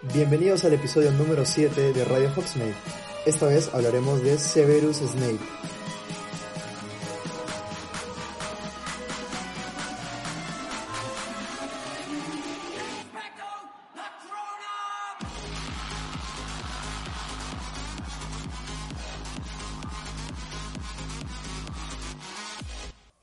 Bienvenidos 0.00 0.64
al 0.64 0.74
episodio 0.74 1.10
número 1.10 1.44
7 1.44 1.92
de 1.92 2.04
Radio 2.04 2.30
Hogsmeade. 2.36 2.72
Esta 3.26 3.46
vez 3.46 3.68
hablaremos 3.74 4.22
de 4.22 4.38
Severus 4.38 4.98
Snape. 4.98 5.40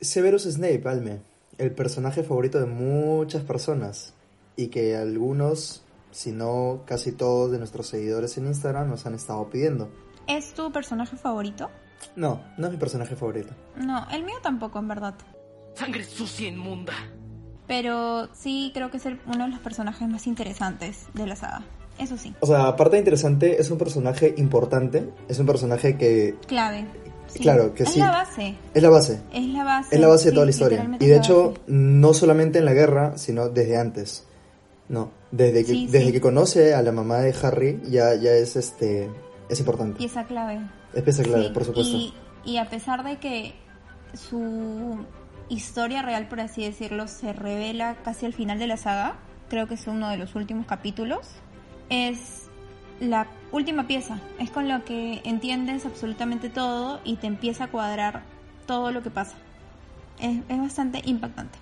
Severus 0.02 0.44
Snape, 0.44 0.82
Alme, 0.90 1.22
el 1.58 1.72
personaje 1.72 2.22
favorito 2.24 2.60
de 2.60 2.66
muchas 2.66 3.44
personas 3.44 4.14
y 4.58 4.68
que 4.68 4.98
algunos, 4.98 5.85
si 6.16 6.32
no 6.32 6.84
casi 6.86 7.12
todos 7.12 7.52
de 7.52 7.58
nuestros 7.58 7.88
seguidores 7.88 8.38
en 8.38 8.48
Instagram 8.48 8.90
nos 8.90 9.06
han 9.06 9.16
estado 9.16 9.50
pidiendo. 9.50 9.90
¿Es 10.28 10.54
tu 10.54 10.72
personaje 10.72 11.18
favorito? 11.18 11.70
No, 12.16 12.42
no 12.58 12.68
es 12.68 12.72
mi 12.72 12.78
personaje 12.80 13.18
favorito. 13.18 13.54
No, 13.76 14.08
el 14.12 14.24
mío 14.24 14.36
tampoco, 14.42 14.80
en 14.80 14.88
verdad. 14.88 15.16
Sangre 15.76 16.06
sucia 16.06 16.48
inmunda. 16.48 16.94
Pero 17.68 18.30
sí 18.34 18.72
creo 18.74 18.92
que 18.92 18.98
es 18.98 19.06
el- 19.06 19.20
uno 19.28 19.44
de 19.46 19.50
los 19.52 19.60
personajes 19.60 20.08
más 20.08 20.26
interesantes 20.28 21.08
de 21.14 21.26
la 21.28 21.36
saga. 21.36 21.64
Eso 21.98 22.18
sí. 22.18 22.34
O 22.42 22.46
sea, 22.48 22.68
aparte 22.68 22.96
de 22.96 23.00
interesante, 23.00 23.60
es 23.62 23.70
un 23.72 23.78
personaje 23.78 24.34
importante, 24.38 25.10
es 25.28 25.40
un 25.40 25.46
personaje 25.46 25.98
que 25.98 26.36
Clave. 26.48 26.86
Sí. 27.28 27.40
Claro, 27.40 27.74
que 27.74 27.84
es 27.84 27.90
sí. 27.90 28.00
la 28.00 28.12
base. 28.12 28.56
es 28.74 28.84
la 28.84 28.90
base, 28.90 29.20
Es 29.34 29.46
la 29.48 29.64
base. 29.64 29.96
es 29.96 30.02
la 30.02 30.08
base 30.08 30.26
de 30.26 30.30
sí, 30.30 30.34
toda 30.36 30.46
la 30.46 30.52
historia. 30.52 30.90
Y 31.00 31.06
de 31.08 31.14
es 31.16 31.20
hecho, 31.20 31.50
base. 31.50 31.62
no 31.68 32.14
solamente 32.14 32.60
en 32.60 32.66
la 32.66 32.74
guerra, 32.74 33.18
sino 33.18 33.50
desde 33.50 33.78
antes. 33.78 34.26
No, 34.88 35.12
desde 35.32 35.66
que, 35.66 35.72
Sí, 35.72 35.88
desde 35.88 36.08
sí. 36.08 36.12
que 36.12 36.22
conoce 36.22 36.76
a 36.76 36.82
la 36.82 36.92
mamá 36.92 37.18
de 37.18 37.34
Harry, 37.42 37.82
ya, 37.90 38.14
ya 38.16 38.32
es 38.32 38.56
este 38.56 39.10
es 39.50 39.60
importante. 39.60 39.98
Pieza 39.98 40.26
clave. 40.26 40.60
Es 40.94 41.04
pieza 41.04 41.24
clave, 41.24 41.48
Sí, 41.48 41.54
por 41.54 41.66
supuesto. 41.66 41.98
Y, 41.98 42.14
y 42.46 42.58
a 42.58 42.70
pesar 42.70 43.04
de 43.04 43.18
que 43.18 43.54
su 44.14 45.06
historia 45.50 46.02
real, 46.02 46.28
por 46.28 46.40
así 46.40 46.64
decirlo, 46.64 47.08
se 47.08 47.34
revela 47.34 47.96
casi 48.04 48.26
al 48.26 48.34
final 48.34 48.60
de 48.60 48.68
la 48.68 48.78
saga, 48.78 49.16
creo 49.50 49.68
que 49.68 49.74
es 49.76 49.88
uno 49.88 50.10
de 50.10 50.18
los 50.18 50.36
últimos 50.36 50.66
capítulos, 50.66 51.28
es 51.90 52.44
la 53.00 53.28
última 53.52 53.88
pieza. 53.88 54.20
Es 54.40 54.50
con 54.52 54.68
lo 54.70 54.84
que 54.86 55.22
entiendes 55.24 55.86
absolutamente 55.86 56.50
todo 56.50 57.00
y 57.04 57.18
te 57.18 57.28
empieza 57.28 57.66
a 57.66 57.68
cuadrar 57.68 58.24
todo 58.66 58.92
lo 58.92 59.02
que 59.04 59.10
pasa. 59.10 59.36
Es, 60.20 60.38
es 60.48 60.60
bastante 60.60 61.02
impactante. 61.06 61.58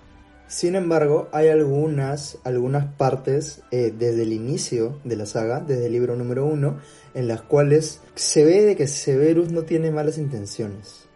Sin 0.46 0.74
embargo, 0.76 1.28
hay 1.32 1.48
algunas, 1.48 2.38
algunas 2.44 2.86
partes 2.94 3.62
eh, 3.70 3.92
desde 3.96 4.22
el 4.22 4.32
inicio 4.32 5.00
de 5.04 5.16
la 5.16 5.26
saga, 5.26 5.60
desde 5.60 5.86
el 5.86 5.92
libro 5.92 6.16
número 6.16 6.44
uno, 6.46 6.78
en 7.14 7.28
las 7.28 7.42
cuales 7.42 8.00
se 8.14 8.44
ve 8.44 8.62
de 8.62 8.76
que 8.76 8.86
Severus 8.86 9.50
no 9.50 9.62
tiene 9.62 9.90
malas 9.90 10.18
intenciones. 10.18 11.06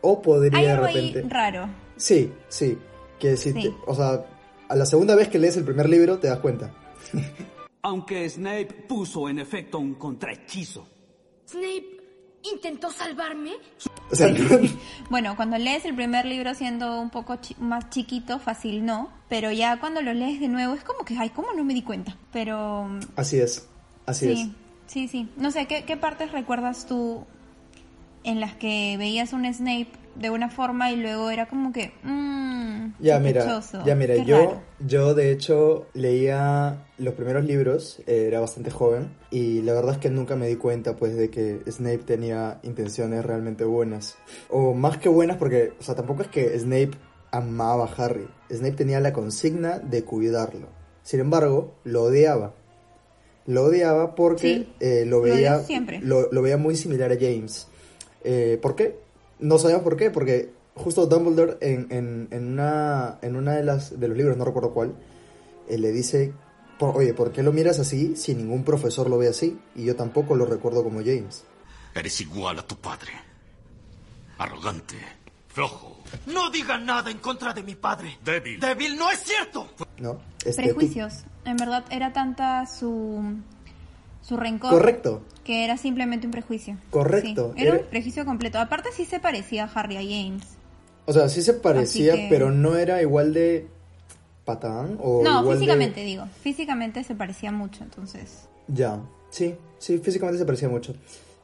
O 0.00 0.22
podría 0.22 0.58
Hay 0.58 0.64
de 0.66 0.70
ahí 0.98 1.12
repente... 1.12 1.34
raro. 1.34 1.68
Sí, 1.96 2.32
sí. 2.48 2.78
Que 3.18 3.36
si 3.36 3.52
Sí. 3.52 3.62
te- 3.62 3.74
o 3.86 3.94
sea, 3.94 4.24
a 4.68 4.76
la 4.76 4.86
segunda 4.86 5.16
vez 5.16 5.28
que 5.28 5.38
lees 5.40 5.56
el 5.56 5.64
primer 5.64 5.88
libro 5.88 6.18
te 6.18 6.28
das 6.28 6.38
cuenta. 6.38 6.72
Aunque 7.82 8.28
Snape 8.28 8.84
puso 8.88 9.28
en 9.28 9.38
efecto 9.40 9.78
un 9.78 9.94
contrahechizo. 9.94 10.86
Snape 11.46 11.97
intentó 12.42 12.90
salvarme. 12.90 13.52
O 14.10 14.14
sea, 14.16 14.28
Bueno, 15.10 15.36
cuando 15.36 15.58
lees 15.58 15.84
el 15.84 15.94
primer 15.94 16.24
libro 16.24 16.54
siendo 16.54 17.00
un 17.00 17.10
poco 17.10 17.36
chi- 17.36 17.56
más 17.58 17.90
chiquito, 17.90 18.38
fácil 18.38 18.84
no, 18.84 19.10
pero 19.28 19.50
ya 19.52 19.78
cuando 19.80 20.00
lo 20.02 20.12
lees 20.14 20.40
de 20.40 20.48
nuevo 20.48 20.74
es 20.74 20.82
como 20.84 21.04
que, 21.04 21.16
ay, 21.18 21.30
¿cómo 21.30 21.48
no 21.54 21.64
me 21.64 21.74
di 21.74 21.82
cuenta? 21.82 22.16
Pero 22.32 22.88
así 23.16 23.38
es, 23.38 23.68
así 24.06 24.34
sí, 24.34 24.52
sí, 24.86 25.08
sí. 25.08 25.28
No 25.36 25.50
sé, 25.50 25.66
¿qué, 25.66 25.84
¿qué 25.84 25.96
partes 25.96 26.32
recuerdas 26.32 26.86
tú 26.86 27.24
en 28.24 28.40
las 28.40 28.54
que 28.54 28.96
veías 28.98 29.32
un 29.32 29.52
Snape 29.52 29.88
de 30.18 30.30
una 30.30 30.48
forma 30.50 30.90
y 30.90 30.96
luego 30.96 31.30
era 31.30 31.46
como 31.46 31.72
que, 31.72 31.92
mmm, 32.02 32.86
es. 32.86 32.92
Ya 33.00 33.18
mira, 33.20 33.60
ya 33.84 33.94
mira, 33.94 34.14
qué 34.14 34.24
yo, 34.24 34.36
raro"? 34.38 34.62
yo 34.80 35.14
de 35.14 35.30
hecho 35.30 35.86
leía 35.94 36.86
los 36.98 37.14
primeros 37.14 37.44
libros, 37.44 38.00
eh, 38.06 38.24
era 38.28 38.40
bastante 38.40 38.70
joven, 38.70 39.14
y 39.30 39.62
la 39.62 39.74
verdad 39.74 39.92
es 39.92 39.98
que 39.98 40.10
nunca 40.10 40.36
me 40.36 40.48
di 40.48 40.56
cuenta 40.56 40.96
pues 40.96 41.14
de 41.16 41.30
que 41.30 41.60
Snape 41.70 41.98
tenía 41.98 42.58
intenciones 42.62 43.24
realmente 43.24 43.64
buenas. 43.64 44.16
O 44.50 44.74
más 44.74 44.98
que 44.98 45.08
buenas 45.08 45.36
porque, 45.36 45.72
o 45.78 45.82
sea, 45.82 45.94
tampoco 45.94 46.22
es 46.22 46.28
que 46.28 46.58
Snape 46.58 46.90
amaba 47.30 47.84
a 47.84 48.04
Harry. 48.04 48.26
Snape 48.50 48.72
tenía 48.76 49.00
la 49.00 49.12
consigna 49.12 49.78
de 49.78 50.02
cuidarlo. 50.04 50.68
Sin 51.02 51.20
embargo, 51.20 51.74
lo 51.84 52.04
odiaba. 52.04 52.54
Lo 53.46 53.64
odiaba 53.64 54.14
porque 54.14 54.40
Sí, 54.40 54.72
eh, 54.80 55.04
lo 55.06 55.18
lo 55.18 55.22
veía 55.22 55.56
odió 55.56 55.66
siempre. 55.66 56.00
lo, 56.02 56.30
lo 56.32 56.42
veía 56.42 56.56
muy 56.58 56.76
similar 56.76 57.10
a 57.12 57.14
James. 57.14 57.66
Eh, 58.24 58.58
¿Por 58.60 58.74
qué? 58.74 58.98
No 59.40 59.58
sabemos 59.58 59.82
por 59.82 59.96
qué, 59.96 60.10
porque 60.10 60.52
justo 60.74 61.06
Dumbledore 61.06 61.58
en, 61.60 61.86
en, 61.90 62.28
en 62.30 62.52
una, 62.52 63.18
en 63.22 63.36
una 63.36 63.52
de, 63.54 63.64
las, 63.64 63.98
de 63.98 64.08
los 64.08 64.16
libros, 64.16 64.36
no 64.36 64.44
recuerdo 64.44 64.72
cuál, 64.72 64.94
eh, 65.68 65.78
le 65.78 65.90
dice, 65.92 66.32
"Por- 66.78 66.96
oye, 66.96 67.14
¿por 67.14 67.32
qué 67.32 67.42
lo 67.42 67.52
miras 67.52 67.78
así 67.78 68.16
si 68.16 68.34
ningún 68.34 68.64
profesor 68.64 69.08
lo 69.10 69.18
ve 69.18 69.28
así? 69.28 69.58
Y 69.74 69.84
yo 69.84 69.96
tampoco 69.96 70.34
lo 70.36 70.44
recuerdo 70.46 70.82
como 70.84 71.00
James. 71.00 71.44
Eres 71.94 72.20
igual 72.20 72.58
a 72.58 72.62
tu 72.66 72.76
padre. 72.76 73.12
Arrogante, 74.38 74.96
flojo, 75.48 75.96
No 76.26 76.50
digan 76.50 76.86
nada 76.86 77.10
en 77.10 77.18
contra 77.18 77.52
de 77.52 77.62
mi 77.62 77.74
padre. 77.74 78.16
débil. 78.24 78.60
Débil 78.60 78.96
no 78.96 79.10
es 79.10 79.18
cierto. 79.20 79.66
¿No? 79.98 80.20
Este, 80.44 80.62
tú- 80.68 80.76
Prejuicios. 80.76 81.24
En 81.44 81.56
verdad 81.56 81.84
era 81.90 82.12
tanta 82.12 82.66
su, 82.66 83.20
su 84.22 84.36
rencor. 84.36 84.70
Correcto. 84.70 85.22
Que 85.44 85.64
era 85.64 85.76
simplemente 85.76 86.26
un 86.26 86.30
prejuicio. 86.32 86.76
Correcto. 86.90 87.52
Sí, 87.56 87.62
era 87.62 87.74
Era- 87.74 87.82
un 87.84 87.88
prejuicio 87.90 88.24
completo. 88.24 88.58
Aparte 88.58 88.90
sí 88.94 89.04
se 89.04 89.18
parecía 89.20 89.64
a 89.64 89.72
Harry 89.72 89.96
a 89.96 90.00
James. 90.00 90.42
O 91.06 91.12
sea, 91.12 91.28
sí 91.28 91.42
se 91.42 91.54
parecía, 91.54 92.14
que- 92.14 92.26
pero 92.28 92.50
no 92.50 92.76
era 92.76 93.00
igual 93.00 93.32
de 93.32 93.66
patán 94.44 94.98
o 95.00 95.22
No, 95.22 95.40
igual 95.40 95.46
de- 95.46 95.54
físicamente 95.64 96.00
digo. 96.04 96.24
Físicamente 96.42 97.02
se 97.04 97.14
parecía 97.14 97.50
mucho, 97.52 97.82
entonces. 97.84 98.48
Ya, 98.66 99.00
sí, 99.30 99.54
sí, 99.78 99.98
físicamente 99.98 100.38
se 100.38 100.44
parecía 100.44 100.68
mucho. 100.68 100.94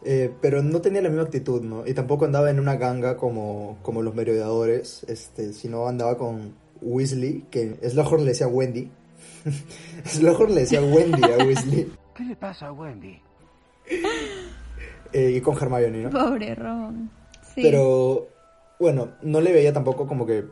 Eh, 0.06 0.30
pero 0.42 0.62
no 0.62 0.82
tenía 0.82 1.00
la 1.00 1.08
misma 1.08 1.24
actitud, 1.24 1.62
¿no? 1.62 1.86
Y 1.86 1.94
tampoco 1.94 2.26
andaba 2.26 2.50
en 2.50 2.60
una 2.60 2.76
ganga 2.76 3.16
como, 3.16 3.78
como 3.80 4.02
los 4.02 4.14
merodeadores, 4.14 5.02
este, 5.08 5.54
sino 5.54 5.86
andaba 5.88 6.18
con 6.18 6.52
Weasley, 6.82 7.46
que 7.50 7.78
Slughorn 7.88 8.24
le 8.24 8.32
decía 8.32 8.46
Wendy. 8.48 8.90
Slughorn 10.04 10.54
le 10.54 10.60
decía 10.62 10.82
Wendy 10.82 11.22
a 11.22 11.36
Weasley. 11.46 11.90
¿Qué 12.16 12.24
le 12.24 12.36
pasa 12.36 12.68
a 12.68 12.72
Wendy? 12.72 13.18
eh, 15.12 15.30
y 15.36 15.40
con 15.40 15.56
Hermione, 15.56 16.02
¿no? 16.04 16.10
Pobre 16.10 16.54
Ron. 16.54 17.10
Sí. 17.54 17.60
Pero, 17.62 18.28
bueno, 18.80 19.12
no 19.22 19.40
le 19.40 19.52
veía 19.52 19.72
tampoco 19.72 20.06
como 20.06 20.26
que 20.26 20.44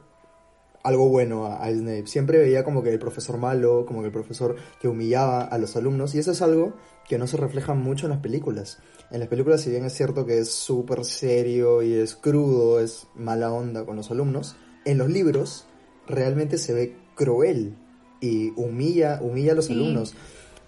algo 0.84 1.08
bueno 1.08 1.46
a, 1.46 1.62
a 1.64 1.70
Snape. 1.70 2.06
Siempre 2.06 2.38
veía 2.38 2.64
como 2.64 2.82
que 2.82 2.90
el 2.90 2.98
profesor 2.98 3.38
malo, 3.38 3.84
como 3.86 4.00
que 4.00 4.06
el 4.06 4.12
profesor 4.12 4.56
que 4.80 4.88
humillaba 4.88 5.42
a 5.42 5.58
los 5.58 5.76
alumnos. 5.76 6.14
Y 6.14 6.18
eso 6.18 6.32
es 6.32 6.42
algo 6.42 6.74
que 7.08 7.18
no 7.18 7.26
se 7.26 7.36
refleja 7.36 7.74
mucho 7.74 8.06
en 8.06 8.10
las 8.10 8.20
películas. 8.20 8.78
En 9.10 9.20
las 9.20 9.28
películas, 9.28 9.60
si 9.60 9.70
bien 9.70 9.84
es 9.84 9.92
cierto 9.94 10.24
que 10.26 10.38
es 10.38 10.50
súper 10.50 11.04
serio 11.04 11.82
y 11.82 11.94
es 11.94 12.14
crudo, 12.14 12.80
es 12.80 13.06
mala 13.14 13.52
onda 13.52 13.84
con 13.84 13.96
los 13.96 14.10
alumnos, 14.10 14.56
en 14.84 14.98
los 14.98 15.08
libros 15.10 15.66
realmente 16.06 16.58
se 16.58 16.72
ve 16.72 16.96
cruel 17.14 17.76
y 18.20 18.50
humilla, 18.56 19.18
humilla 19.20 19.52
a 19.52 19.54
los 19.56 19.66
Sí. 19.66 19.72
alumnos. 19.74 20.14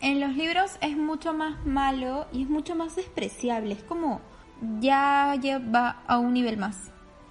En 0.04 0.20
los 0.20 0.36
libros 0.36 0.72
es 0.82 0.98
mucho 0.98 1.32
más 1.32 1.64
malo 1.64 2.26
y 2.30 2.42
es 2.42 2.50
mucho 2.50 2.74
más 2.74 2.94
despreciable. 2.94 3.72
Es 3.72 3.82
como 3.82 4.20
ya 4.78 5.34
lleva 5.40 6.02
a 6.06 6.18
un 6.18 6.34
nivel 6.34 6.58
más. 6.58 6.76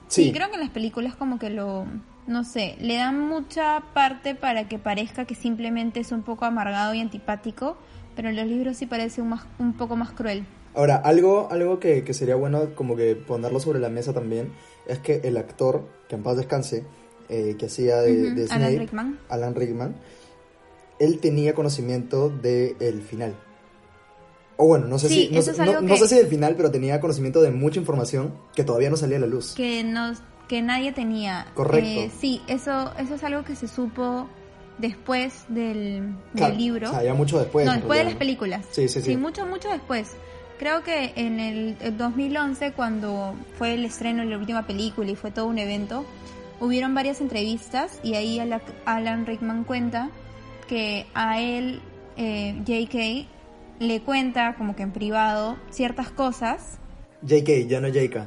Sí. 0.07 0.23
Sí, 0.25 0.31
creo 0.31 0.50
que 0.50 0.56
en 0.56 0.61
las 0.61 0.72
películas 0.72 1.16
como 1.16 1.38
que 1.38 1.51
lo, 1.51 1.85
no 2.25 2.44
sé, 2.44 2.75
le 2.81 2.95
dan 2.95 3.19
mucha 3.19 3.84
parte 3.94 4.34
para 4.34 4.67
que 4.67 4.79
parezca 4.79 5.25
que 5.25 5.35
simplemente 5.35 6.00
es 6.00 6.11
un 6.11 6.23
poco 6.23 6.45
amargado 6.45 6.95
y 6.95 7.00
antipático, 7.00 7.78
pero 8.16 8.29
en 8.29 8.35
los 8.35 8.47
libros 8.47 8.78
sí 8.78 8.88
parece 8.88 9.22
un, 9.22 9.29
más, 9.29 9.46
un 9.59 9.73
poco 9.73 9.96
más 9.96 10.11
cruel. 10.11 10.43
Ahora, 10.73 10.96
algo, 10.96 11.49
algo 11.52 11.79
que, 11.79 12.03
que 12.03 12.16
sería 12.16 12.35
bueno 12.35 12.73
como 12.73 12.96
que 12.96 13.16
ponerlo 13.16 13.59
sobre 13.59 13.78
la 13.78 13.90
mesa 13.90 14.14
también 14.14 14.52
es 14.87 14.97
que 14.97 15.22
el 15.23 15.37
actor, 15.37 15.87
que 16.09 16.16
en 16.16 16.23
paz 16.23 16.37
descanse, 16.37 16.85
eh, 17.29 17.55
que 17.59 17.67
hacía 17.67 17.97
de, 17.97 18.29
Ujú, 18.29 18.35
de 18.35 18.43
Alan 18.46 18.59
Snape, 18.61 18.79
Rickman. 18.79 19.19
Alan 19.29 19.53
Rickman, 19.53 19.96
él 20.99 21.19
tenía 21.19 21.53
conocimiento 21.53 22.29
del 22.29 23.01
final. 23.01 23.35
O 24.57 24.67
bueno, 24.67 24.87
no 24.87 24.99
sé, 24.99 25.09
Sí, 25.09 25.28
si, 25.29 25.34
no, 25.35 25.41
sé- 25.41 25.51
es 25.51 25.57
no- 25.57 25.81
no 25.81 25.97
si 25.97 26.16
del 26.16 26.28
final, 26.28 26.55
pero 26.55 26.69
tenía 26.72 26.99
conocimiento 26.99 27.41
de 27.41 27.51
mucha 27.51 27.79
información 27.79 28.34
que 28.55 28.63
todavía 28.63 28.90
no 28.90 28.97
salía 28.97 29.17
a 29.17 29.22
la 29.22 29.28
luz. 29.28 29.53
que 29.55 29.84
nos 29.84 30.19
que 30.47 30.61
nadie 30.61 30.91
tenía. 30.91 31.47
Correcto. 31.55 31.87
Eh, 32.01 32.11
sí, 32.19 32.41
eso 32.47 32.91
eso 32.99 33.16
es 33.16 33.23
algo 33.23 33.43
que 33.43 33.55
se 33.55 33.67
supo 33.67 34.28
después 34.78 35.45
del, 35.47 36.13
Claro, 36.35 36.49
del 36.53 36.57
libro. 36.61 36.90
O 36.90 36.91
sea, 36.93 37.03
ya 37.03 37.13
mucho 37.13 37.40
después. 37.40 37.66
no, 37.66 37.73
después 37.73 37.99
de 37.99 38.05
las 38.05 38.16
películas. 38.16 38.66
Sí, 38.72 38.87
sí, 38.87 39.01
sí. 39.01 39.17
mucho, 39.17 39.45
mucho 39.47 39.69
después. 39.69 40.11
Creo 40.59 40.84
que 40.84 41.13
en 41.16 41.40
el, 41.40 41.75
el 41.81 41.97
2011, 41.97 42.73
cuando 42.73 43.34
fue 43.57 43.73
el 43.73 43.85
estreno 43.85 44.22
de 44.23 44.29
la 44.29 44.37
última 44.37 44.67
película 44.67 45.09
y 45.09 45.16
fue 45.16 45.31
todo 45.31 45.47
un 45.47 45.57
evento, 45.57 46.05
hubieron 46.59 46.93
varias 46.93 47.22
entrevistas 47.22 47.99
y 48.03 48.13
ahí 48.13 48.40
Ala- 48.40 48.61
Alan 48.85 49.25
Rickman 49.25 49.63
cuenta 49.63 50.09
que 50.66 51.08
a 51.14 51.42
él, 51.42 51.82
eh, 52.18 52.56
J.K., 52.66 53.30
le 53.80 54.02
cuenta 54.02 54.56
como 54.56 54.76
que 54.76 54.84
en 54.84 54.92
privado 54.92 55.58
ciertas 55.70 56.10
cosas. 56.10 56.80
JK, 57.24 57.68
ya 57.68 57.82
no 57.82 57.88
JK. 57.90 58.26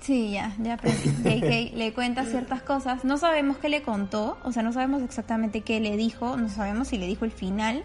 Sí, 0.00 0.32
ya, 0.32 0.54
ya 0.58 0.74
aprendí. 0.74 1.08
JK 1.08 1.72
le 1.76 1.92
cuenta 1.92 2.24
ciertas 2.24 2.62
cosas. 2.62 3.04
No 3.04 3.18
sabemos 3.18 3.58
qué 3.58 3.68
le 3.68 3.82
contó, 3.82 4.38
o 4.42 4.52
sea, 4.52 4.62
no 4.62 4.72
sabemos 4.72 5.02
exactamente 5.02 5.60
qué 5.60 5.80
le 5.80 5.96
dijo, 5.96 6.36
no 6.36 6.48
sabemos 6.48 6.88
si 6.88 6.98
le 6.98 7.06
dijo 7.06 7.24
el 7.24 7.30
final, 7.30 7.84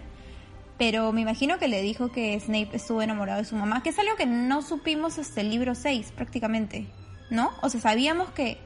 pero 0.78 1.12
me 1.12 1.22
imagino 1.22 1.58
que 1.60 1.68
le 1.68 1.82
dijo 1.82 2.12
que 2.12 2.40
Snape 2.40 2.70
estuvo 2.74 3.02
enamorado 3.02 3.40
de 3.40 3.46
su 3.46 3.56
mamá, 3.56 3.84
que 3.84 3.90
es 3.90 4.00
algo 4.00 4.16
que 4.16 4.26
no 4.26 4.62
supimos 4.62 5.20
hasta 5.20 5.42
el 5.42 5.50
libro 5.50 5.76
6 5.76 6.12
prácticamente, 6.16 6.88
¿no? 7.30 7.52
O 7.62 7.70
sea, 7.70 7.82
sabíamos 7.82 8.30
que, 8.30 8.58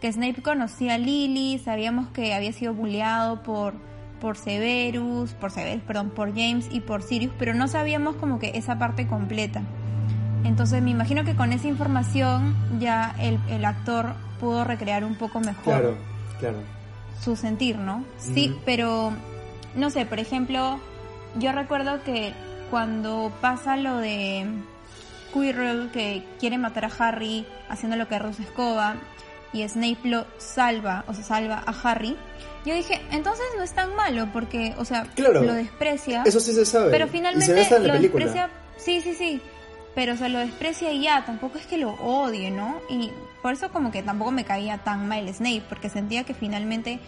que 0.00 0.12
Snape 0.12 0.42
conocía 0.42 0.94
a 0.94 0.98
Lily, 0.98 1.58
sabíamos 1.58 2.08
que 2.08 2.34
había 2.34 2.52
sido 2.52 2.74
bulleado 2.74 3.42
por, 3.42 3.74
por 4.20 4.36
Severus, 4.36 5.32
por 5.32 5.50
Severus, 5.50 5.82
perdón, 5.84 6.10
por 6.10 6.30
James 6.30 6.66
y 6.70 6.80
por 6.80 7.02
Sirius, 7.02 7.32
pero 7.38 7.54
no 7.54 7.68
sabíamos 7.68 8.16
como 8.16 8.38
que 8.38 8.52
esa 8.54 8.78
parte 8.78 9.06
completa. 9.06 9.62
Entonces 10.44 10.82
me 10.82 10.90
imagino 10.90 11.24
que 11.24 11.34
con 11.36 11.52
esa 11.52 11.68
información 11.68 12.54
ya 12.78 13.14
el, 13.18 13.38
el 13.48 13.64
actor 13.64 14.14
pudo 14.40 14.64
recrear 14.64 15.04
un 15.04 15.14
poco 15.16 15.40
mejor 15.40 15.64
Claro, 15.64 15.96
claro. 16.38 16.58
su 17.22 17.34
sentir, 17.36 17.78
¿no? 17.78 18.04
Sí, 18.18 18.54
pero 18.66 19.12
no 19.74 19.90
sé, 19.90 20.04
por 20.04 20.18
ejemplo, 20.18 20.78
yo 21.38 21.52
recuerdo 21.52 22.02
que 22.04 22.32
cuando 22.70 23.32
pasa 23.40 23.76
lo 23.76 23.96
de 23.98 24.46
Quirrell 25.32 25.90
que 25.92 26.24
quiere 26.38 26.58
matar 26.58 26.84
a 26.84 26.90
Harry 26.98 27.46
haciendo 27.68 27.96
lo 27.96 28.06
que 28.08 28.18
Rose 28.18 28.42
Escoba 28.42 28.96
y 29.54 29.66
Snape 29.66 30.00
lo 30.04 30.26
salva, 30.36 31.04
o 31.06 31.14
sea, 31.14 31.24
salva 31.24 31.62
a 31.64 31.72
Harry, 31.88 32.16
yo 32.66 32.74
dije, 32.74 33.00
entonces 33.10 33.44
no 33.56 33.62
es 33.62 33.72
tan 33.72 33.94
malo 33.94 34.28
porque, 34.32 34.74
o 34.78 34.84
sea, 34.84 35.04
Claro. 35.14 35.42
lo 35.42 35.54
desprecia. 35.54 36.22
Eso 36.26 36.40
sí 36.40 36.52
se 36.52 36.66
sabe. 36.66 36.90
Pero 36.90 37.08
finalmente 37.08 37.54
lo 37.54 37.92
película. 37.92 38.24
desprecia. 38.26 38.50
Sí, 38.76 39.00
sí, 39.00 39.14
sí. 39.14 39.40
Pero 39.94 40.16
se 40.16 40.28
lo 40.28 40.40
desprecia 40.40 40.90
y 40.92 41.02
ya, 41.02 41.24
tampoco 41.24 41.56
es 41.58 41.66
que 41.66 41.78
lo 41.78 41.92
odie, 41.92 42.50
¿no? 42.50 42.80
Y 42.90 43.12
por 43.42 43.52
eso 43.52 43.70
como 43.70 43.92
que 43.92 44.02
tampoco 44.02 44.32
me 44.32 44.44
caía 44.44 44.78
tan 44.78 45.06
mal 45.06 45.32
Snape, 45.32 45.62
porque 45.68 45.88
sentía 45.88 46.24
que 46.24 46.34
finalmente 46.34 46.98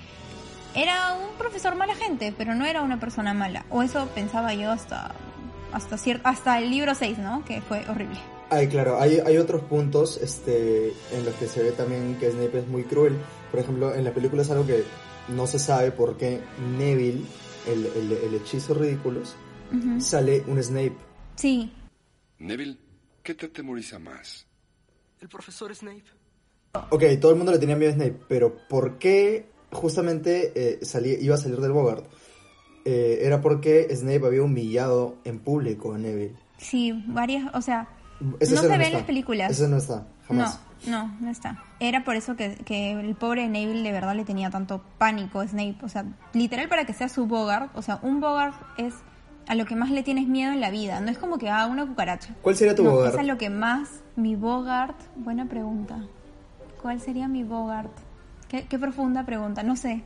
era 0.75 1.15
un 1.15 1.37
profesor 1.37 1.75
mala 1.75 1.95
gente, 1.95 2.33
pero 2.37 2.55
no 2.55 2.65
era 2.65 2.83
una 2.83 3.01
persona 3.01 3.35
mala. 3.35 3.65
O 3.71 3.83
eso 3.83 4.07
pensaba 4.15 4.55
yo 4.55 4.71
hasta 4.71 5.13
hasta 5.73 5.97
hasta 6.23 6.59
el 6.59 6.71
libro 6.71 6.95
6, 6.95 7.19
¿no? 7.19 7.45
Que 7.45 7.61
fue 7.61 7.85
horrible. 7.89 8.19
Ay, 8.49 8.69
claro, 8.69 9.01
hay, 9.01 9.19
hay 9.25 9.39
otros 9.39 9.63
puntos 9.63 10.19
este, 10.23 10.89
en 11.13 11.25
los 11.25 11.35
que 11.35 11.47
se 11.49 11.63
ve 11.65 11.73
también 11.73 12.17
que 12.21 12.31
Snape 12.31 12.61
es 12.61 12.69
muy 12.69 12.85
cruel. 12.85 13.17
Por 13.51 13.61
ejemplo, 13.61 13.95
en 13.95 14.05
la 14.05 14.13
película 14.15 14.43
es 14.43 14.51
algo 14.51 14.65
que 14.67 14.85
no 15.29 15.47
se 15.49 15.59
sabe 15.59 15.91
por 15.91 16.17
qué 16.17 16.41
Neville, 16.79 17.25
el, 17.67 17.87
el, 17.87 18.13
el 18.13 18.35
hechizo 18.37 18.75
ridículos, 18.75 19.35
Ujú. 19.77 20.01
sale 20.01 20.45
un 20.47 20.63
Snape. 20.63 20.95
Sí, 21.35 21.73
Neville, 22.39 22.79
¿qué 23.25 23.35
te 23.35 23.47
atemoriza 23.47 23.99
más? 23.99 24.47
El 25.21 25.29
profesor 25.29 25.75
Snape. 25.75 26.05
Ok, 26.91 27.03
todo 27.21 27.33
el 27.33 27.39
mundo 27.39 27.51
le 27.53 27.59
tenía 27.59 27.75
miedo 27.75 27.91
a 27.91 27.95
Snape, 27.95 28.17
pero 28.29 28.57
¿por 28.69 28.99
qué 28.99 29.47
justamente 29.73 30.53
eh, 30.55 30.79
salí- 30.83 31.19
iba 31.21 31.35
a 31.35 31.39
salir 31.39 31.59
del 31.61 31.73
Bogart? 31.73 32.05
Eh, 32.85 33.19
era 33.23 33.41
porque 33.41 33.89
Snape 33.95 34.25
había 34.25 34.43
humillado 34.43 35.17
en 35.25 35.41
público 35.41 35.93
a 35.95 35.99
Neville. 35.99 36.37
sí, 36.59 36.93
varias, 37.09 37.53
o 37.55 37.61
sea, 37.61 37.89
No 38.21 38.63
se 38.63 38.79
ve 38.79 38.87
en 38.87 38.93
las 38.93 39.03
películas. 39.03 39.51
Esa 39.51 39.69
no 39.69 39.77
está, 39.77 40.07
jamás. 40.27 40.61
No, 40.87 41.07
no, 41.07 41.17
no 41.21 41.31
está. 41.31 41.63
Era 41.81 42.05
por 42.05 42.17
eso 42.17 42.37
que, 42.37 42.57
que 42.57 42.93
el 42.93 43.15
pobre 43.15 43.49
Neville 43.49 43.83
de 43.83 43.93
verdad 43.93 44.15
le 44.15 44.25
tenía 44.25 44.51
tanto 44.51 44.83
pánico 44.99 45.41
a 45.41 45.49
Snape. 45.49 45.79
O 45.83 45.89
sea, 45.89 46.05
literal 46.33 46.69
para 46.69 46.85
que 46.85 46.95
sea 46.95 47.09
su 47.09 47.27
Bogart. 47.27 47.77
O 47.77 47.83
sea, 47.83 47.99
un 48.03 48.21
Bogart 48.21 48.55
es 48.79 48.95
a 49.47 49.55
lo 49.55 49.65
que 49.65 49.77
más 49.77 49.91
le 49.91 50.03
tienes 50.03 50.27
miedo 50.29 50.53
en 50.53 50.61
la 50.61 50.71
vida. 50.71 51.01
No 51.01 51.11
es 51.11 51.19
como 51.19 51.39
que 51.39 51.51
haga 51.51 51.67
una 51.67 51.87
cucaracha. 51.87 52.35
¿Cuál 52.43 52.57
sería 52.57 52.75
tu 52.75 52.85
no, 52.85 52.93
Bogart? 52.93 53.15
Es 53.15 53.21
a 53.21 53.25
lo 53.25 53.39
que 53.39 53.51
más 53.51 53.89
mi 54.17 54.37
Bogart. 54.37 54.97
Buena 55.17 55.47
pregunta. 55.47 56.05
¿Cuál 56.83 57.01
sería 57.01 57.29
mi 57.29 57.45
Bogart? 57.45 57.93
Qué, 58.49 58.67
qué 58.67 58.79
profunda 58.79 59.25
pregunta. 59.25 59.63
No 59.63 59.77
sé. 59.77 60.03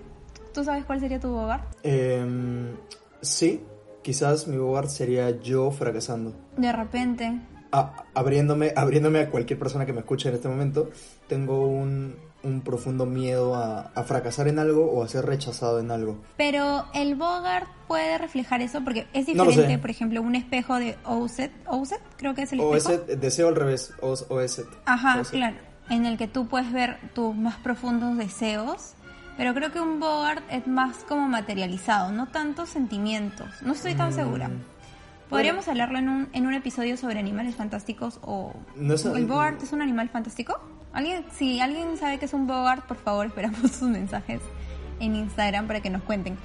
¿Tú 0.53 0.65
sabes 0.65 0.85
cuál 0.85 1.01
sería 1.01 1.21
tu 1.21 1.29
Bogart? 1.29 1.65
Em, 1.83 2.75
sí, 3.21 3.63
quizás 4.03 4.49
mi 4.49 4.57
Bogart 4.57 4.89
sería 4.89 5.31
yo 5.41 5.71
fracasando. 5.71 6.35
De 6.57 6.73
repente. 6.73 7.41
A- 7.73 8.05
abriéndome, 8.15 8.73
abriéndome 8.77 9.21
a 9.21 9.31
cualquier 9.31 9.59
persona 9.59 9.87
que 9.87 9.93
me 9.93 10.01
escuche 10.01 10.29
en 10.29 10.35
este 10.35 10.49
momento, 10.49 10.91
tengo 11.29 11.67
un, 11.67 12.17
un 12.43 12.61
profundo 12.63 13.07
miedo 13.07 13.55
a, 13.55 13.91
a 13.95 14.03
fracasar 14.03 14.49
en 14.49 14.59
algo 14.59 14.91
o 14.91 15.05
a 15.05 15.09
ser 15.09 15.25
rechazado 15.27 15.79
en 15.81 15.91
algo. 15.91 16.19
Pero 16.37 16.87
el 16.95 17.15
Bogart 17.15 17.69
puede 17.87 18.19
reflejar 18.19 18.61
eso 18.63 18.83
porque 18.83 19.07
es 19.13 19.29
No 19.35 19.45
diferente, 19.45 19.75
sé. 19.75 19.79
por 19.79 19.91
ejemplo, 19.91 20.23
un 20.23 20.35
espejo 20.35 20.77
de 20.79 20.97
Owset, 21.05 21.53
Owset 21.67 22.01
creo 22.17 22.35
que 22.35 22.43
es 22.43 22.53
el 22.53 22.61
espejo. 22.61 22.77
ese 22.77 23.17
deseo 23.17 23.49
al 23.49 23.57
revés, 23.57 23.93
o, 24.01 24.15
o 24.29 24.41
ese. 24.41 24.65
Ajá, 24.87 25.19
o 25.19 25.21
ese. 25.23 25.33
claro, 25.33 25.57
en 25.91 26.07
el 26.07 26.17
que 26.19 26.29
tú 26.29 26.49
puedes 26.49 26.73
ver 26.73 26.99
tus 27.15 27.35
más 27.37 27.57
profundos 27.59 28.17
deseos, 28.17 28.95
pero 29.37 29.55
creo 29.55 29.73
que 29.73 29.81
un 29.81 30.01
Bogart 30.01 30.43
es 30.51 30.67
más 30.67 30.99
como 31.09 31.27
materializado, 31.29 32.13
no 32.13 32.27
tantos 32.29 32.69
sentimientos. 32.69 33.49
No 33.63 33.73
estoy 33.73 33.95
Mm. 33.95 33.99
tan 33.99 34.13
segura. 34.13 34.51
Podríamos 35.31 35.69
hablarlo 35.69 35.99
en 35.99 36.09
un, 36.09 36.29
en 36.33 36.47
un 36.47 36.55
episodio 36.55 36.97
sobre 36.97 37.19
animales 37.19 37.55
fantásticos 37.57 38.19
o... 38.23 38.53
No 38.77 38.95
es- 38.95 39.05
¿El 39.05 39.27
Bogart 39.27 39.63
es 39.63 39.73
un 39.73 39.81
animal 39.83 40.09
fantástico? 40.09 40.61
¿Alguien, 40.93 41.25
si 41.33 41.61
alguien 41.61 41.97
sabe 41.97 42.19
que 42.19 42.25
es 42.25 42.35
un 42.35 42.47
Bogart, 42.47 42.85
por 42.87 42.97
favor, 42.97 43.27
esperamos 43.31 43.61
sus 43.71 43.89
mensajes 43.89 44.41
en 44.99 45.15
Instagram 45.17 45.67
para 45.67 45.81
que 45.81 45.89
nos 45.91 46.03
cuenten. 46.03 46.37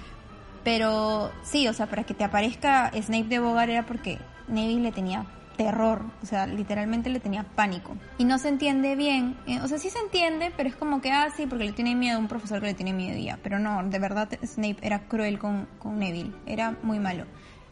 Pero 0.63 1.31
sí, 1.43 1.67
o 1.67 1.73
sea, 1.73 1.87
para 1.87 2.03
que 2.03 2.13
te 2.13 2.23
aparezca 2.23 2.91
Snape 2.99 3.25
de 3.25 3.39
Bogart 3.39 3.69
era 3.69 3.85
porque 3.85 4.17
Neville 4.47 4.81
le 4.81 4.91
tenía 4.91 5.25
terror, 5.57 6.01
o 6.21 6.25
sea, 6.25 6.47
literalmente 6.47 7.09
le 7.09 7.19
tenía 7.19 7.43
pánico. 7.43 7.95
Y 8.17 8.25
no 8.25 8.37
se 8.39 8.49
entiende 8.49 8.95
bien, 8.95 9.37
eh, 9.47 9.61
o 9.61 9.67
sea, 9.67 9.77
sí 9.77 9.89
se 9.89 9.99
entiende, 9.99 10.51
pero 10.57 10.67
es 10.67 10.75
como 10.75 11.01
que, 11.01 11.11
ah, 11.11 11.27
sí, 11.35 11.45
porque 11.45 11.63
le 11.65 11.71
tiene 11.71 11.95
miedo 11.95 12.17
a 12.17 12.19
un 12.19 12.27
profesor 12.27 12.59
que 12.59 12.67
le 12.67 12.73
tiene 12.73 12.93
miedo 12.93 13.17
ya. 13.17 13.39
Pero 13.41 13.57
no, 13.59 13.81
de 13.83 13.99
verdad 13.99 14.27
Snape 14.43 14.77
era 14.81 15.07
cruel 15.07 15.39
con, 15.39 15.67
con 15.79 15.97
Neville, 15.99 16.33
era 16.45 16.75
muy 16.83 16.99
malo. 16.99 17.25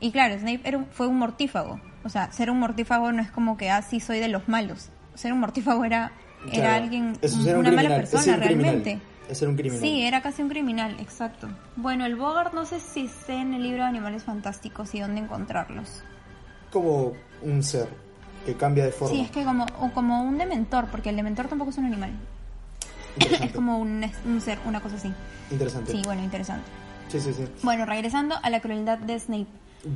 Y 0.04 0.12
claro, 0.12 0.38
Snape 0.38 0.62
era 0.66 0.78
un- 0.78 0.86
fue 0.88 1.08
un 1.08 1.18
mortífago. 1.18 1.80
O 2.04 2.10
sea, 2.10 2.32
ser 2.34 2.52
un 2.52 2.60
mortífago 2.60 3.12
no 3.14 3.22
es 3.22 3.32
como 3.32 3.56
que, 3.58 3.70
ah, 3.70 3.82
sí, 3.82 4.00
soy 4.02 4.20
de 4.20 4.28
los 4.28 4.50
malos. 4.50 4.90
Ser 5.16 5.32
un 5.32 5.40
mortífago 5.40 5.86
era, 5.86 6.12
era 6.52 6.54
Claro, 6.64 6.84
alguien, 6.84 7.18
eso 7.22 7.42
era 7.48 7.54
un 7.58 7.66
una 7.66 7.72
mala 7.72 7.82
criminal, 7.90 8.02
persona 8.02 8.36
realmente. 8.38 9.00
era 9.30 9.50
un 9.50 9.56
criminal. 9.56 9.80
Sí, 9.82 10.02
era 10.04 10.22
casi 10.22 10.42
un 10.42 10.50
criminal, 10.50 10.96
exacto. 11.00 11.48
Bueno, 11.78 12.06
el 12.06 12.16
Bogart 12.18 12.54
no 12.54 12.66
sé 12.66 12.82
si 12.82 13.08
sé 13.08 13.36
en 13.36 13.54
el 13.54 13.64
libro 13.64 13.84
de 13.84 13.90
Animales 13.90 14.24
Fantásticos 14.26 14.94
y 14.94 15.00
dónde 15.00 15.22
encontrarlos. 15.22 16.04
Como 16.72 17.14
un 17.42 17.64
ser 17.64 17.88
que 18.46 18.56
cambia 18.56 18.84
de 18.84 18.92
forma. 18.92 19.16
Sí, 19.16 19.22
es 19.22 19.32
que 19.32 19.46
como, 19.46 19.66
o 19.80 19.92
como 19.92 20.22
un 20.24 20.38
dementor, 20.38 20.88
porque 20.88 21.12
el 21.12 21.16
dementor 21.16 21.48
tampoco 21.48 21.70
es 21.72 21.78
un 21.78 21.86
animal. 21.86 22.12
Es 23.42 23.54
como 23.54 23.78
un, 23.78 24.04
un 24.26 24.42
ser, 24.42 24.60
una 24.66 24.82
cosa 24.82 24.98
así. 24.98 25.14
Interesante. 25.52 25.92
Sí, 25.94 26.02
bueno, 26.04 26.22
interesante. 26.24 26.66
Sí, 27.08 27.20
sí, 27.22 27.32
sí. 27.34 27.46
Bueno, 27.62 27.86
regresando 27.86 28.36
a 28.42 28.50
la 28.50 28.60
crueldad 28.60 28.98
de 28.98 29.18
Snape. 29.20 29.48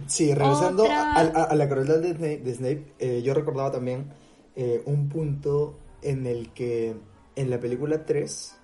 Sí, 0.07 0.33
regresando 0.33 0.83
Otra- 0.83 1.13
a, 1.13 1.19
a- 1.21 1.43
a 1.45 1.55
la 1.55 1.69
crueldad 1.69 1.99
de 1.99 2.09
Snape, 2.13 2.37
de 2.39 2.53
Snape, 2.53 2.93
eh, 2.99 3.21
yo 3.23 3.33
recordaba 3.33 3.71
también 3.71 4.11
eh, 4.55 4.81
un 4.85 5.07
punto 5.09 5.77
en 6.01 6.25
el 6.25 6.51
que 6.53 6.95
en 7.35 7.49
la 7.49 7.59
película 7.59 8.05
3 8.05 8.55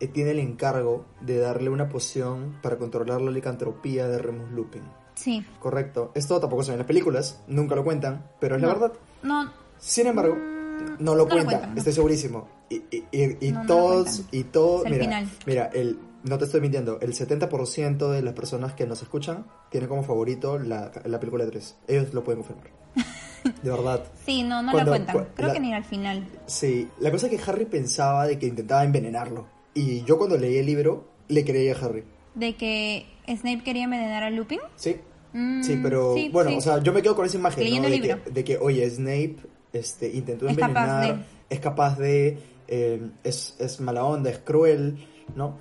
eh, 0.00 0.08
tiene 0.08 0.30
el 0.30 0.38
encargo 0.38 1.04
de 1.20 1.38
darle 1.38 1.70
una 1.70 1.88
poción 1.88 2.56
para 2.62 2.78
controlar 2.78 3.20
la 3.20 3.30
licantropía 3.30 4.06
de 4.08 4.18
Remus 4.18 4.50
Lupin. 4.52 4.82
Sí. 5.14 5.44
Correcto. 5.60 6.10
Esto 6.14 6.40
tampoco 6.40 6.62
se 6.62 6.70
ve 6.70 6.74
en 6.74 6.78
las 6.78 6.86
películas, 6.86 7.40
nunca 7.46 7.74
lo 7.76 7.84
cuentan, 7.84 8.24
pero 8.40 8.56
es 8.56 8.62
la 8.62 8.68
No, 8.68 8.74
verdad. 8.74 8.92
No, 9.22 9.52
Sin 9.78 10.06
embargo, 10.06 10.34
Mm, 10.34 10.96
no 11.04 11.14
lo 11.14 11.24
no 11.26 11.36
lo 11.36 11.44
cuentan, 11.44 11.72
no. 11.72 11.78
estoy 11.78 11.92
segurísimo. 11.92 12.48
Y, 12.70 12.76
y- 12.90 13.04
y- 13.12 13.36
y 13.48 13.52
No, 13.52 13.58
no 13.58 13.62
lo 13.62 13.66
todos, 13.66 14.22
y 14.32 14.44
todo, 14.44 14.78
Es 14.80 14.86
el 14.86 14.92
mira, 14.92 15.04
final. 15.04 15.28
mira, 15.46 15.66
el, 15.74 15.98
no 16.24 16.38
te 16.38 16.46
estoy 16.46 16.60
mintiendo, 16.60 16.98
el 17.00 17.14
70% 17.14 18.10
de 18.10 18.22
las 18.22 18.34
personas 18.34 18.72
que 18.74 18.86
nos 18.86 19.00
escuchan 19.02 19.46
tiene 19.70 19.86
como 19.88 20.02
favorito 20.02 20.58
la, 20.58 20.90
la 21.04 21.20
película 21.20 21.46
3. 21.46 21.76
Ellos 21.88 22.12
lo 22.14 22.24
pueden 22.24 22.42
confirmar. 22.42 22.70
De 23.62 23.70
verdad. 23.70 24.02
sí, 24.24 24.42
no, 24.42 24.62
no 24.62 24.72
Cuando- 24.72 24.92
la 24.92 24.96
cuentan. 25.04 25.16
cu- 25.24 25.30
Creo 25.36 25.48
la- 25.48 25.54
que 25.54 25.60
ni 25.60 25.74
al 25.74 25.84
final. 25.84 26.26
Sí, 26.46 26.88
la 27.00 27.10
cosa 27.10 27.26
es 27.28 27.38
que 27.38 27.50
Harry 27.50 27.66
pensaba 27.66 28.26
de 28.26 28.38
que 28.38 28.46
intentaba 28.46 28.84
envenenarlo. 28.84 29.46
Y 29.74 30.02
yo 30.04 30.16
cuando 30.18 30.36
leí 30.38 30.56
el 30.56 30.66
libro, 30.66 31.04
le 31.28 31.44
creía 31.44 31.74
a 31.74 31.84
Harry. 31.84 32.04
De 32.34 32.56
que 32.56 33.06
Snape 33.28 33.62
quería 33.62 33.84
envenenar 33.84 34.22
a 34.24 34.30
Lupin. 34.30 34.60
Sí. 34.76 34.96
Mm, 35.34 35.62
Sí, 35.62 35.78
pero 35.82 36.14
sí, 36.14 36.28
bueno, 36.30 36.50
sí. 36.50 36.56
o 36.56 36.60
sea, 36.60 36.82
yo 36.82 36.92
me 36.92 37.02
quedo 37.02 37.14
con 37.16 37.26
esa 37.26 37.36
imagen, 37.36 37.82
¿no? 37.82 37.88
De 37.88 38.00
que, 38.00 38.16
de 38.30 38.44
que, 38.44 38.56
oye, 38.58 38.88
Snape 38.88 39.36
este, 39.72 40.08
intentó 40.10 40.48
Es 40.48 40.56
capaz 40.56 40.84
envenenar, 41.02 41.16
de. 41.18 41.24
es 41.50 41.60
capaz 41.60 41.98
de, 41.98 42.38
eh, 42.68 43.10
es, 43.24 43.56
es 43.58 43.80
mala 43.80 44.04
onda, 44.04 44.30
es 44.30 44.38
cruel, 44.38 45.06
¿no? 45.34 45.58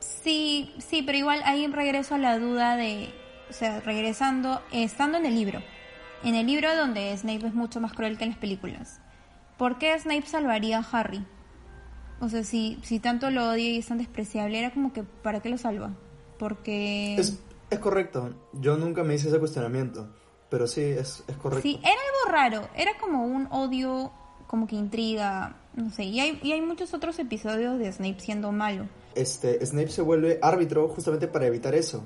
Sí, 0.00 0.74
sí, 0.78 1.02
pero 1.02 1.16
igual 1.16 1.42
ahí 1.44 1.66
regreso 1.68 2.16
a 2.16 2.18
la 2.18 2.38
duda 2.38 2.76
de, 2.76 3.14
o 3.48 3.52
sea, 3.52 3.80
regresando, 3.80 4.60
estando 4.72 5.18
en 5.18 5.26
el 5.26 5.34
libro, 5.34 5.62
en 6.24 6.34
el 6.34 6.46
libro 6.46 6.74
donde 6.74 7.16
Snape 7.16 7.46
es 7.46 7.54
mucho 7.54 7.80
más 7.80 7.92
cruel 7.92 8.18
que 8.18 8.24
en 8.24 8.30
las 8.30 8.38
películas, 8.38 9.00
¿por 9.56 9.78
qué 9.78 9.98
Snape 9.98 10.26
salvaría 10.26 10.78
a 10.78 10.86
Harry? 10.90 11.24
O 12.20 12.28
sea, 12.28 12.44
si, 12.44 12.78
si 12.82 12.98
tanto 12.98 13.30
lo 13.30 13.50
odia 13.50 13.70
y 13.70 13.78
es 13.78 13.86
tan 13.86 13.98
despreciable, 13.98 14.58
era 14.58 14.72
como 14.72 14.92
que, 14.92 15.04
¿para 15.04 15.40
qué 15.40 15.48
lo 15.48 15.56
salva? 15.56 15.92
Porque... 16.38 17.16
Es, 17.16 17.38
es 17.70 17.78
correcto, 17.78 18.34
yo 18.52 18.76
nunca 18.76 19.04
me 19.04 19.14
hice 19.14 19.28
ese 19.28 19.38
cuestionamiento. 19.38 20.08
pero 20.50 20.66
sí, 20.66 20.82
es, 20.82 21.22
es 21.26 21.36
correcto. 21.36 21.62
Sí, 21.62 21.78
era 21.80 21.92
algo 21.92 22.32
raro. 22.32 22.68
Era 22.74 22.98
como 22.98 23.24
un 23.24 23.46
odio, 23.50 24.12
como 24.48 24.66
que 24.66 24.76
intriga. 24.76 25.56
No 25.74 25.90
sé. 25.90 26.02
Y 26.04 26.20
hay, 26.20 26.38
y 26.42 26.52
hay 26.52 26.60
muchos 26.60 26.92
otros 26.92 27.18
episodios 27.18 27.78
de 27.78 27.90
Snape 27.90 28.20
siendo 28.20 28.52
malo. 28.52 28.86
Este, 29.14 29.64
Snape 29.64 29.88
se 29.88 30.02
vuelve 30.02 30.38
árbitro 30.42 30.88
justamente 30.88 31.26
para 31.28 31.46
evitar 31.46 31.74
eso. 31.74 32.04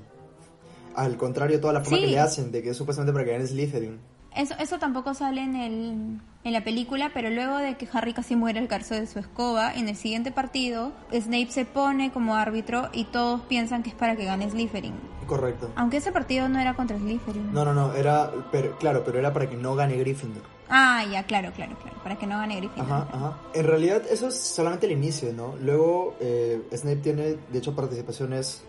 Al 0.94 1.16
contrario, 1.16 1.61
toda 1.61 1.73
la 1.73 1.80
forma 1.80 1.99
Sí. 1.99 2.04
que 2.04 2.11
le 2.11 2.18
hacen 2.20 2.52
de 2.52 2.62
que 2.62 2.70
es 2.70 2.76
supuestamente 2.76 3.12
para 3.12 3.25
que 3.25 3.32
gane 3.32 3.46
Slytherin. 3.46 3.99
Eso, 4.34 4.54
eso 4.58 4.78
tampoco 4.78 5.14
sale 5.14 5.42
en, 5.42 5.54
el, 5.54 6.20
en 6.42 6.52
la 6.52 6.64
película, 6.64 7.10
pero 7.14 7.30
luego 7.30 7.58
de 7.58 7.76
que 7.76 7.88
Harry 7.92 8.12
casi 8.12 8.34
muere 8.34 8.58
al 8.58 8.68
caerse 8.68 9.00
de 9.00 9.06
su 9.06 9.18
escoba, 9.18 9.72
en 9.72 9.88
el 9.88 9.96
siguiente 9.96 10.32
partido, 10.32 10.92
Snape 11.12 11.50
se 11.50 11.64
pone 11.64 12.12
como 12.12 12.34
árbitro 12.34 12.88
y 12.92 13.04
todos 13.04 13.42
piensan 13.42 13.82
que 13.82 13.90
es 13.90 13.94
para 13.94 14.16
que 14.16 14.24
gane 14.24 14.50
Slytherin. 14.50 14.94
Correcto. 15.26 15.70
Aunque 15.76 15.98
ese 15.98 16.12
partido 16.12 16.48
no 16.48 16.58
era 16.58 16.74
contra 16.74 16.98
Slytherin. 16.98 17.52
No, 17.52 17.64
no, 17.64 17.74
no, 17.74 17.94
era, 17.94 18.30
pero, 18.50 18.76
claro, 18.78 19.02
pero 19.04 19.18
era 19.18 19.32
para 19.32 19.48
que 19.48 19.56
no 19.56 19.74
gane 19.74 19.96
Gryffindor. 19.96 20.42
Ah, 20.68 21.04
ya, 21.10 21.24
claro, 21.24 21.52
claro, 21.52 21.76
claro. 21.80 21.96
Para 22.02 22.16
que 22.16 22.26
no 22.26 22.38
gane 22.38 22.56
Gryffindor. 22.56 22.92
Ajá, 22.92 23.08
ajá. 23.12 23.38
En 23.54 23.66
realidad 23.66 24.02
eso 24.10 24.28
es 24.28 24.34
solamente 24.34 24.86
el 24.86 24.92
inicio, 24.92 25.32
¿no? 25.32 25.54
Luego 25.60 26.16
eh, 26.20 26.62
Snape 26.72 26.96
tiene, 26.96 27.36
de 27.52 27.58
hecho, 27.58 27.74
participaciones 27.74 28.64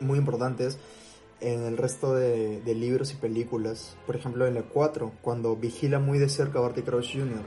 muy 0.00 0.18
importantes 0.18 0.78
en 1.40 1.64
el 1.64 1.76
resto 1.76 2.14
de, 2.14 2.60
de 2.62 2.74
libros 2.74 3.12
y 3.12 3.16
películas. 3.16 3.96
Por 4.06 4.16
ejemplo, 4.16 4.46
en 4.46 4.54
la 4.54 4.62
4, 4.62 5.12
cuando 5.22 5.56
vigila 5.56 5.98
muy 5.98 6.18
de 6.18 6.28
cerca 6.28 6.58
a 6.58 6.62
Barty 6.62 6.82
Crouch 6.82 7.12
Jr. 7.12 7.42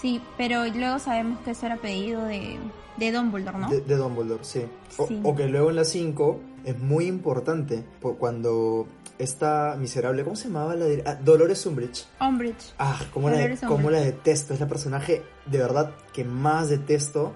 Sí, 0.00 0.20
pero 0.36 0.64
luego 0.66 0.98
sabemos 0.98 1.40
que 1.40 1.52
eso 1.52 1.66
era 1.66 1.76
pedido 1.76 2.24
de, 2.24 2.58
de 2.98 3.12
Dumbledore, 3.12 3.58
¿no? 3.58 3.68
De, 3.70 3.80
de 3.80 3.96
Dumbledore, 3.96 4.44
sí. 4.44 4.62
O, 4.98 5.06
Sí. 5.06 5.20
o 5.24 5.34
que 5.34 5.46
luego 5.48 5.70
en 5.70 5.76
la 5.76 5.84
5 5.84 6.40
es 6.64 6.78
muy 6.78 7.06
importante 7.06 7.82
po- 8.00 8.16
cuando 8.16 8.86
esta 9.18 9.74
miserable, 9.78 10.22
¿cómo 10.24 10.36
se 10.36 10.48
llamaba 10.48 10.76
la 10.76 10.84
de 10.84 11.02
ah, 11.06 11.14
Dolores 11.16 11.64
Umbridge? 11.66 12.06
Umbridge. 12.20 12.74
Ah, 12.78 13.00
cómo 13.12 13.30
la, 13.30 13.56
cómo 13.66 13.90
la 13.90 14.00
detesto. 14.00 14.54
Es 14.54 14.60
la 14.60 14.68
personaje 14.68 15.22
de 15.46 15.58
verdad 15.58 15.92
que 16.12 16.24
más 16.24 16.68
detesto 16.68 17.32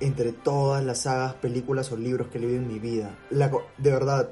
entre 0.00 0.32
todas 0.32 0.84
las 0.84 1.02
sagas, 1.02 1.34
películas 1.34 1.90
o 1.90 1.96
libros 1.96 2.28
que 2.28 2.38
he 2.38 2.40
leído 2.40 2.58
en 2.58 2.68
mi 2.68 2.78
vida. 2.78 3.16
La, 3.30 3.50
de 3.78 3.90
verdad. 3.90 4.28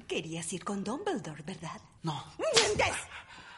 Querías 0.00 0.52
ir 0.52 0.64
con 0.64 0.82
Dumbledore, 0.84 1.42
¿verdad? 1.46 1.80
No. 2.02 2.24
¡Mientes! 2.38 2.94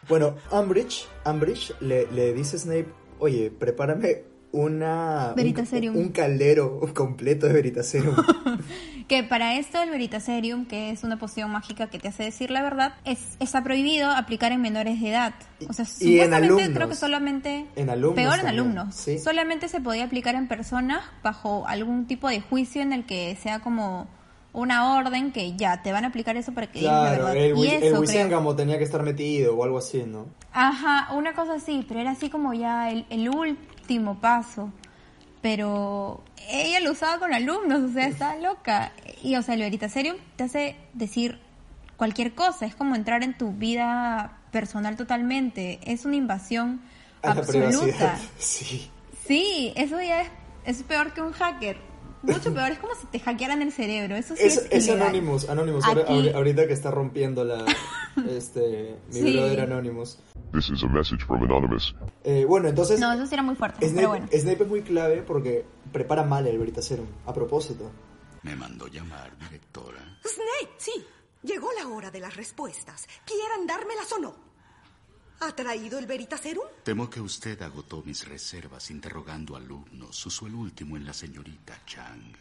Bueno, 0.09 0.35
Umbridge, 0.51 1.07
Umbridge 1.25 1.73
le, 1.81 2.07
le 2.13 2.35
dice 2.35 2.57
a 2.57 2.59
Snape, 2.59 2.89
oye, 3.19 3.51
prepárame 3.51 4.25
una... 4.53 5.33
un-. 5.35 5.97
Un, 5.97 6.09
caldero 6.11 6.79
completo 6.95 7.47
de 7.47 7.53
Veritasium. 7.55 8.15
Que 9.09 9.23
para 9.23 9.59
esto 9.59 9.83
el 9.83 9.91
Veritasium, 9.91 10.65
que 10.65 10.89
es 10.91 11.05
una 11.05 11.19
poción 11.19 11.51
mágica 11.51 11.89
que 11.91 11.99
te 11.99 12.09
hace 12.09 12.23
decir 12.23 12.51
la 12.51 12.63
verdad, 12.63 12.95
es, 13.05 13.37
está 13.39 13.63
prohibido 13.63 14.11
aplicar 14.11 14.51
en 14.53 14.63
menores 14.63 14.99
de 14.99 15.11
edad. 15.11 15.35
O 15.69 15.75
sea, 15.75 15.85
Y- 16.01 16.15
y 16.15 16.21
en 16.21 16.33
alumnos. 16.33 16.71
creo 16.73 16.89
que 16.89 16.95
solamente... 16.95 17.67
En 17.77 17.91
alumnos 17.91 18.15
Peor 18.15 18.39
en 18.39 18.47
alumnos. 18.47 18.95
sí. 18.95 19.19
Solamente 19.19 19.69
se 19.69 19.83
podía 19.83 20.05
aplicar 20.05 20.37
en 20.37 20.49
personas 20.49 21.03
bajo 21.23 21.67
algún 21.67 22.07
tipo 22.07 22.29
de 22.31 22.41
juicio 22.41 22.81
en 22.81 22.95
el 22.95 23.05
que 23.05 23.37
sea 23.43 23.61
como 23.61 24.09
una 24.55 24.95
orden 24.97 25.33
que 25.33 25.55
ya 25.57 25.83
te 25.83 25.93
van 25.93 26.05
a 26.05 26.09
aplicar 26.09 26.37
eso 26.37 26.53
para 26.53 26.69
que 26.69 26.81
la 26.81 27.17
claro, 27.17 27.29
el, 27.29 27.59
y 27.59 27.67
eso 27.67 28.03
el 28.03 28.09
creo. 28.09 28.57
Tenía 28.57 28.79
que 28.79 28.85
estar 28.85 29.03
metido 29.03 29.55
o 29.55 29.65
algo 29.65 29.79
así, 29.79 30.05
¿no? 30.05 30.27
Ajá, 30.53 31.13
una 31.13 31.35
cosa 31.35 31.55
así, 31.55 31.85
pero 31.87 32.01
era 32.01 32.13
así 32.13 32.31
como 32.31 32.55
ya 32.55 32.91
el, 32.91 33.05
el 33.11 33.29
último 33.29 34.21
paso. 34.21 34.73
Pero 35.43 36.23
ella 36.49 36.81
lo 36.81 36.93
usaba 36.93 37.19
con 37.19 37.35
alumnos, 37.35 37.91
o 37.91 37.93
sea, 37.93 38.07
estaba 38.07 38.37
loca. 38.37 38.93
Y, 39.23 39.37
o 39.37 39.43
sea, 39.43 39.55
el 39.55 39.61
Veritasium 39.61 40.17
te 40.37 40.45
hace 40.45 40.77
decir 40.95 41.39
cualquier 41.97 42.35
cosa, 42.35 42.65
es 42.65 42.75
como 42.75 42.95
entrar 42.95 43.23
en 43.25 43.37
tu 43.37 43.53
vida 43.53 44.39
personal 44.53 44.97
totalmente. 44.97 45.81
Es 45.85 46.05
una 46.05 46.17
invasión 46.17 46.81
A 47.23 47.35
la 47.35 47.41
absoluta. 47.41 47.69
privacidad. 47.69 48.19
Sí. 48.39 48.91
Sí, 49.27 49.73
eso 49.75 50.01
ya 50.01 50.23
es, 50.23 50.29
es 50.65 50.83
peor 50.85 51.13
que 51.13 51.23
un 51.23 51.33
hacker. 51.33 51.77
Mucho 52.33 52.55
peor, 52.55 52.71
es 52.73 52.79
como 52.79 52.95
si 52.95 53.07
te 53.07 53.21
hackearan 53.21 53.63
el 53.63 53.73
cerebro. 53.73 54.17
Eso 54.17 54.35
sí 54.37 54.43
Es, 54.45 54.57
es, 54.59 54.69
es. 54.71 54.89
Anonymous, 54.91 55.49
Anonymous, 55.49 55.85
Aquí- 55.87 56.29
ahorita 56.31 56.67
que 56.67 56.73
está 56.73 56.91
rompiendo 56.91 57.45
la, 57.45 57.65
este, 58.29 58.97
mi 59.09 59.21
Sí. 59.21 59.33
brother 59.37 59.61
Anonymous. 59.61 60.19
This 60.53 60.71
is 60.71 60.83
a 60.85 60.89
message 60.89 61.25
from 61.27 61.43
Anonymous. 61.43 61.95
Eh, 62.23 62.45
bueno, 62.47 62.69
entonces, 62.69 63.01
No, 63.01 63.13
eso 63.13 63.27
sí 63.27 63.35
era 63.35 63.43
muy 63.43 63.57
fuerte, 63.57 63.79
Snape, 63.87 63.95
pero 63.97 64.09
bueno. 64.09 64.27
Snape 64.33 64.63
es 64.63 64.69
muy 64.69 64.83
clave 64.83 65.23
porque 65.23 65.65
prepara 65.93 66.23
mal 66.23 66.47
el 66.47 66.59
Veritaserum, 66.59 67.07
a 67.27 67.33
propósito. 67.33 67.91
Me 68.43 68.55
mandó 68.55 68.87
llamar, 68.89 69.37
directora. 69.39 69.99
Snape, 70.23 70.75
sí. 70.79 70.93
Llegó 71.43 71.69
la 71.79 71.89
hora 71.89 72.11
de 72.11 72.21
las 72.21 72.37
respuestas. 72.37 73.07
¿Quieran 73.27 73.67
dármelas 73.67 74.11
o 74.13 74.19
no? 74.19 74.35
¿Ha 75.41 75.53
traído 75.55 75.99
el 75.99 76.07
Veritaserum? 76.07 76.65
Temo 76.83 77.11
que 77.11 77.21
usted 77.21 77.61
agotó 77.63 78.03
mis 78.03 78.27
reservas 78.27 78.91
interrogando 78.91 79.57
alumnos. 79.57 80.25
Usó 80.27 80.47
el 80.47 80.55
último 80.55 80.97
en 80.97 81.05
la 81.05 81.13
señorita 81.13 81.79
Chang. 81.87 82.35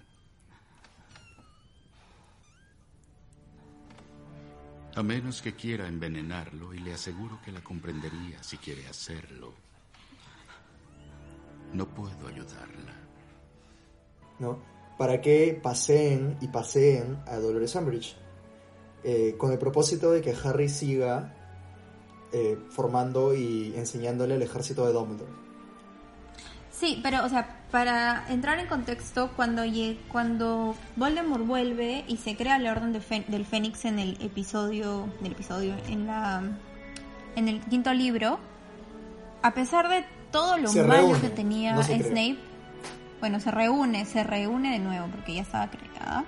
A 4.96 5.02
menos 5.04 5.42
que 5.42 5.56
quiera 5.56 5.88
envenenarlo, 5.88 6.74
y 6.74 6.80
le 6.80 6.94
aseguro 6.94 7.40
que 7.44 7.52
la 7.52 7.62
comprendería 7.64 8.42
si 8.44 8.58
quiere 8.58 8.88
hacerlo. 8.88 9.54
No 11.74 11.88
puedo 11.88 12.28
ayudarla. 12.28 12.94
¿no? 14.40 14.60
Para 14.98 15.20
que 15.20 15.60
paseen 15.62 16.38
y 16.42 16.48
paseen 16.48 17.18
a 17.26 17.38
Dolores 17.38 17.74
Umbridge. 17.76 18.16
eh, 19.04 19.36
con 19.38 19.52
el 19.52 19.58
propósito 19.58 20.12
de 20.12 20.22
que 20.22 20.34
Harry 20.44 20.70
siga 20.70 21.36
eh, 22.34 22.58
formando 22.70 23.36
y 23.36 23.74
enseñándole 23.76 24.34
al 24.34 24.42
ejército 24.42 24.86
de 24.88 24.94
Dumbledore. 24.94 25.32
Sí, 26.72 27.00
pero, 27.04 27.24
o 27.24 27.30
sea, 27.30 27.62
para 27.72 28.26
entrar 28.28 28.60
en 28.60 28.66
contexto, 28.66 29.30
cuando, 29.36 29.62
cuando 30.12 30.76
Voldemort 30.96 31.46
vuelve 31.46 32.04
y 32.08 32.18
se 32.18 32.36
crea 32.36 32.58
la 32.58 32.72
Orden 32.72 32.92
de 32.92 33.26
del 33.28 33.46
Fénix 33.46 33.86
en 33.86 34.00
el 34.00 34.18
episodio, 34.20 35.08
del 35.22 35.34
episodio, 35.34 35.76
en 35.88 36.08
la, 36.08 36.42
en 37.36 37.48
el 37.48 37.62
quinto 37.62 37.94
libro, 37.94 38.40
a 39.44 39.54
pesar 39.54 39.88
de 39.88 40.04
todo 40.32 40.58
lo 40.58 40.68
Se 40.68 40.84
malo 40.84 41.04
reúne, 41.04 41.22
que 41.22 41.30
tenía 41.30 41.76
no. 41.76 41.84
Snape, 41.84 42.40
bueno, 43.20 43.40
se 43.40 43.52
reúne, 43.52 44.06
se 44.06 44.24
reúne 44.24 44.72
de 44.72 44.80
nuevo 44.80 45.08
porque 45.08 45.36
ya 45.36 45.44
estaba 45.44 45.70
creada. 45.70 46.26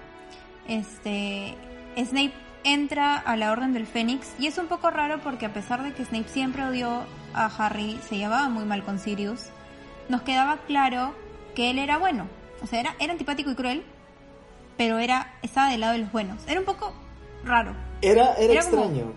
Este, 0.67 1.55
Snape 1.97 2.44
entra 2.65 3.15
a 3.15 3.37
la 3.37 3.51
Orden 3.51 3.71
del 3.73 3.87
Fénix 3.87 4.27
y 4.39 4.47
es 4.47 4.57
un 4.57 4.67
poco 4.67 4.89
raro 4.89 5.19
porque 5.21 5.45
a 5.45 5.53
pesar 5.53 5.81
de 5.83 5.93
que 5.93 6.03
Snape 6.03 6.27
siempre 6.27 6.63
odió 6.65 7.03
a 7.33 7.45
Harry, 7.57 7.97
se 8.09 8.17
llevaba 8.17 8.49
muy 8.49 8.65
mal 8.65 8.83
con 8.83 8.99
Sirius, 8.99 9.43
nos 10.09 10.21
quedaba 10.23 10.57
claro 10.67 11.13
que 11.55 11.69
él 11.69 11.79
era 11.79 11.97
bueno. 11.97 12.27
O 12.61 12.67
sea, 12.67 12.79
era, 12.81 12.95
era 12.99 13.13
antipático 13.13 13.51
y 13.51 13.55
cruel, 13.55 13.83
pero 14.77 14.97
era 14.99 15.33
estaba 15.41 15.69
del 15.69 15.81
lado 15.81 15.93
de 15.93 15.99
los 15.99 16.11
buenos. 16.11 16.37
Era 16.47 16.59
un 16.59 16.65
poco 16.65 16.93
raro. 17.45 17.73
Era, 18.01 18.33
era, 18.35 18.53
Era 18.53 18.63
como- 18.69 18.83
extraño. 18.83 19.13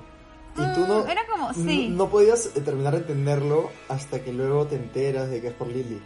y 0.56 0.74
tú 0.74 0.86
no, 0.86 1.04
Mm, 1.04 1.10
era 1.10 1.20
como, 1.30 1.54
sí. 1.54 1.88
no 1.88 2.08
podías 2.08 2.46
eh, 2.56 2.60
terminar 2.60 2.92
de 2.94 2.98
entenderlo 3.00 3.70
hasta 3.88 4.22
que 4.22 4.32
luego 4.32 4.66
te 4.66 4.76
enteras 4.76 5.30
de 5.30 5.40
que 5.40 5.48
es 5.48 5.54
por 5.54 5.68
Lily. 5.68 6.00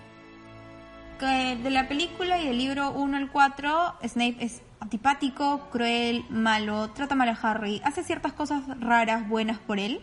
Que 1.18 1.56
de 1.62 1.70
la 1.70 1.88
película 1.88 2.40
y 2.40 2.46
del 2.49 2.58
libro 2.58 2.90
1 2.92 3.16
al 3.16 3.30
4, 3.30 3.94
Snape 4.06 4.37
es 4.40 4.61
antipático, 4.82 5.68
cruel, 5.70 6.26
malo, 6.28 6.90
trata 6.90 7.14
mal 7.14 7.28
a 7.28 7.38
Harry, 7.40 7.80
hace 7.84 8.02
ciertas 8.02 8.32
cosas 8.32 8.62
raras, 8.80 9.28
buenas 9.28 9.58
por 9.58 9.78
él, 9.78 10.00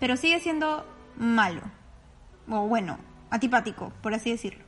pero 0.00 0.16
sigue 0.16 0.40
siendo 0.40 0.86
malo. 1.18 1.60
O 2.48 2.66
bueno, 2.66 2.98
antipático, 3.30 3.92
por 4.00 4.14
así 4.14 4.30
decirlo. 4.30 4.64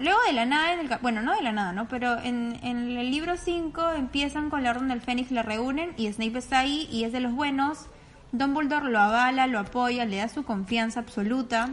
Luego 0.00 0.18
de 0.26 0.32
la 0.32 0.44
nada, 0.44 0.72
en 0.72 0.80
el, 0.80 0.98
bueno, 1.00 1.22
no 1.22 1.36
de 1.36 1.42
la 1.42 1.52
nada, 1.52 1.72
¿no? 1.72 1.86
Pero 1.86 2.18
en, 2.18 2.58
en 2.64 2.96
el 2.96 3.12
libro 3.12 3.36
5 3.36 3.92
empiezan 3.92 4.50
con 4.50 4.64
la 4.64 4.70
Orden 4.70 4.88
del 4.88 5.00
Fénix, 5.00 5.30
la 5.30 5.42
reúnen 5.42 5.92
y 5.96 6.12
Snape 6.12 6.38
está 6.38 6.58
ahí 6.58 6.88
y 6.90 7.04
es 7.04 7.12
de 7.12 7.20
los 7.20 7.32
buenos. 7.32 7.86
Dumbledore 8.32 8.90
lo 8.90 8.98
avala, 8.98 9.46
lo 9.46 9.60
apoya, 9.60 10.04
le 10.04 10.16
da 10.16 10.28
su 10.28 10.44
confianza 10.44 10.98
absoluta. 10.98 11.70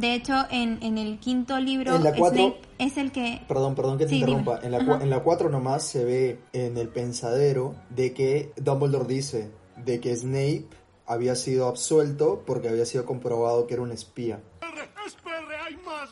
De 0.00 0.14
hecho, 0.14 0.34
en, 0.50 0.82
en 0.82 0.96
el 0.98 1.18
quinto 1.18 1.58
libro, 1.60 1.94
En 1.96 2.04
la 2.04 2.14
cuatro- 2.14 2.38
Snape 2.42 2.60
es 2.78 2.96
el 2.96 3.12
que... 3.12 3.42
Perdón, 3.46 3.74
perdón 3.74 3.98
que 3.98 4.04
te 4.04 4.10
Sí, 4.10 4.16
interrumpa. 4.20 4.58
dime. 4.60 4.76
En 4.78 4.86
la, 4.88 4.94
en 5.02 5.10
la 5.10 5.22
4 5.22 5.50
nomás 5.50 5.82
se 5.86 6.04
ve 6.04 6.38
en 6.52 6.78
el 6.78 6.88
pensadero 6.88 7.74
de 7.90 8.14
que 8.14 8.52
Dumbledore 8.56 9.06
dice 9.06 9.50
de 9.84 10.00
que 10.00 10.16
Snape 10.16 10.64
había 11.06 11.34
sido 11.34 11.68
absuelto 11.68 12.42
porque 12.46 12.68
había 12.68 12.86
sido 12.86 13.04
comprobado 13.04 13.66
que 13.66 13.74
era 13.74 13.82
un 13.82 13.92
espía. 13.92 14.40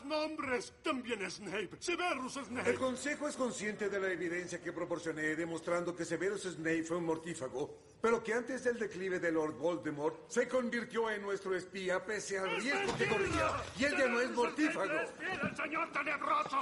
Más 0.03 0.05
nombres. 0.05 0.73
También 0.83 1.29
Snape. 1.29 1.69
Severus 1.79 2.33
Snape. 2.33 2.69
El 2.69 2.77
Consejo 2.77 3.27
es 3.27 3.35
consciente 3.35 3.89
de 3.89 3.99
la 3.99 4.11
evidencia 4.11 4.61
que 4.61 4.71
proporcioné, 4.71 5.35
demostrando 5.35 5.95
que 5.95 6.05
Severus 6.05 6.43
Snape 6.43 6.83
fue 6.83 6.97
un 6.97 7.05
mortífago, 7.05 7.75
pero 8.01 8.23
que 8.23 8.33
antes 8.33 8.63
del 8.63 8.77
declive 8.79 9.19
de 9.19 9.31
Lord 9.31 9.55
Voldemort 9.57 10.29
se 10.29 10.47
convirtió 10.47 11.09
en 11.09 11.21
nuestro 11.21 11.55
espía 11.55 12.03
pese 12.05 12.37
al 12.39 12.49
riesgo 12.61 12.95
que 12.97 13.07
corría. 13.07 13.51
Y 13.77 13.83
él 13.85 13.93
ya 13.97 14.07
no 14.07 14.19
es 14.21 14.31
mortífago. 14.31 14.91
¡El 14.91 15.55
señor 15.55 15.91
tenebroso! 15.91 16.57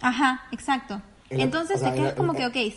Ajá, 0.00 0.46
exacto. 0.52 1.00
En 1.28 1.38
la- 1.38 1.44
Entonces 1.44 1.76
o 1.76 1.80
sea, 1.80 1.90
te 1.92 1.96
en 1.96 2.02
quedas 2.02 2.12
la- 2.14 2.16
como 2.16 2.32
en- 2.34 2.38
que, 2.52 2.68
ok, 2.70 2.74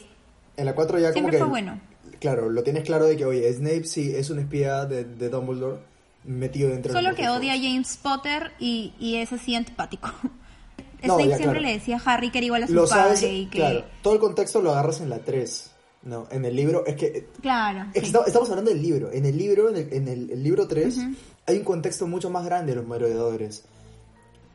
En 0.57 0.65
la 0.65 0.75
4 0.75 0.99
ya 0.99 1.07
como 1.07 1.13
Siempre 1.13 1.31
que... 1.31 1.37
fue 1.39 1.47
bueno. 1.49 1.81
claro, 2.19 2.49
lo 2.49 2.63
tienes 2.63 2.83
claro 2.83 3.05
de 3.05 3.17
que, 3.17 3.25
oye, 3.25 3.51
Snape 3.53 3.85
sí 3.85 4.13
es 4.15 4.29
un 4.29 4.39
espía 4.39 4.85
de, 4.85 5.03
de 5.05 5.29
Dumbledore 5.29 5.79
metido 6.25 6.69
dentro 6.69 6.93
Solo 6.93 7.09
del 7.09 7.17
que 7.17 7.29
odia 7.29 7.53
a 7.53 7.57
James 7.57 7.97
Potter 8.01 8.51
y, 8.59 8.93
y 8.99 9.17
es 9.17 9.31
así 9.33 9.55
antipático. 9.55 10.11
No, 11.05 11.15
Snape 11.15 11.31
ya, 11.31 11.35
siempre 11.35 11.59
claro. 11.59 11.67
le 11.73 11.79
decía 11.79 11.97
a 11.97 12.13
Harry 12.13 12.29
que 12.31 12.37
era 12.37 12.45
igual 12.45 12.63
a 12.63 12.67
su 12.67 12.71
Lo 12.73 12.87
padre 12.87 13.17
sabes, 13.17 13.23
y 13.23 13.45
que... 13.47 13.57
claro, 13.57 13.83
todo 14.01 14.13
el 14.13 14.21
contexto 14.21 14.61
lo 14.61 14.71
agarras 14.71 15.01
en 15.01 15.09
la 15.09 15.19
3. 15.19 15.71
No, 16.03 16.27
en 16.31 16.45
el 16.45 16.55
libro, 16.55 16.85
es 16.85 16.95
que 16.95 17.27
Claro, 17.41 17.81
Es 17.89 17.93
que 17.95 17.99
sí. 17.99 18.05
estamos, 18.05 18.27
estamos 18.27 18.49
hablando 18.49 18.71
del 18.71 18.81
libro. 18.81 19.11
En 19.11 19.25
el 19.25 19.37
libro, 19.37 19.67
en 19.69 19.75
el, 19.75 19.91
en 19.91 20.07
el- 20.07 20.29
el 20.31 20.41
libro 20.41 20.65
3, 20.65 20.97
hay 21.45 21.57
un 21.57 21.65
contexto 21.65 22.07
mucho 22.07 22.29
más 22.29 22.45
grande 22.45 22.71
de 22.71 22.77
los 22.77 22.87
merodeadores. 22.87 23.65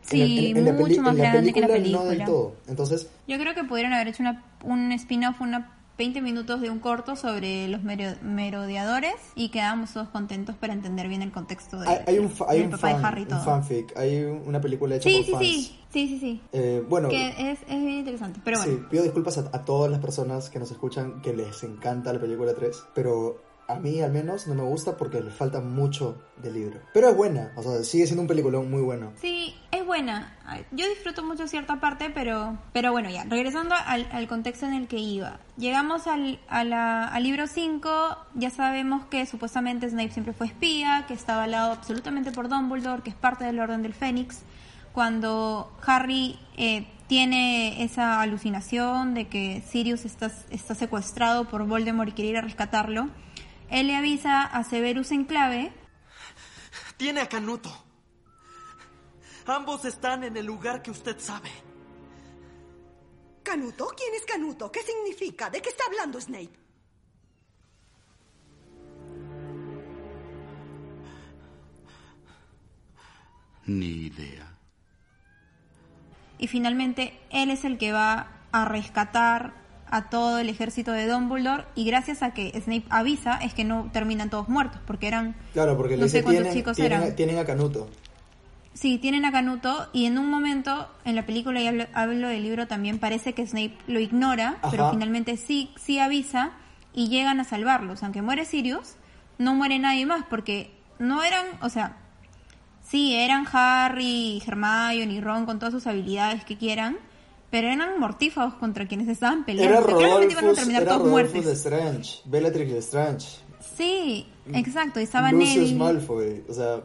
Sí, 0.03 0.53
en 0.57 0.65
la, 0.65 0.73
mucho 0.73 0.85
peli- 0.87 0.99
más 1.01 1.13
en 1.17 1.19
grande 1.19 1.53
que 1.53 1.61
la 1.61 1.67
película 1.67 2.03
no 2.05 2.09
del 2.11 2.25
todo. 2.25 2.55
Entonces, 2.67 3.09
Yo 3.27 3.39
creo 3.39 3.55
que 3.55 3.65
pudieron 3.65 3.93
haber 3.93 4.09
hecho 4.09 4.23
una, 4.23 4.43
un 4.65 4.91
spin-off, 4.93 5.43
una 5.43 5.78
20 5.99 6.23
minutos 6.23 6.61
de 6.61 6.71
un 6.71 6.79
corto 6.79 7.17
sobre 7.17 7.67
los 7.69 7.83
mero- 7.83 8.15
merodeadores 8.23 9.15
y 9.35 9.49
quedábamos 9.49 9.93
todos 9.93 10.09
contentos 10.09 10.55
para 10.57 10.73
entender 10.73 11.09
bien 11.09 11.23
el 11.23 11.33
contexto 11.33 11.81
de, 11.81 11.89
hay, 11.89 11.99
hay 12.07 12.19
un, 12.19 12.33
hay 12.49 12.61
un, 12.63 12.71
papá 12.71 12.89
fan, 12.91 13.01
de 13.03 13.07
Harry 13.09 13.21
y 13.21 13.25
un 13.25 13.29
todo. 13.31 13.45
fanfic, 13.45 13.97
hay 13.99 14.25
un- 14.25 14.43
una 14.47 14.61
película 14.61 14.97
hecha 14.97 15.09
Sí, 15.09 15.17
por 15.17 15.25
sí, 15.25 15.33
fans. 15.33 15.43
sí, 15.45 15.79
sí, 15.93 16.09
sí, 16.09 16.19
sí. 16.21 16.41
Eh, 16.53 16.85
bueno, 16.89 17.09
Que 17.09 17.29
es, 17.51 17.59
es 17.63 17.69
bien 17.81 17.99
interesante, 17.99 18.41
pero 18.45 18.59
bueno. 18.59 18.73
sí, 18.73 18.83
pido 18.91 19.03
disculpas 19.03 19.39
a, 19.39 19.51
a 19.53 19.65
todas 19.65 19.91
las 19.91 20.01
personas 20.01 20.51
que 20.51 20.59
nos 20.59 20.71
escuchan 20.71 21.21
que 21.21 21.33
les 21.35 21.63
encanta 21.65 22.13
la 22.13 22.21
película 22.21 22.55
3, 22.55 22.81
pero 22.95 23.43
a 23.67 23.75
mí 23.75 24.01
al 24.01 24.11
menos 24.13 24.47
no 24.47 24.55
me 24.55 24.63
gusta 24.63 24.97
porque 24.97 25.21
le 25.21 25.31
falta 25.31 25.61
mucho 25.61 26.17
del 26.41 26.55
libro. 26.55 26.81
Pero 26.95 27.09
es 27.11 27.17
buena, 27.17 27.53
o 27.57 27.63
sea, 27.63 27.83
sigue 27.85 28.07
siendo 28.07 28.23
un 28.23 28.29
peliculón 28.29 28.71
muy 28.71 28.81
bueno. 28.81 29.13
Sí, 29.21 29.55
buena. 29.89 30.37
Yo 30.71 30.89
disfruto 30.89 31.25
mucho 31.25 31.49
cierta 31.49 31.81
parte, 31.81 32.11
pero, 32.11 32.57
pero 32.73 32.93
bueno, 32.93 33.11
ya, 33.11 33.25
regresando 33.25 33.75
al, 33.75 34.09
al 34.13 34.29
contexto 34.29 34.67
en 34.67 34.75
el 34.75 34.87
que 34.87 34.99
iba. 34.99 35.41
Llegamos 35.57 36.07
al, 36.07 36.39
a 36.49 36.63
la- 36.63 37.09
al 37.09 37.23
libro 37.25 37.49
5, 37.49 38.17
ya 38.35 38.51
sabemos 38.51 39.05
que 39.07 39.27
supuestamente 39.27 39.89
Snape 39.91 40.13
siempre 40.13 40.33
fue 40.33 40.47
espía, 40.47 41.05
que 41.09 41.15
está 41.15 41.35
avalado 41.35 41.73
absolutamente 41.73 42.31
por 42.31 42.49
Dumbledore, 42.49 43.03
que 43.03 43.11
es 43.11 43.17
parte 43.17 43.45
del 43.45 43.59
Orden 43.59 43.83
del 43.83 43.95
Fénix. 43.95 44.43
Cuando 44.93 45.77
Harry 45.87 46.39
eh, 46.57 46.87
tiene 47.09 47.83
esa 47.83 48.21
alucinación 48.21 49.15
de 49.15 49.27
que 49.29 49.63
Sirius 49.69 50.05
está, 50.05 50.31
está 50.51 50.75
secuestrado 50.75 51.49
por 51.49 51.67
Voldemort 51.67 52.11
y 52.11 52.13
quiere 52.13 52.31
ir 52.31 52.37
a 52.37 52.43
rescatarlo, 52.43 53.09
él 53.71 53.87
le 53.89 53.97
avisa 53.97 54.43
a 54.43 54.63
Severus 54.65 55.11
en 55.13 55.25
clave 55.25 55.73
Tiene 56.97 57.21
a 57.21 57.29
Canuto. 57.29 57.71
Ambos 59.49 59.85
están 59.85 60.25
en 60.25 60.37
el 60.37 60.47
lugar 60.47 60.83
que 60.83 60.91
usted 60.91 61.19
sabe. 61.19 61.51
¿Canuto? 63.43 63.89
¿Quién 63.97 64.15
es 64.15 64.25
Canuto? 64.25 64.71
¿Qué 64.71 64.81
significa? 64.83 65.49
¿De 65.49 65.63
qué 65.63 65.71
está 65.71 65.85
hablando 65.87 66.21
Snape? 66.21 66.51
Ni 73.67 74.07
idea. 74.07 74.55
y 76.39 76.47
finalmente 76.47 77.19
él 77.31 77.51
es 77.51 77.65
el 77.65 77.79
que 77.79 77.93
va 77.93 78.29
a 78.53 78.65
rescatar 78.65 79.53
a 79.91 80.09
todo 80.09 80.39
el 80.39 80.49
ejército 80.49 80.93
de 80.93 81.07
Dumbledore 81.07 81.65
y 81.75 81.85
gracias 81.85 82.23
a 82.23 82.33
que 82.33 82.51
Snape 82.61 82.85
avisa 82.91 83.39
es 83.39 83.55
que 83.55 83.65
no 83.65 83.91
terminan 83.93 84.31
todos 84.31 84.49
muertos 84.49 84.81
porque 84.87 85.09
eran 85.09 85.35
Claro, 85.53 85.77
porque 85.77 85.97
le 85.97 86.03
no 86.03 86.09
sé 86.09 86.23
cuántos 86.23 86.45
tienen, 86.45 86.59
chicos 86.59 86.77
tienen, 86.77 87.03
eran 87.03 87.17
tienen 87.17 87.39
a 87.39 87.45
Canuto. 87.45 87.89
Sí 88.79 88.99
tienen 88.99 89.25
a 89.25 89.33
Canuto 89.33 89.89
y 89.93 90.05
en 90.07 90.19
un 90.19 90.31
momento 90.31 90.89
en 91.05 91.17
la 91.17 91.27
película 91.27 91.61
y 91.61 91.67
hablo, 91.67 91.87
hablo 91.95 92.29
del 92.29 92.43
libro 92.43 92.67
también 92.69 92.99
parece 92.99 93.33
que 93.33 93.47
Snape 93.47 93.77
lo 93.87 93.99
ignora 93.99 94.57
Ajá. 94.61 94.71
pero 94.71 94.91
finalmente 94.91 95.37
sí 95.37 95.71
sí 95.77 95.99
avisa 95.99 96.53
y 96.95 97.09
llegan 97.09 97.41
a 97.41 97.45
salvarlos 97.45 98.03
aunque 98.03 98.23
muere 98.23 98.45
Sirius 98.45 98.95
no 99.39 99.55
muere 99.55 99.79
nadie 99.79 100.07
más 100.07 100.25
porque 100.31 100.71
no 100.99 101.23
eran 101.25 101.47
o 101.61 101.69
sea 101.69 101.97
Sí, 102.91 103.15
eran 103.15 103.45
Harry, 103.53 104.43
Hermione 104.47 105.13
y 105.13 105.21
Ron 105.21 105.45
con 105.45 105.59
todas 105.59 105.75
sus 105.75 105.87
habilidades 105.87 106.43
que 106.47 106.57
quieran, 106.57 106.97
pero 107.51 107.69
eran 107.69 108.01
mortífagos 108.01 108.55
contra 108.55 108.87
quienes 108.89 109.09
estaban 109.09 109.45
peleando. 109.45 109.77
Era 109.79 109.87
Claramente 109.99 110.33
iban 110.33 110.47
a 110.47 110.53
terminar 110.55 110.83
era 110.83 110.91
todos 110.93 111.07
Rodolfo 111.07 111.11
muertos. 111.11 112.23
Bellatrix 112.25 112.73
de 112.73 112.79
Strange, 112.79 113.29
Sí, 113.77 114.27
exacto, 114.55 115.01
y 115.01 115.03
estaba 115.03 115.33
Lucius 115.33 115.57
Neville. 115.57 115.77
Malfoy, 115.77 116.45
o 116.49 116.55
sea, 116.55 116.81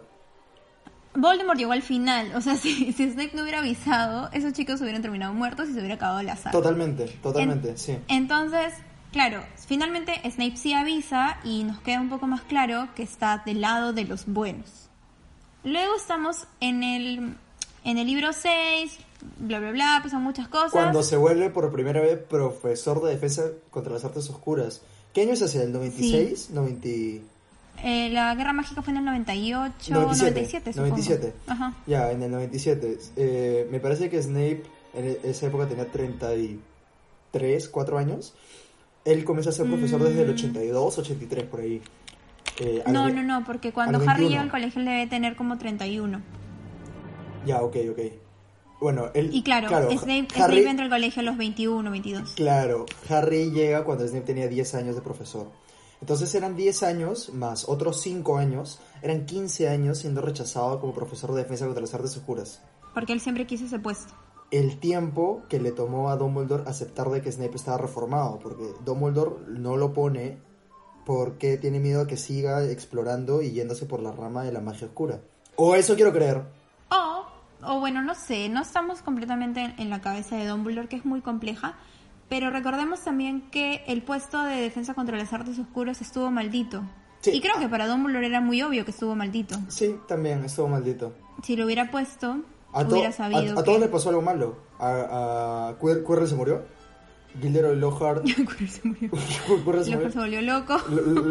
Voldemort 1.16 1.58
llegó 1.58 1.72
al 1.72 1.82
final, 1.82 2.34
o 2.36 2.42
sea, 2.42 2.56
si, 2.58 2.92
si 2.94 3.12
Snape 3.12 3.32
no 3.34 3.44
hubiera 3.44 3.60
avisado, 3.60 4.30
esos 4.32 4.54
chicos 4.54 4.82
hubieran 4.82 5.02
terminado 5.02 5.34
muertos 5.34 5.70
y 5.70 5.74
se 5.74 5.80
hubiera 5.80 5.96
acabado 5.96 6.22
la 6.24 6.36
saga. 6.36 6.52
totalmente, 6.52 7.06
totalmente, 7.22 7.78
sí. 7.78 7.98
Entonces, 8.08 8.74
claro, 9.12 9.44
finalmente 9.68 10.20
Snape 10.30 10.58
sí 10.58 10.74
avisa 10.74 11.38
y 11.44 11.64
nos 11.64 11.80
queda 11.82 12.02
un 12.02 12.10
poco 12.10 12.28
más 12.28 12.42
claro 12.42 12.90
que 12.96 13.04
está 13.04 13.44
del 13.46 13.62
lado 13.62 13.94
de 13.94 14.06
los 14.06 14.26
buenos. 14.26 14.90
Luego 15.64 15.96
estamos 15.96 16.46
en 16.60 16.84
el, 16.84 17.36
en 17.86 17.98
el 17.98 18.08
libro 18.08 18.34
6, 18.34 18.98
bla, 19.40 19.60
bla, 19.60 19.72
bla, 19.72 20.00
pasan 20.04 20.24
muchas 20.24 20.48
cosas. 20.48 20.72
Cuando 20.72 21.04
se 21.04 21.16
vuelve 21.16 21.50
por 21.50 21.72
primera 21.72 22.02
vez 22.02 22.18
profesor 22.18 23.02
de 23.02 23.12
defensa 23.12 23.44
contra 23.70 23.94
las 23.94 24.04
artes 24.04 24.30
oscuras. 24.30 24.82
¿Qué 25.14 25.22
año 25.22 25.34
es 25.34 25.42
ese? 25.42 25.64
¿El 25.64 25.72
96? 25.72 26.50
90... 26.52 27.33
Eh, 27.84 28.10
la 28.12 28.34
Guerra 28.36 28.54
Mágica 28.54 28.82
fue 28.82 28.92
en 28.92 28.98
el 29.00 29.06
98, 29.06 29.94
97, 29.94 30.32
97, 30.32 30.74
supongo. 30.74 30.90
97. 30.96 31.34
Ajá. 31.48 31.74
Ya, 31.86 32.12
en 32.12 32.24
el 32.24 32.32
97. 32.32 32.98
Eh, 33.18 33.68
me 33.72 33.80
parece 33.80 34.10
que 34.10 34.22
Snape 34.22 34.64
en 34.94 35.06
e- 35.06 35.20
esa 35.24 35.48
época 35.48 35.68
tenía 35.68 35.86
33, 35.92 37.68
4 37.70 37.98
años. 37.98 38.34
Él 39.06 39.26
comenzó 39.26 39.50
a 39.50 39.54
ser 39.54 39.68
profesor 39.68 40.02
desde 40.02 40.22
el 40.24 40.30
82, 40.30 40.98
83, 40.98 41.44
por 41.44 41.60
ahí. 41.60 41.82
Eh, 42.60 42.84
Mm. 42.88 42.92
No, 42.94 43.10
no, 43.10 43.24
no, 43.24 43.44
porque 43.46 43.72
cuando 43.74 43.98
Harry 43.98 44.06
21. 44.08 44.30
llega 44.30 44.42
al 44.44 44.52
colegio 44.52 44.80
él 44.80 44.86
debe 44.86 45.08
tener 45.08 45.36
como 45.36 45.58
31. 45.58 46.22
Ya, 47.46 47.62
ok, 47.62 47.76
ok. 47.92 48.00
Bueno, 48.80 49.10
él... 49.14 49.30
Y 49.34 49.44
claro, 49.44 49.68
Snape, 49.70 50.28
Harry- 50.36 50.58
Snape 50.60 50.70
entra 50.70 50.86
al 50.86 50.92
colegio 50.92 51.22
a 51.22 51.24
los 51.24 51.38
21, 51.38 51.90
22. 51.92 52.32
Claro, 52.32 52.86
Harry 53.10 53.52
llega 53.52 53.84
cuando 53.84 54.08
Snape 54.08 54.26
tenía 54.26 54.48
10 54.48 54.76
años 54.76 54.96
de 54.96 55.02
profesor. 55.02 55.48
Entonces 56.04 56.36
eran 56.36 56.58
10 56.58 56.84
años 56.84 57.30
más 57.34 57.70
otros 57.70 58.02
5 58.02 58.36
años, 58.36 58.82
eran 59.02 59.26
15 59.26 59.70
años 59.70 60.00
siendo 60.00 60.20
rechazado 60.20 60.82
como 60.82 60.94
profesor 60.94 61.32
de 61.32 61.44
defensa 61.44 61.64
contra 61.64 61.80
las 61.80 61.94
artes 61.94 62.18
oscuras. 62.18 62.62
Porque 62.94 63.14
él 63.14 63.22
siempre 63.22 63.48
quiso 63.48 63.64
ese 63.64 63.80
puesto. 63.80 64.14
El 64.52 64.82
tiempo 64.82 65.44
que 65.48 65.62
le 65.62 65.72
tomó 65.72 66.10
a 66.10 66.18
Dumbledore 66.18 66.70
aceptar 66.70 67.10
de 67.10 67.22
que 67.22 67.32
Snape 67.32 67.56
estaba 67.56 67.78
reformado, 67.78 68.38
porque 68.40 68.66
Dumbledore 68.84 69.46
no 69.48 69.78
lo 69.78 69.94
pone 69.94 70.40
porque 71.06 71.58
tiene 71.58 71.80
miedo 71.80 72.02
a 72.02 72.08
que 72.08 72.18
siga 72.18 72.66
explorando 72.66 73.42
y 73.42 73.52
yéndose 73.52 73.86
por 73.86 74.02
la 74.02 74.12
rama 74.12 74.44
de 74.44 74.52
la 74.52 74.60
magia 74.60 74.88
oscura. 74.88 75.22
O 75.56 75.74
eso 75.74 75.96
quiero 75.96 76.12
creer. 76.12 76.44
O, 76.92 77.26
o 77.66 77.80
bueno, 77.80 78.02
no 78.02 78.14
sé, 78.14 78.50
no 78.50 78.62
estamos 78.62 79.02
completamente 79.02 79.62
en, 79.62 79.80
en 79.80 79.90
la 79.90 80.02
cabeza 80.02 80.36
de 80.36 80.48
Dumbledore, 80.48 80.90
que 80.90 80.98
es 80.98 81.06
muy 81.06 81.22
compleja, 81.22 81.78
pero 82.34 82.50
recordemos 82.50 83.02
también 83.02 83.42
que 83.52 83.84
el 83.86 84.02
puesto 84.02 84.42
de 84.42 84.56
defensa 84.56 84.96
contra 84.96 85.16
las 85.20 85.32
artes 85.34 85.60
oscuras 85.60 86.02
estuvo 86.02 86.32
maldito. 86.32 86.82
Sí. 87.22 87.30
Y 87.30 87.42
creo 87.42 87.60
que 87.60 87.70
para 87.70 87.88
Dumbledore 87.88 88.26
era 88.26 88.42
muy 88.42 88.60
obvio 88.64 88.86
que 88.86 88.90
estuvo 88.90 89.14
maldito. 89.16 89.56
Sí, 89.68 89.98
también, 90.08 90.44
estuvo 90.44 90.68
maldito. 90.68 91.14
Si 91.44 91.56
lo 91.56 91.66
hubiera 91.66 91.92
puesto, 91.92 92.38
A, 92.72 92.82
hubiera 92.82 93.12
sabido. 93.12 93.54
a 93.54 93.58
que- 93.58 93.64
todos 93.64 93.80
le 93.80 93.88
pasó 93.88 94.10
algo 94.10 94.24
malo. 94.24 94.58
A, 94.80 95.70
a 95.70 95.76
Quirrell 95.80 96.28
se 96.28 96.34
murió. 96.34 96.64
Gilderoy 97.42 97.76
Lockhart. 97.78 98.26
Lockhart 98.38 98.70
se 98.70 100.20
volvió 100.20 100.42
loco. 100.42 100.78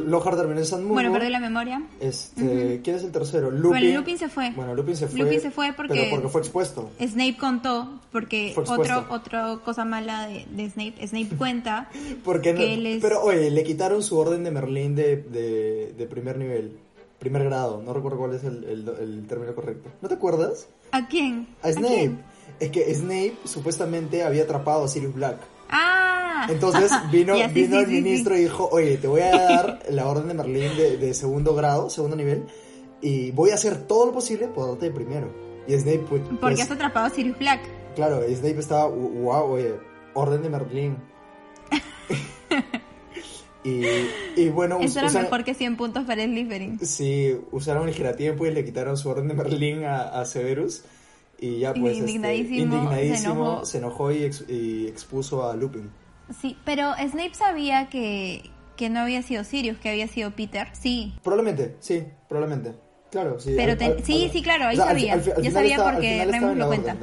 Lockhart 0.06 0.36
terminó 0.38 0.58
en 0.60 0.66
San 0.66 0.80
Mungo. 0.82 0.94
Bueno, 0.94 1.12
perdió 1.12 1.30
la 1.30 1.40
memoria. 1.40 1.82
Este, 2.00 2.80
¿Quién 2.82 2.96
es 2.96 3.04
el 3.04 3.12
tercero? 3.12 3.50
Lupin. 3.50 3.70
Bueno, 3.70 3.98
Lupin 3.98 4.18
se 4.18 4.28
fue. 4.28 4.50
Bueno, 4.56 4.74
Lupin 4.74 4.96
se 4.96 5.06
fue. 5.08 5.20
Lupin 5.20 5.40
se 5.40 5.50
fue 5.50 5.72
porque- 5.76 5.94
Pero 5.94 6.10
porque 6.10 6.28
fue 6.28 6.40
expuesto. 6.40 6.90
Snape 7.00 7.36
contó, 7.38 8.00
porque 8.10 8.54
otro, 8.56 9.06
otra 9.10 9.58
cosa 9.64 9.84
mala 9.84 10.26
de, 10.26 10.46
de 10.50 10.70
Snape, 10.70 11.06
Snape 11.06 11.36
cuenta 11.36 11.88
Porque 12.24 12.52
no- 12.52 12.58
que 12.58 12.74
él 12.74 12.86
es... 12.86 13.02
Pero 13.02 13.22
oye, 13.22 13.50
le 13.50 13.62
quitaron 13.64 14.02
su 14.02 14.18
orden 14.18 14.44
de 14.44 14.50
Merlín 14.50 14.94
de, 14.94 15.16
de, 15.16 15.94
de 15.96 16.06
primer 16.06 16.36
nivel. 16.38 16.76
Primer 17.18 17.44
grado. 17.44 17.80
No 17.84 17.92
recuerdo 17.94 18.18
cuál 18.18 18.34
es 18.34 18.42
el, 18.44 18.64
el- 18.64 18.88
el 19.00 19.26
término 19.28 19.54
correcto. 19.54 19.88
¿No 20.00 20.08
te 20.08 20.14
acuerdas? 20.14 20.66
¿A 20.90 21.06
quién? 21.06 21.46
A 21.62 21.70
Snape. 21.72 21.88
quién? 21.94 22.18
Es 22.58 22.70
que 22.70 22.92
Snape 22.94 23.34
supuestamente 23.44 24.24
había 24.24 24.42
atrapado 24.42 24.84
a 24.84 24.88
Sirius 24.88 25.14
Black. 25.14 25.38
Ah. 25.74 26.46
Entonces 26.50 26.92
vino, 27.11 27.37
Ya, 27.37 27.48
sí, 27.48 27.54
vino 27.54 27.76
sí, 27.78 27.82
el 27.85 27.87
sí, 27.87 27.92
ministro 28.02 28.37
y 28.37 28.40
dijo, 28.42 28.68
oye, 28.70 28.98
te 28.98 29.08
voy 29.08 29.22
a 29.22 29.30
dar 29.30 29.78
la 29.90 30.06
orden 30.06 30.28
de 30.28 30.35
Merlín 30.35 30.76
de, 30.76 30.96
de 30.98 31.14
segundo 31.14 31.54
grado, 31.54 31.88
segundo 31.90 32.14
nivel, 32.14 32.44
y 33.00 33.30
voy 33.32 33.50
a 33.50 33.54
hacer 33.54 33.87
todo 33.87 34.06
lo 34.06 34.12
posible 34.12 34.48
por 34.48 34.68
darte 34.68 34.87
de 34.87 34.92
primero. 34.92 35.32
Y 35.66 35.74
Snape, 35.78 36.04
pues, 36.08 36.22
Porque 36.22 36.37
pues, 36.40 36.61
has 36.61 36.70
atrapado 36.70 37.06
a 37.06 37.11
Sirius 37.11 37.38
Black. 37.38 37.61
claro, 37.94 38.20
Snape 38.28 38.58
estaba, 38.58 38.87
wow, 38.87 39.52
oye, 39.52 39.74
orden 40.14 40.42
de 40.42 40.48
Merlín. 40.50 40.96
y, 43.64 43.85
y 44.37 44.48
bueno, 44.48 44.78
Eso 44.80 44.98
era 44.98 45.08
usan- 45.08 45.22
mejor 45.22 45.44
que 45.44 45.54
100 45.54 45.76
puntos 45.76 46.04
para 46.04 46.24
Slytherin. 46.24 46.80
Sí, 46.85 47.37
usaron 47.52 47.88
el 47.88 47.94
giratiempo 47.94 48.44
y 48.46 48.50
le 48.52 48.64
quitaron 48.64 48.96
su 48.96 49.08
orden 49.08 49.28
de 49.28 49.35
Merlín 49.35 49.85
a, 49.85 50.02
a 50.20 50.24
Severus. 50.24 50.82
Y 51.42 51.59
ya 51.59 51.74
pues, 51.74 51.92
este, 51.98 51.98
Indignadísimo, 52.12 52.76
indignadísimo, 52.76 53.64
se 53.64 53.72
se 53.72 53.78
enojó 53.78 54.12
y, 54.12 54.22
ex- 54.22 54.44
y 54.48 54.87
expuso 54.87 55.50
a 55.50 55.57
Lupin. 55.57 55.90
Sí, 56.40 56.57
pero 56.64 56.92
Snape 56.94 57.35
sabía 57.35 57.88
que, 57.88 58.48
que 58.76 58.88
no 58.88 59.00
había 59.00 59.22
sido 59.22 59.42
Sirius, 59.42 59.76
que 59.78 59.90
había 59.90 60.07
sido 60.07 60.31
Peter. 60.31 60.68
Sí. 60.72 61.14
Probablemente, 61.24 61.76
sí, 61.81 62.05
probablemente. 62.28 62.74
Claro, 63.11 63.40
sí. 63.40 63.55
Pero 63.57 63.72
al- 63.72 63.78
te- 63.78 63.85
al- 63.87 64.05
sí, 64.05 64.24
al- 64.26 64.31
sí, 64.31 64.42
claro, 64.42 64.66
ahí 64.68 64.74
o 64.74 64.78
sea, 64.78 64.87
sabía. 64.87 65.16
Yo 65.16 65.50
sabía 65.50 65.76
está- 65.76 65.92
porque 65.92 66.24
Remus 66.31 66.57
lo 66.57 66.66
cuenta. 66.68 66.96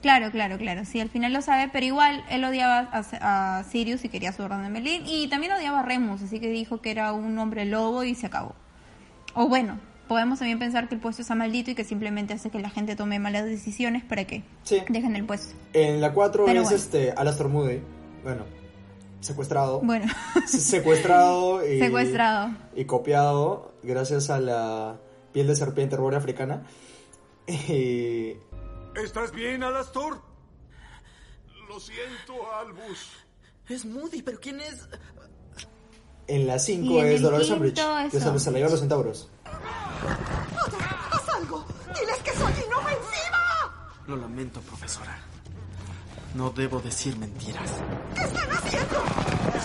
Claro, 0.00 0.30
claro, 0.30 0.56
claro. 0.56 0.84
Sí, 0.86 0.98
al 1.00 1.10
final 1.10 1.32
lo 1.34 1.42
sabe, 1.42 1.68
pero 1.70 1.84
igual 1.84 2.24
él 2.30 2.42
odiaba 2.44 2.88
a, 2.92 3.58
a 3.58 3.64
Sirius 3.64 4.04
y 4.04 4.08
quería 4.08 4.32
su 4.32 4.42
orden 4.42 4.62
de 4.62 4.70
Merlin. 4.70 5.02
Y 5.04 5.28
también 5.28 5.52
odiaba 5.52 5.80
a 5.80 5.82
Remus, 5.82 6.22
así 6.22 6.38
que 6.40 6.48
dijo 6.48 6.80
que 6.80 6.90
era 6.92 7.12
un 7.12 7.36
hombre 7.38 7.66
lobo 7.66 8.04
y 8.04 8.14
se 8.14 8.26
acabó. 8.26 8.54
O 9.34 9.48
bueno, 9.48 9.78
podemos 10.10 10.40
también 10.40 10.58
pensar 10.58 10.88
que 10.88 10.96
el 10.96 11.00
puesto 11.00 11.22
está 11.22 11.36
maldito 11.36 11.70
y 11.70 11.76
que 11.76 11.84
simplemente 11.84 12.34
hace 12.34 12.50
que 12.50 12.58
la 12.58 12.68
gente 12.68 12.96
tome 12.96 13.20
malas 13.20 13.44
decisiones 13.44 14.02
para 14.04 14.24
que 14.24 14.42
Sí. 14.64 14.82
dejen 14.88 15.14
el 15.14 15.24
puesto. 15.24 15.54
En 15.72 16.00
la 16.00 16.12
4 16.12 16.46
Pero 16.46 16.62
es 16.62 16.64
bueno. 16.64 16.76
este 16.76 17.12
Alastor 17.12 17.48
Moody. 17.48 17.80
Bueno, 18.24 18.44
secuestrado. 19.20 19.80
Bueno, 19.82 20.12
Se- 20.48 20.58
secuestrado 20.60 21.64
y, 21.72 21.78
secuestrado. 21.78 22.50
y 22.74 22.86
copiado 22.86 23.72
gracias 23.84 24.30
a 24.30 24.40
la 24.40 24.98
piel 25.32 25.46
de 25.46 25.54
serpiente 25.54 25.94
arbórea 25.94 26.18
africana. 26.18 26.64
Y 27.46 28.34
¿Estás 28.96 29.30
bien, 29.32 29.62
Alastor? 29.62 30.20
Lo 31.68 31.78
siento, 31.78 32.34
Albus. 32.58 33.12
Es 33.68 33.84
Moody, 33.84 34.22
pero 34.22 34.40
¿quién 34.40 34.58
es? 34.60 34.88
en 36.26 36.46
la 36.46 36.56
Y 36.56 36.60
5 36.60 37.00
en 37.00 37.06
es 37.08 37.22
Dolores 37.22 37.50
Umbridge, 37.50 37.80
que 38.10 38.20
se, 38.20 38.38
se 38.38 38.50
la 38.52 38.58
llevan 38.58 38.70
los 38.70 38.80
centauros. 38.80 39.28
¡Haz 41.10 41.28
algo! 41.34 41.64
¡Diles 41.94 42.18
que 42.24 42.32
soy 42.32 42.52
inofensiva! 42.66 43.40
Lo 44.06 44.16
lamento, 44.16 44.60
profesora. 44.60 45.18
No 46.34 46.50
debo 46.50 46.80
decir 46.80 47.16
mentiras. 47.16 47.82
¿Qué 48.14 48.22
están 48.22 48.50
haciendo? 48.50 49.04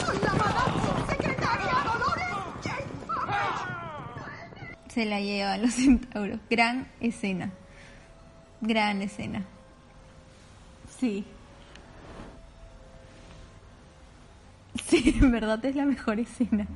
¡Soy 0.06 0.18
la 0.20 0.34
madame 0.34 1.08
secretaria 1.10 1.74
Dolores 1.86 2.28
Jane 2.64 2.86
Se 4.90 5.06
la 5.06 5.20
llevan 5.20 5.62
los 5.62 5.74
centauros. 5.74 6.40
Gran 6.50 6.88
escena. 7.00 7.52
Gran 8.62 9.02
escena. 9.04 9.46
Sí. 11.00 11.26
Sí, 14.88 15.16
en 15.20 15.32
verdad 15.32 15.64
es 15.66 15.76
la 15.76 15.86
mejor 15.86 16.20
escena. 16.20 16.68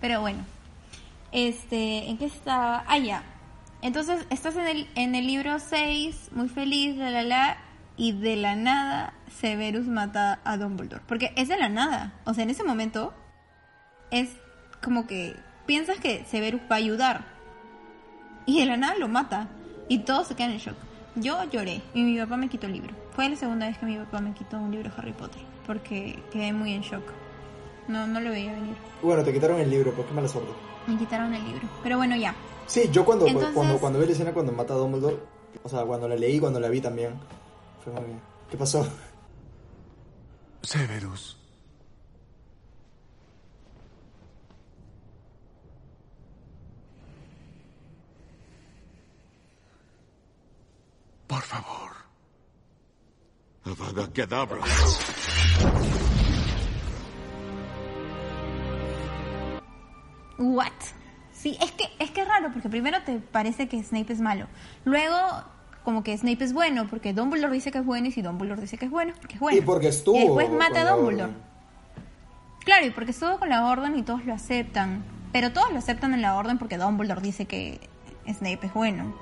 Pero 0.00 0.20
bueno. 0.20 0.44
Este, 1.32 2.08
¿en 2.08 2.18
qué 2.18 2.26
estaba? 2.26 2.84
Ah, 2.86 2.98
ya. 2.98 3.22
Entonces, 3.82 4.26
estás 4.30 4.56
en 4.56 4.66
el, 4.66 4.88
en 4.94 5.14
el 5.14 5.26
libro 5.26 5.58
6, 5.58 6.30
muy 6.32 6.48
feliz, 6.48 6.96
la 6.96 7.10
la 7.10 7.22
la, 7.22 7.58
y 7.96 8.12
de 8.12 8.36
la 8.36 8.56
nada 8.56 9.12
Severus 9.28 9.86
mata 9.86 10.40
a 10.44 10.56
Dumbledore. 10.56 11.02
Porque 11.06 11.32
es 11.36 11.48
de 11.48 11.58
la 11.58 11.68
nada. 11.68 12.14
O 12.24 12.34
sea, 12.34 12.44
en 12.44 12.50
ese 12.50 12.64
momento 12.64 13.12
es 14.10 14.30
como 14.82 15.06
que 15.06 15.36
piensas 15.66 15.98
que 15.98 16.24
Severus 16.24 16.62
va 16.62 16.76
a 16.76 16.78
ayudar. 16.78 17.24
Y 18.46 18.60
de 18.60 18.66
la 18.66 18.76
nada 18.76 18.96
lo 18.96 19.08
mata. 19.08 19.48
Y 19.88 20.00
todos 20.00 20.28
se 20.28 20.34
quedan 20.34 20.52
en 20.52 20.58
shock. 20.58 20.76
Yo 21.16 21.42
lloré 21.50 21.82
y 21.94 22.02
mi 22.02 22.18
papá 22.18 22.36
me 22.36 22.48
quitó 22.48 22.66
el 22.66 22.74
libro. 22.74 22.94
Fue 23.12 23.28
la 23.28 23.36
segunda 23.36 23.66
vez 23.66 23.78
que 23.78 23.86
mi 23.86 23.96
papá 23.96 24.20
me 24.20 24.32
quitó 24.32 24.58
un 24.58 24.70
libro 24.70 24.90
de 24.90 24.96
Harry 24.96 25.12
Potter. 25.12 25.42
Porque 25.66 26.22
quedé 26.32 26.52
muy 26.52 26.72
en 26.72 26.82
shock. 26.82 27.04
No, 27.88 28.06
no 28.06 28.20
lo 28.20 28.30
veía 28.30 28.52
venir. 28.52 28.76
Bueno, 29.02 29.24
te 29.24 29.32
quitaron 29.32 29.58
el 29.60 29.70
libro, 29.70 29.92
pues 29.92 30.06
qué 30.06 30.14
mala 30.14 30.28
suerte. 30.28 30.50
Me 30.86 30.96
quitaron 30.98 31.32
el 31.34 31.44
libro. 31.44 31.68
Pero 31.82 31.96
bueno, 31.96 32.16
ya. 32.16 32.34
Sí, 32.66 32.88
yo 32.92 33.04
cuando, 33.04 33.26
Entonces- 33.26 33.52
cuando, 33.54 33.78
cuando 33.78 33.98
vi 33.98 34.06
la 34.06 34.12
escena 34.12 34.32
cuando 34.32 34.52
mata 34.52 34.74
a 34.74 34.76
Dumbledore, 34.76 35.16
o 35.62 35.68
sea, 35.68 35.82
cuando 35.84 36.06
la 36.06 36.16
leí, 36.16 36.38
cuando 36.38 36.60
la 36.60 36.68
vi 36.68 36.80
también, 36.80 37.18
fue 37.82 37.92
como 37.92 38.06
que, 38.06 38.12
¿qué 38.50 38.56
pasó? 38.56 38.86
Severus. 40.62 41.36
Por 51.26 51.42
favor. 51.42 51.90
Avada 53.64 54.12
Kedavra. 54.12 54.62
What? 60.38 60.72
Sí, 61.32 61.56
es 61.62 61.70
que 61.72 61.84
es 61.98 62.10
que 62.10 62.22
es 62.22 62.28
raro 62.28 62.50
porque 62.52 62.68
primero 62.68 62.98
te 63.04 63.18
parece 63.18 63.68
que 63.68 63.82
Snape 63.82 64.12
es 64.12 64.20
malo. 64.20 64.46
Luego 64.84 65.16
como 65.84 66.02
que 66.02 66.16
Snape 66.16 66.44
es 66.44 66.52
bueno 66.52 66.86
porque 66.88 67.12
Dumbledore 67.12 67.52
dice 67.52 67.70
que 67.70 67.78
es 67.78 67.84
bueno 67.86 68.08
y 68.08 68.12
si 68.12 68.22
Dumbledore 68.22 68.60
dice 68.60 68.76
que 68.76 68.86
es 68.86 68.90
bueno, 68.90 69.14
que 69.26 69.34
es 69.34 69.40
bueno. 69.40 69.56
Y 69.56 69.60
porque 69.60 69.88
estuvo 69.88 70.16
Y 70.16 70.20
después 70.20 70.50
mata 70.50 70.82
a 70.82 70.96
Dumbledore. 70.96 71.32
Claro, 72.64 72.86
y 72.86 72.90
porque 72.90 73.12
estuvo 73.12 73.38
con 73.38 73.48
la 73.48 73.66
orden 73.66 73.96
y 73.96 74.02
todos 74.02 74.24
lo 74.26 74.34
aceptan. 74.34 75.04
Pero 75.32 75.52
todos 75.52 75.70
lo 75.72 75.78
aceptan 75.78 76.12
en 76.12 76.22
la 76.22 76.36
orden 76.36 76.58
porque 76.58 76.76
Dumbledore 76.76 77.20
dice 77.20 77.46
que 77.46 77.80
Snape 78.26 78.66
es 78.66 78.74
bueno. 78.74 79.14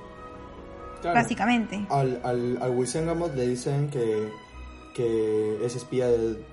Claro. 1.00 1.14
Básicamente. 1.14 1.86
Al, 1.90 2.20
al, 2.24 2.58
al 2.62 2.70
Wisengamot 2.70 3.34
le 3.34 3.46
dicen 3.46 3.90
que, 3.90 4.32
que 4.94 5.64
es 5.64 5.76
espía 5.76 6.06
de, 6.08 6.44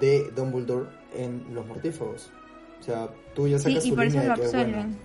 de 0.00 0.30
Dumbledore 0.34 0.88
en 1.14 1.52
los 1.52 1.66
mortífagos. 1.66 2.30
O 2.80 2.82
sea, 2.82 3.08
tú 3.34 3.48
ya 3.48 3.58
Sí, 3.58 3.64
sacas 3.64 3.86
y 3.86 3.90
tu 3.90 3.96
por 3.96 4.04
eso 4.04 4.18
línea 4.18 4.28
lo 4.28 4.34
de 4.36 4.40
que 4.40 4.46
es 4.46 4.52
bueno. 4.52 4.76
absuelven. 4.76 4.98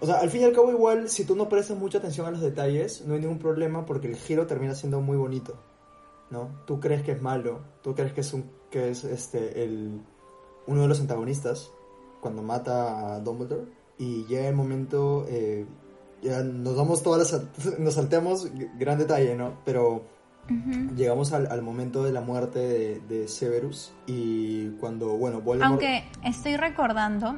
O 0.00 0.06
sea, 0.06 0.16
al 0.20 0.30
fin 0.30 0.42
y 0.42 0.44
al 0.44 0.52
cabo 0.52 0.70
igual, 0.70 1.08
si 1.08 1.24
tú 1.24 1.34
no 1.34 1.48
prestas 1.48 1.76
mucha 1.76 1.98
atención 1.98 2.26
a 2.26 2.30
los 2.30 2.40
detalles, 2.40 3.04
no 3.06 3.14
hay 3.14 3.20
ningún 3.20 3.38
problema 3.38 3.84
porque 3.84 4.06
el 4.08 4.16
giro 4.16 4.46
termina 4.46 4.74
siendo 4.74 5.00
muy 5.00 5.16
bonito, 5.16 5.54
¿no? 6.30 6.50
Tú 6.66 6.78
crees 6.78 7.02
que 7.02 7.12
es 7.12 7.20
malo, 7.22 7.60
tú 7.82 7.94
crees 7.94 8.12
que 8.12 8.20
es 8.20 8.32
un 8.32 8.50
que 8.70 8.90
es 8.90 9.02
este 9.04 9.64
el 9.64 10.00
uno 10.66 10.82
de 10.82 10.88
los 10.88 11.00
antagonistas 11.00 11.72
cuando 12.20 12.42
mata 12.42 13.14
a 13.14 13.20
Dumbledore 13.20 13.64
y 13.98 14.24
llega 14.26 14.48
el 14.48 14.54
momento 14.54 15.24
eh, 15.28 15.64
ya 16.22 16.42
nos 16.42 16.76
damos 16.76 17.02
todas 17.02 17.32
las 17.32 17.78
nos 17.80 17.94
salteamos 17.94 18.48
gran 18.78 18.98
detalle, 18.98 19.34
¿no? 19.34 19.58
Pero 19.64 20.02
Llegamos 20.96 21.32
al, 21.32 21.46
al 21.50 21.62
momento 21.62 22.02
de 22.04 22.12
la 22.12 22.20
muerte 22.20 22.58
de, 22.58 23.00
de 23.08 23.28
Severus 23.28 23.92
y 24.06 24.68
cuando 24.80 25.08
bueno 25.16 25.40
Voldemort 25.40 25.70
Aunque 25.82 26.04
estoy 26.24 26.56
recordando 26.56 27.36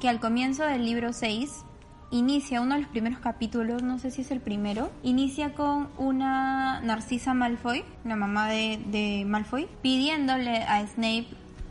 que 0.00 0.08
al 0.08 0.20
comienzo 0.20 0.64
del 0.64 0.84
libro 0.84 1.12
6 1.12 1.64
inicia 2.12 2.60
uno 2.60 2.74
de 2.76 2.82
los 2.82 2.90
primeros 2.90 3.18
capítulos, 3.18 3.82
no 3.82 3.98
sé 3.98 4.10
si 4.12 4.22
es 4.22 4.30
el 4.30 4.40
primero, 4.40 4.90
inicia 5.02 5.54
con 5.54 5.88
una 5.98 6.80
Narcisa 6.82 7.34
Malfoy, 7.34 7.82
la 8.04 8.14
mamá 8.14 8.48
de, 8.48 8.78
de 8.86 9.24
Malfoy, 9.26 9.66
pidiéndole 9.82 10.58
a 10.62 10.86
Snape 10.86 11.26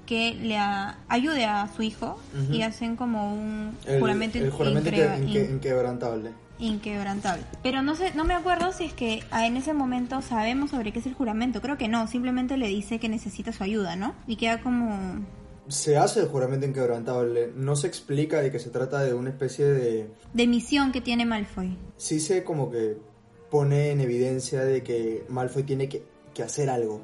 que 0.06 0.36
le 0.36 0.58
a- 0.58 0.98
ayude 1.08 1.46
a 1.46 1.68
su 1.74 1.82
hijo 1.82 2.20
y 2.52 2.62
hacen 2.64 2.96
como 2.96 3.34
un 3.34 3.76
el, 3.88 4.00
juramento, 4.00 4.38
el 4.38 4.52
juramento 4.52 4.90
inque- 4.92 5.46
in- 5.50 5.56
inquebrantable. 5.56 6.32
Inquebrantable. 6.60 7.44
Pero 7.64 7.82
no 7.82 7.96
sé, 7.96 8.14
no 8.14 8.24
me 8.24 8.34
acuerdo 8.34 8.72
si 8.72 8.86
es 8.86 8.94
que 8.94 9.24
en 9.32 9.58
ese 9.58 9.74
momento 9.74 10.22
sabemos 10.22 10.72
sobre 10.72 10.92
qué 10.92 11.00
es 11.00 11.06
el 11.06 11.14
juramento. 11.14 11.62
Creo 11.62 11.78
que 11.78 11.88
no, 11.88 12.08
simplemente 12.08 12.58
le 12.58 12.68
dice 12.68 13.00
que 13.00 13.10
necesita 13.10 13.52
su 13.52 13.64
ayuda, 13.64 13.96
¿no? 13.96 14.16
Y 14.28 14.36
queda 14.36 14.62
como 14.62 15.26
Se 15.68 15.98
hace 15.98 16.22
el 16.22 16.28
juramento 16.28 16.66
inquebrantable. 16.66 17.52
No 17.56 17.76
se 17.76 17.88
explica 17.88 18.42
de 18.42 18.52
que 18.52 18.60
se 18.60 18.70
trata 18.70 19.04
de 19.04 19.14
una 19.14 19.30
especie 19.30 19.66
de... 19.66 20.10
de 20.34 20.48
misión 20.48 20.92
que 20.92 21.02
tiene 21.02 21.26
Malfoy. 21.26 21.78
Sí 21.98 22.20
se 22.20 22.44
como 22.44 22.72
que 22.72 22.98
pone 23.50 23.92
en 23.92 24.02
evidencia 24.02 24.62
de 24.62 24.84
que 24.84 25.26
Malfoy 25.30 25.64
tiene 25.64 25.90
que, 25.90 26.04
que 26.34 26.44
hacer 26.44 26.70
algo. 26.70 27.02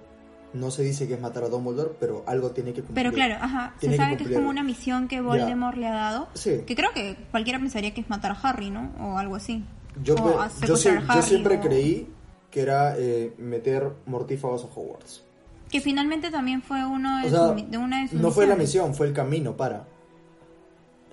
No 0.53 0.69
se 0.69 0.83
dice 0.83 1.07
que 1.07 1.13
es 1.13 1.21
matar 1.21 1.43
a 1.45 1.49
Dumbledore, 1.49 1.91
pero 1.99 2.23
algo 2.27 2.51
tiene 2.51 2.73
que 2.73 2.81
cumplir. 2.81 2.95
Pero 2.95 3.13
claro, 3.15 3.35
ajá, 3.41 3.73
se 3.75 3.79
Tiene 3.81 3.97
sabe 3.97 4.17
que, 4.17 4.23
es 4.25 4.31
como 4.31 4.49
una 4.49 4.63
misión 4.63 5.07
que 5.07 5.21
Voldemort 5.21 5.77
le 5.77 5.87
ha 5.87 5.93
dado. 5.93 6.27
Sí. 6.33 6.63
Que 6.67 6.75
creo 6.75 6.91
que 6.93 7.15
cualquiera 7.31 7.57
pensaría 7.59 7.93
que 7.93 8.01
es 8.01 8.09
matar 8.09 8.31
a 8.31 8.39
Harry, 8.49 8.69
¿no? 8.69 8.91
O 8.99 9.17
algo 9.17 9.35
así. 9.35 9.63
Yo, 10.03 10.15
o 10.15 10.17
yo, 10.17 10.41
a 10.41 10.49
yo 10.65 10.75
Harry, 11.07 11.21
siempre 11.21 11.57
o- 11.57 11.61
creí 11.61 12.07
que 12.49 12.61
era 12.61 12.95
eh, 12.97 13.33
meter 13.37 13.91
mortífagos 14.05 14.63
a 14.65 14.67
Hogwarts. 14.67 15.23
Que 15.69 15.79
finalmente 15.79 16.31
también 16.31 16.61
fue 16.61 16.85
uno 16.85 17.19
de, 17.21 17.27
O 17.27 17.29
sea, 17.29 17.47
su- 17.57 17.65
de 17.71 17.77
una 17.77 18.01
de 18.01 18.09
sus 18.09 18.19
no 18.19 18.31
fue 18.31 18.45
la 18.45 18.55
misión, 18.57 18.93
fue 18.93 19.07
el 19.07 19.13
camino 19.13 19.55
para. 19.55 19.85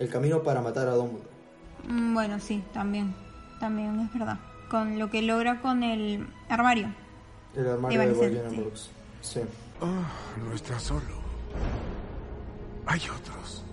El 0.00 0.08
camino 0.08 0.42
para 0.42 0.60
matar 0.62 0.88
a 0.88 0.92
Dumbledore. 0.94 1.28
Mm, 1.88 2.14
Bueno, 2.14 2.40
sí, 2.40 2.62
también. 2.72 3.14
También 3.60 4.00
es 4.00 4.12
verdad. 4.12 4.38
Con 4.70 4.98
lo 4.98 5.10
que 5.10 5.22
logra 5.22 5.60
con 5.60 5.82
el 5.82 6.26
armario. 6.48 6.88
El 7.54 7.68
armario 7.68 8.00
de 8.00 8.48
Brooks. 8.50 8.90
Sí. 9.20 9.40
Ah, 9.80 10.10
no 10.42 10.54
está 10.54 10.78
solo. 10.78 11.18
Hay 12.86 13.00
otros. 13.00 13.64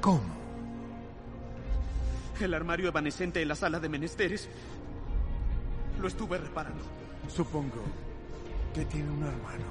¿Cómo? 0.00 0.40
El 2.40 2.54
armario 2.54 2.88
evanescente 2.88 3.42
en 3.42 3.48
la 3.48 3.54
sala 3.54 3.78
de 3.80 3.88
menesteres. 3.88 4.48
Lo 6.00 6.08
estuve 6.08 6.38
reparando. 6.38 6.82
Supongo 7.28 7.82
que 8.74 8.84
tiene 8.86 9.10
un 9.10 9.22
hermano. 9.22 9.64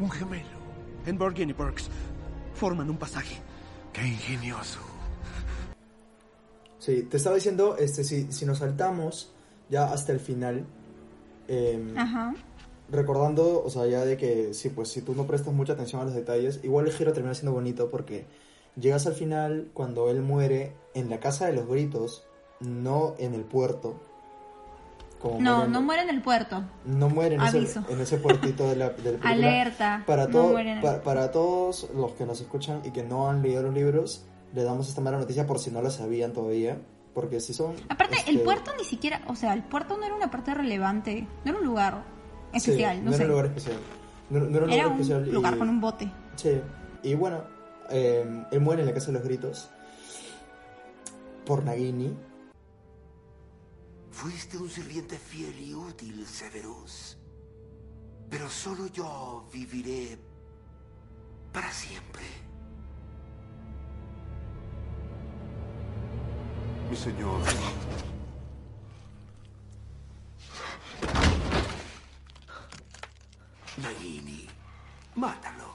Un 0.00 0.10
gemelo. 0.10 0.64
En 1.06 1.16
Borgin 1.16 1.50
y 1.50 1.52
Burks 1.52 1.88
forman 2.54 2.90
un 2.90 2.98
pasaje. 2.98 3.40
Qué 3.92 4.06
ingenioso. 4.06 4.80
Sí, 6.78 7.04
te 7.04 7.16
estaba 7.16 7.36
diciendo, 7.36 7.76
este, 7.78 8.04
si, 8.04 8.30
si 8.30 8.44
nos 8.44 8.58
saltamos 8.58 9.32
ya 9.70 9.90
hasta 9.90 10.12
el 10.12 10.20
final, 10.20 10.66
eh, 11.48 11.94
Ajá. 11.96 12.34
Recordando, 12.90 13.62
o 13.64 13.70
sea, 13.70 13.86
ya 13.86 14.04
de 14.04 14.16
que 14.16 14.54
sí, 14.54 14.68
pues 14.68 14.88
si 14.88 15.00
tú 15.02 15.14
no 15.14 15.26
prestas 15.26 15.54
mucha 15.54 15.72
atención 15.72 16.02
a 16.02 16.04
los 16.04 16.14
detalles, 16.14 16.60
igual 16.62 16.86
el 16.86 16.92
giro 16.92 17.12
termina 17.12 17.34
siendo 17.34 17.52
bonito 17.52 17.90
porque 17.90 18.26
llegas 18.76 19.06
al 19.06 19.14
final 19.14 19.68
cuando 19.74 20.10
él 20.10 20.20
muere 20.22 20.72
en 20.94 21.10
la 21.10 21.20
casa 21.20 21.46
de 21.46 21.54
los 21.54 21.66
gritos, 21.68 22.24
no 22.60 23.14
en 23.18 23.34
el 23.34 23.42
puerto. 23.42 23.94
Como 25.20 25.40
No, 25.40 25.66
no 25.66 25.80
muere 25.80 26.02
en 26.02 26.10
el 26.10 26.20
puerto. 26.20 26.62
no 26.84 27.08
muere 27.08 27.36
en 27.36 27.42
ese, 27.42 27.56
Aviso. 27.56 27.82
en 27.88 28.00
ese 28.00 28.18
puertito 28.18 28.68
de 28.68 28.76
la, 28.76 28.90
de 28.90 28.96
la 29.12 29.18
película. 29.18 29.30
Alerta, 29.30 30.04
Para, 30.06 30.26
no 30.26 30.30
todo- 30.32 30.58
en 30.58 30.68
el- 30.68 30.82
pa- 30.82 31.00
para 31.02 31.30
todos 31.30 31.88
los 31.94 32.12
que 32.12 32.26
nos 32.26 32.40
escuchan 32.42 32.82
y 32.84 32.90
que 32.90 33.02
no 33.02 33.30
han 33.30 33.40
leído 33.42 33.62
los 33.62 33.72
libros, 33.72 34.24
le 34.54 34.62
damos 34.64 34.88
esta 34.88 35.00
mala 35.00 35.16
noticia 35.18 35.46
por 35.46 35.58
si 35.58 35.70
no 35.70 35.80
la 35.80 35.90
sabían 35.90 36.32
todavía. 36.34 36.76
Porque 37.14 37.40
si 37.40 37.54
son... 37.54 37.74
Aparte, 37.88 38.16
el 38.26 38.34
este, 38.34 38.44
puerto 38.44 38.72
ni 38.76 38.82
siquiera, 38.84 39.22
o 39.28 39.36
sea, 39.36 39.54
el 39.54 39.62
puerto 39.62 39.96
no 39.96 40.04
era 40.04 40.14
una 40.16 40.30
parte 40.32 40.52
relevante, 40.52 41.26
no 41.44 41.50
era 41.52 41.60
un 41.60 41.64
lugar 41.66 42.02
sí, 42.60 42.70
especial, 42.70 43.04
no, 43.04 43.10
era 43.10 43.18
sé. 43.18 43.24
un 43.24 43.30
lugar 43.30 43.46
especial. 43.46 43.76
No, 44.30 44.40
no 44.40 44.56
era 44.56 44.64
un 44.66 44.72
era 44.72 44.82
lugar 44.84 44.86
un 44.86 44.92
especial. 45.00 45.28
y- 45.28 45.32
lugar 45.32 45.58
con 45.58 45.68
un 45.68 45.80
bote. 45.80 46.10
Sí, 46.36 46.60
y 47.02 47.14
bueno, 47.14 47.42
eh, 47.90 48.44
él 48.50 48.60
muere 48.60 48.82
en 48.82 48.86
la 48.88 48.94
casa 48.94 49.06
de 49.08 49.12
los 49.14 49.22
gritos 49.22 49.70
por 51.46 51.64
Nagini. 51.64 52.14
Fuiste 54.10 54.56
un 54.56 54.70
sirviente 54.70 55.18
fiel 55.18 55.58
y 55.60 55.74
útil, 55.74 56.24
Severus. 56.26 57.18
Pero 58.30 58.48
solo 58.48 58.86
yo 58.86 59.46
viviré 59.52 60.16
para 61.52 61.70
siempre. 61.70 62.22
Mi 66.90 66.96
señor. 66.96 67.40
Nagini, 73.76 74.46
mátalo. 75.16 75.74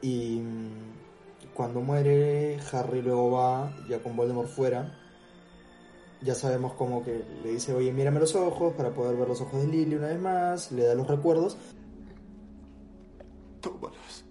Y 0.00 0.40
mm, 0.40 1.52
cuando 1.52 1.80
muere, 1.80 2.58
Harry 2.72 3.02
luego 3.02 3.32
va, 3.32 3.72
ya 3.88 4.02
con 4.02 4.16
Voldemort 4.16 4.48
fuera. 4.48 4.96
Ya 6.22 6.34
sabemos 6.34 6.72
como 6.74 7.04
que 7.04 7.24
le 7.42 7.50
dice, 7.50 7.74
oye, 7.74 7.92
mírame 7.92 8.20
los 8.20 8.34
ojos 8.34 8.74
para 8.74 8.94
poder 8.94 9.16
ver 9.16 9.28
los 9.28 9.40
ojos 9.42 9.60
de 9.60 9.66
Lily 9.66 9.96
una 9.96 10.08
vez 10.08 10.20
más. 10.20 10.72
Le 10.72 10.84
da 10.84 10.94
los 10.94 11.06
recuerdos. 11.06 11.58
Tómalas. 13.60 14.24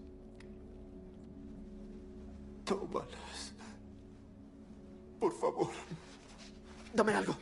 Tómalas. 2.64 3.55
Por 5.26 5.34
favor. 5.40 5.72
Dame 6.94 7.16
algo. 7.16 7.36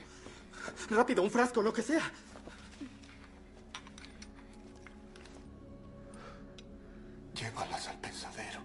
Rápido, 0.89 1.21
un 1.21 1.29
frasco, 1.29 1.61
lo 1.61 1.73
que 1.73 1.81
sea. 1.81 2.09
Llévalas 7.35 7.87
al 7.89 7.97
pensadero. 7.97 8.61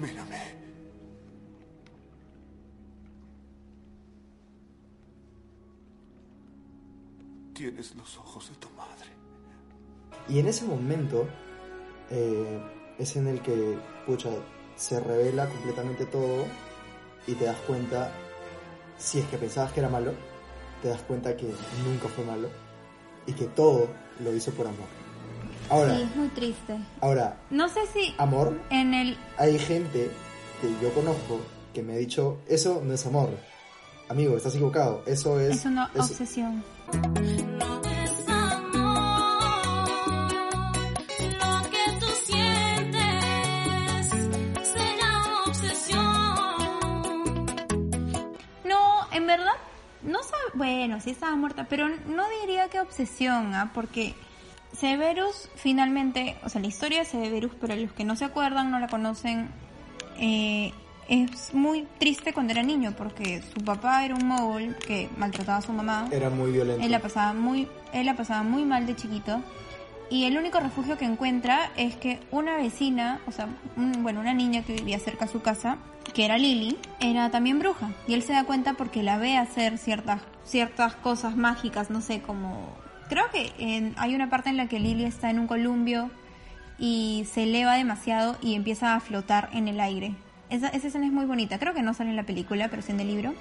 Mírame. 0.00 0.42
Tienes 7.54 7.94
los 7.94 8.18
ojos 8.18 8.48
de 8.48 8.56
tu 8.56 8.70
madre. 8.70 9.10
Y 10.28 10.40
en 10.40 10.48
ese 10.48 10.64
momento 10.64 11.28
eh, 12.10 12.60
es 12.98 13.14
en 13.14 13.28
el 13.28 13.40
que, 13.40 13.78
pucha, 14.04 14.30
se 14.78 14.98
revela 15.00 15.46
completamente 15.46 16.06
todo 16.06 16.46
y 17.26 17.34
te 17.34 17.44
das 17.44 17.56
cuenta, 17.66 18.10
si 18.96 19.18
es 19.18 19.26
que 19.26 19.36
pensabas 19.36 19.72
que 19.72 19.80
era 19.80 19.88
malo, 19.90 20.12
te 20.82 20.88
das 20.88 21.00
cuenta 21.02 21.36
que 21.36 21.46
nunca 21.84 22.08
fue 22.08 22.24
malo 22.24 22.48
y 23.26 23.32
que 23.32 23.44
todo 23.46 23.88
lo 24.20 24.32
hizo 24.34 24.50
por 24.52 24.66
amor. 24.66 24.86
Ahora, 25.68 25.96
Sí, 25.96 26.02
es 26.02 26.16
muy 26.16 26.28
triste. 26.28 26.78
ahora, 27.00 27.36
No 27.50 27.68
sé 27.68 27.80
si 27.92 28.14
amor, 28.16 28.58
en 28.70 28.94
el... 28.94 29.18
hay 29.36 29.58
gente 29.58 30.10
que 30.62 30.68
yo 30.82 30.90
conozco 30.94 31.40
que 31.74 31.82
me 31.82 31.92
ha 31.94 31.96
dicho, 31.96 32.38
eso 32.48 32.80
no 32.82 32.94
es 32.94 33.04
amor. 33.04 33.30
Amigo, 34.08 34.36
estás 34.36 34.54
equivocado, 34.54 35.02
eso 35.06 35.38
es... 35.38 35.56
Es 35.58 35.64
una 35.66 35.90
eso- 35.94 36.04
obsesión. 36.04 36.64
Bueno, 50.76 51.00
sí 51.00 51.10
estaba 51.10 51.34
muerta, 51.34 51.64
pero 51.68 51.88
no 51.88 52.22
diría 52.42 52.68
que 52.68 52.78
obsesión, 52.78 53.54
¿ah? 53.54 53.70
Porque 53.74 54.14
Severus 54.78 55.48
finalmente... 55.56 56.36
O 56.44 56.50
sea, 56.50 56.60
la 56.60 56.66
historia 56.66 56.98
de 57.00 57.04
Severus, 57.06 57.54
para 57.54 57.74
los 57.74 57.90
que 57.92 58.04
no 58.04 58.16
se 58.16 58.26
acuerdan, 58.26 58.70
no 58.70 58.78
la 58.78 58.86
conocen... 58.88 59.48
eh, 60.18 60.72
es 61.08 61.54
muy 61.54 61.86
triste 61.98 62.34
cuando 62.34 62.52
era 62.52 62.62
niño 62.62 62.92
porque 62.94 63.40
su 63.40 63.64
papá 63.64 64.04
era 64.04 64.14
un 64.14 64.26
mogul 64.26 64.76
que 64.76 65.08
maltrataba 65.16 65.56
a 65.56 65.62
su 65.62 65.72
mamá. 65.72 66.06
Era 66.12 66.28
muy 66.28 66.50
violento. 66.52 66.84
Él 66.84 66.90
la 66.90 66.98
pasaba 66.98 67.32
muy, 67.32 67.66
él 67.94 68.04
la 68.04 68.14
pasaba 68.14 68.42
muy 68.42 68.62
mal 68.66 68.86
de 68.86 68.94
chiquito. 68.94 69.40
Y 70.10 70.24
el 70.24 70.36
único 70.36 70.60
refugio 70.60 70.98
que 70.98 71.06
encuentra 71.06 71.70
es 71.78 71.96
que 71.96 72.20
una 72.30 72.56
vecina, 72.58 73.20
o 73.26 73.32
sea, 73.32 73.48
un- 73.78 74.02
bueno, 74.02 74.20
una 74.20 74.34
niña 74.34 74.62
que 74.64 74.74
vivía 74.74 74.98
cerca 74.98 75.24
a 75.24 75.28
su 75.28 75.40
casa, 75.40 75.78
que 76.12 76.26
era 76.26 76.36
Lily, 76.36 76.76
era 77.00 77.30
también 77.30 77.58
bruja. 77.58 77.88
Y 78.06 78.12
él 78.12 78.22
se 78.22 78.34
da 78.34 78.44
cuenta 78.44 78.74
porque 78.74 79.02
la 79.02 79.16
ve 79.16 79.38
hacer 79.38 79.78
ciertas, 79.78 80.20
ciertas 80.48 80.94
cosas 80.94 81.36
mágicas, 81.36 81.90
no 81.90 82.00
sé, 82.00 82.20
como... 82.22 82.76
Creo 83.08 83.30
que 83.30 83.52
en- 83.58 83.94
hay 83.98 84.14
una 84.14 84.28
parte 84.28 84.50
en 84.50 84.56
la 84.56 84.66
que 84.68 84.80
Lily 84.80 85.04
está 85.04 85.30
en 85.30 85.38
un 85.38 85.46
columpio 85.46 86.10
y 86.78 87.26
se 87.32 87.44
eleva 87.44 87.74
demasiado 87.74 88.36
y 88.42 88.54
empieza 88.54 88.94
a 88.94 89.00
flotar 89.00 89.48
en 89.52 89.68
el 89.68 89.80
aire. 89.80 90.14
Esa, 90.50 90.68
esa 90.68 90.88
escena 90.88 91.06
es 91.06 91.12
muy 91.12 91.24
bonita, 91.26 91.58
creo 91.58 91.74
que 91.74 91.82
no 91.82 91.94
sale 91.94 92.10
en 92.10 92.16
la 92.16 92.22
película, 92.24 92.68
pero 92.68 92.82
sí 92.82 92.92
en 92.92 93.00
el 93.00 93.08
libro. 93.08 93.34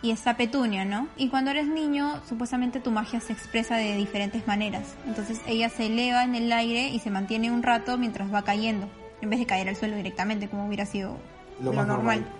Y 0.00 0.12
está 0.12 0.36
Petunia, 0.36 0.84
¿no? 0.84 1.08
Y 1.16 1.28
cuando 1.28 1.50
eres 1.50 1.66
niño, 1.66 2.20
supuestamente 2.28 2.78
tu 2.78 2.92
magia 2.92 3.18
se 3.18 3.32
expresa 3.32 3.74
de 3.76 3.96
diferentes 3.96 4.46
maneras. 4.46 4.94
Entonces 5.08 5.40
ella 5.48 5.68
se 5.70 5.86
eleva 5.86 6.22
en 6.22 6.36
el 6.36 6.52
aire 6.52 6.88
y 6.88 7.00
se 7.00 7.10
mantiene 7.10 7.50
un 7.50 7.64
rato 7.64 7.98
mientras 7.98 8.32
va 8.32 8.42
cayendo, 8.42 8.88
en 9.20 9.30
vez 9.30 9.40
de 9.40 9.46
caer 9.46 9.68
al 9.68 9.74
suelo 9.74 9.96
directamente, 9.96 10.48
como 10.48 10.66
hubiera 10.68 10.86
sido 10.86 11.16
Lo 11.58 11.72
lo, 11.72 11.72
más 11.72 11.86
normal. 11.88 12.20
normal. 12.20 12.32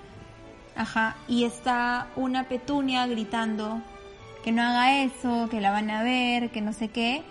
Ajá, 0.77 1.17
y 1.27 1.43
está 1.43 2.07
una 2.15 2.45
Petunia 2.45 3.05
gritando 3.09 3.83
que 4.45 4.53
no 4.53 4.63
haga 4.63 5.03
eso, 5.03 5.49
que 5.51 5.61
la 5.61 5.71
van 5.71 5.91
a 5.91 6.03
ver, 6.03 6.51
que 6.51 6.61
no 6.61 6.73
sé 6.73 6.89
qué, 6.89 7.23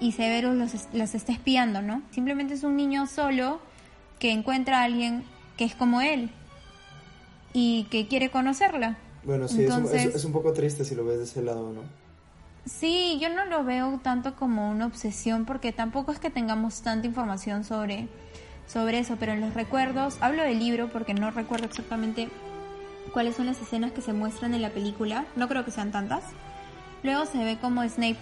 y 0.00 0.12
Severus 0.12 0.54
los, 0.92 1.14
está 1.14 1.32
espiando, 1.32 1.82
¿no? 1.82 2.02
Simplemente 2.10 2.54
es 2.54 2.64
un 2.64 2.76
niño 2.76 3.06
solo 3.06 3.60
que 4.18 4.32
encuentra 4.32 4.80
a 4.80 4.84
alguien 4.84 5.24
que 5.56 5.64
es 5.64 5.74
como 5.74 6.00
él 6.00 6.30
y 7.52 7.84
que 7.90 8.06
quiere 8.08 8.30
conocerla. 8.30 8.96
Bueno, 9.24 9.48
sí, 9.48 9.62
es 9.64 9.70
un- 9.70 9.86
es 9.94 10.24
un 10.24 10.32
poco 10.32 10.52
triste 10.52 10.84
si 10.84 10.94
lo 10.94 11.04
ves 11.04 11.18
de 11.18 11.24
ese 11.24 11.42
lado, 11.42 11.72
¿no? 11.72 11.82
Sí, 12.66 13.18
yo 13.20 13.28
no 13.28 13.44
lo 13.44 13.62
veo 13.64 14.00
tanto 14.02 14.34
como 14.36 14.70
una 14.70 14.86
obsesión 14.86 15.44
porque 15.44 15.72
tampoco 15.72 16.12
es 16.12 16.18
que 16.18 16.30
tengamos 16.30 16.80
tanta 16.82 17.06
información 17.06 17.62
sobre, 17.64 18.08
sobre 18.66 18.98
eso, 18.98 19.16
pero 19.20 19.32
en 19.32 19.40
los 19.42 19.54
recuerdos, 19.54 20.16
hablo 20.20 20.42
del 20.42 20.58
libro 20.58 20.88
porque 20.90 21.12
no 21.14 21.30
recuerdo 21.30 21.66
exactamente 21.66 22.28
cuáles 23.12 23.36
son 23.36 23.46
las 23.46 23.60
escenas 23.60 23.92
que 23.92 24.00
se 24.02 24.12
muestran 24.12 24.54
en 24.54 24.62
la 24.62 24.70
película, 24.70 25.26
no 25.36 25.48
creo 25.48 25.64
que 25.64 25.70
sean 25.70 25.92
tantas. 25.92 26.24
Luego 27.02 27.26
se 27.26 27.44
ve 27.44 27.58
como 27.60 27.82
Snape 27.88 28.16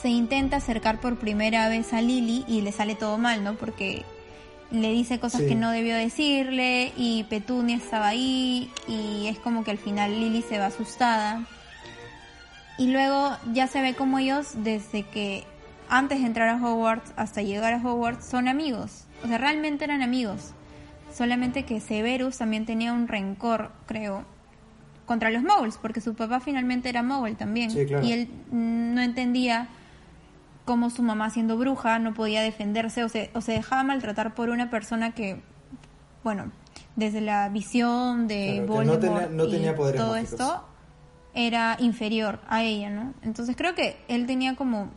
se 0.00 0.08
intenta 0.08 0.58
acercar 0.58 1.00
por 1.00 1.16
primera 1.18 1.68
vez 1.68 1.92
a 1.92 2.00
Lily 2.00 2.44
y 2.46 2.60
le 2.60 2.72
sale 2.72 2.94
todo 2.94 3.18
mal, 3.18 3.42
¿no? 3.42 3.54
Porque 3.54 4.04
le 4.70 4.92
dice 4.92 5.18
cosas 5.18 5.40
Sí. 5.42 5.48
que 5.48 5.54
no 5.56 5.70
debió 5.70 5.96
decirle 5.96 6.92
y 6.96 7.24
Petunia 7.24 7.76
estaba 7.76 8.06
ahí 8.08 8.70
y 8.86 9.26
es 9.26 9.38
como 9.40 9.64
que 9.64 9.72
al 9.72 9.78
final 9.78 10.12
Lily 10.18 10.42
se 10.42 10.58
va 10.58 10.66
asustada. 10.66 11.44
Y 12.78 12.86
luego 12.92 13.36
ya 13.52 13.66
se 13.66 13.82
ve 13.82 13.94
como 13.94 14.18
ellos, 14.20 14.52
desde 14.54 15.02
que 15.02 15.44
antes 15.88 16.20
de 16.20 16.26
entrar 16.26 16.48
a 16.48 16.56
Hogwarts 16.56 17.12
hasta 17.16 17.42
llegar 17.42 17.74
a 17.74 17.78
Hogwarts, 17.78 18.24
son 18.24 18.46
amigos. 18.48 19.04
O 19.24 19.26
sea, 19.26 19.38
realmente 19.38 19.84
eran 19.84 20.02
amigos. 20.02 20.54
Solamente 21.12 21.64
que 21.64 21.80
Severus 21.80 22.38
también 22.38 22.66
tenía 22.66 22.92
un 22.92 23.08
rencor, 23.08 23.70
creo, 23.86 24.24
contra 25.06 25.30
los 25.30 25.42
Muggles, 25.42 25.76
porque 25.78 26.00
su 26.00 26.14
papá 26.14 26.40
finalmente 26.40 26.88
era 26.88 27.02
Muggle 27.02 27.34
también. 27.34 27.70
Sí, 27.70 27.84
claro. 27.86 28.06
Y 28.06 28.12
él 28.12 28.28
mm, 28.50 28.94
no 28.94 29.00
entendía 29.02 29.68
cómo 30.64 30.88
su 30.90 31.02
mamá 31.02 31.30
siendo 31.30 31.56
bruja 31.56 31.98
no 31.98 32.14
podía 32.14 32.42
defenderse 32.42 33.02
o 33.02 33.08
se, 33.08 33.30
o 33.34 33.40
se 33.40 33.52
dejaba 33.52 33.82
maltratar 33.82 34.34
por 34.34 34.50
una 34.50 34.70
persona 34.70 35.12
que, 35.12 35.42
bueno, 36.22 36.52
desde 36.96 37.20
la 37.20 37.48
visión 37.48 38.28
de 38.28 38.62
Claro, 38.66 38.84
no 38.84 38.92
Voldemort 38.92 39.00
tenía- 39.00 39.36
no 39.36 39.44
y 39.46 39.50
tenía 39.50 39.74
poderes 39.74 40.00
todo 40.00 40.12
mágicos. 40.12 40.32
esto 40.32 40.64
era 41.34 41.76
inferior 41.80 42.40
a 42.48 42.62
ella, 42.62 42.90
¿no? 42.90 43.14
Entonces 43.22 43.56
creo 43.56 43.74
que 43.74 43.96
él 44.08 44.26
tenía 44.26 44.54
como 44.56 44.90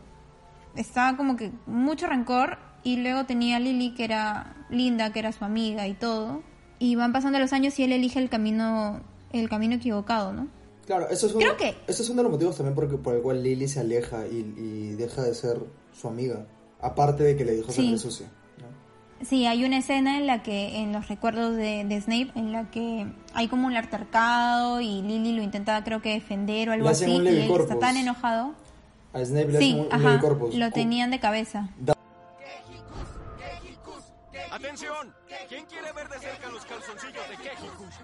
estaba 0.76 1.16
como 1.16 1.36
que 1.36 1.52
mucho 1.66 2.06
rencor 2.08 2.58
y 2.84 2.96
luego 2.98 3.24
tenía 3.24 3.56
a 3.56 3.60
Lily 3.60 3.94
que 3.94 4.04
era 4.04 4.54
linda, 4.70 5.12
que 5.12 5.18
era 5.18 5.32
su 5.32 5.44
amiga 5.44 5.88
y 5.88 5.94
todo. 5.94 6.42
Y 6.78 6.96
van 6.96 7.12
pasando 7.12 7.38
los 7.38 7.52
años 7.52 7.78
y 7.78 7.84
él 7.84 7.92
elige 7.92 8.18
el 8.18 8.28
camino 8.28 9.00
el 9.32 9.48
camino 9.48 9.74
equivocado, 9.74 10.32
¿no? 10.32 10.46
Claro, 10.86 11.08
eso 11.08 11.26
es, 11.26 11.32
uno, 11.34 11.40
Creo 11.40 11.56
que- 11.56 11.74
eso 11.88 12.02
es 12.02 12.08
uno 12.10 12.18
de 12.18 12.22
los 12.24 12.32
motivos 12.32 12.56
también 12.56 12.74
por, 12.76 13.00
por 13.02 13.14
el 13.16 13.22
cual 13.22 13.42
Lily 13.42 13.66
se 13.66 13.80
aleja 13.80 14.26
y, 14.28 14.36
y 14.56 14.94
deja 14.96 15.22
de 15.22 15.34
ser 15.34 15.58
su 15.92 16.06
amiga. 16.06 16.46
Aparte 16.80 17.24
de 17.24 17.34
que 17.36 17.44
le 17.44 17.52
dijo 17.56 17.72
Sí. 17.72 17.82
sangre 17.82 17.98
sucia. 17.98 18.26
Sí, 19.22 19.46
hay 19.46 19.64
una 19.64 19.78
escena 19.78 20.18
en 20.18 20.26
la 20.26 20.42
que, 20.42 20.76
en 20.80 20.92
los 20.92 21.08
recuerdos 21.08 21.56
de, 21.56 21.84
de 21.84 22.00
Snape, 22.00 22.32
en 22.34 22.52
la 22.52 22.70
que 22.70 23.06
hay 23.32 23.48
como 23.48 23.66
un 23.66 23.74
altercado 23.74 24.80
y 24.82 25.00
Lily 25.02 25.32
lo 25.32 25.42
intenta 25.42 25.82
creo 25.82 26.02
que 26.02 26.10
defender 26.12 26.68
o 26.68 26.72
algo 26.72 26.88
así 26.88 27.10
y 27.10 27.16
él 27.16 27.50
está 27.58 27.78
tan 27.78 27.96
enojado. 27.96 28.52
A 29.14 29.24
Snape 29.24 29.52
le 29.52 29.58
Sí, 29.58 29.70
hacen 29.72 29.80
un, 30.02 30.06
ajá, 30.06 30.20
lo 30.58 30.70
tenían 30.72 31.10
de 31.10 31.20
cabeza. 31.20 31.70
¡Atención! 34.64 35.12
¿Quién 35.48 35.66
quiere 35.66 35.92
ver 35.92 36.08
de 36.08 36.18
cerca 36.20 36.48
los 36.50 36.64
calzoncillos 36.64 37.28
de 37.28 37.36
Kejicus? 37.36 37.94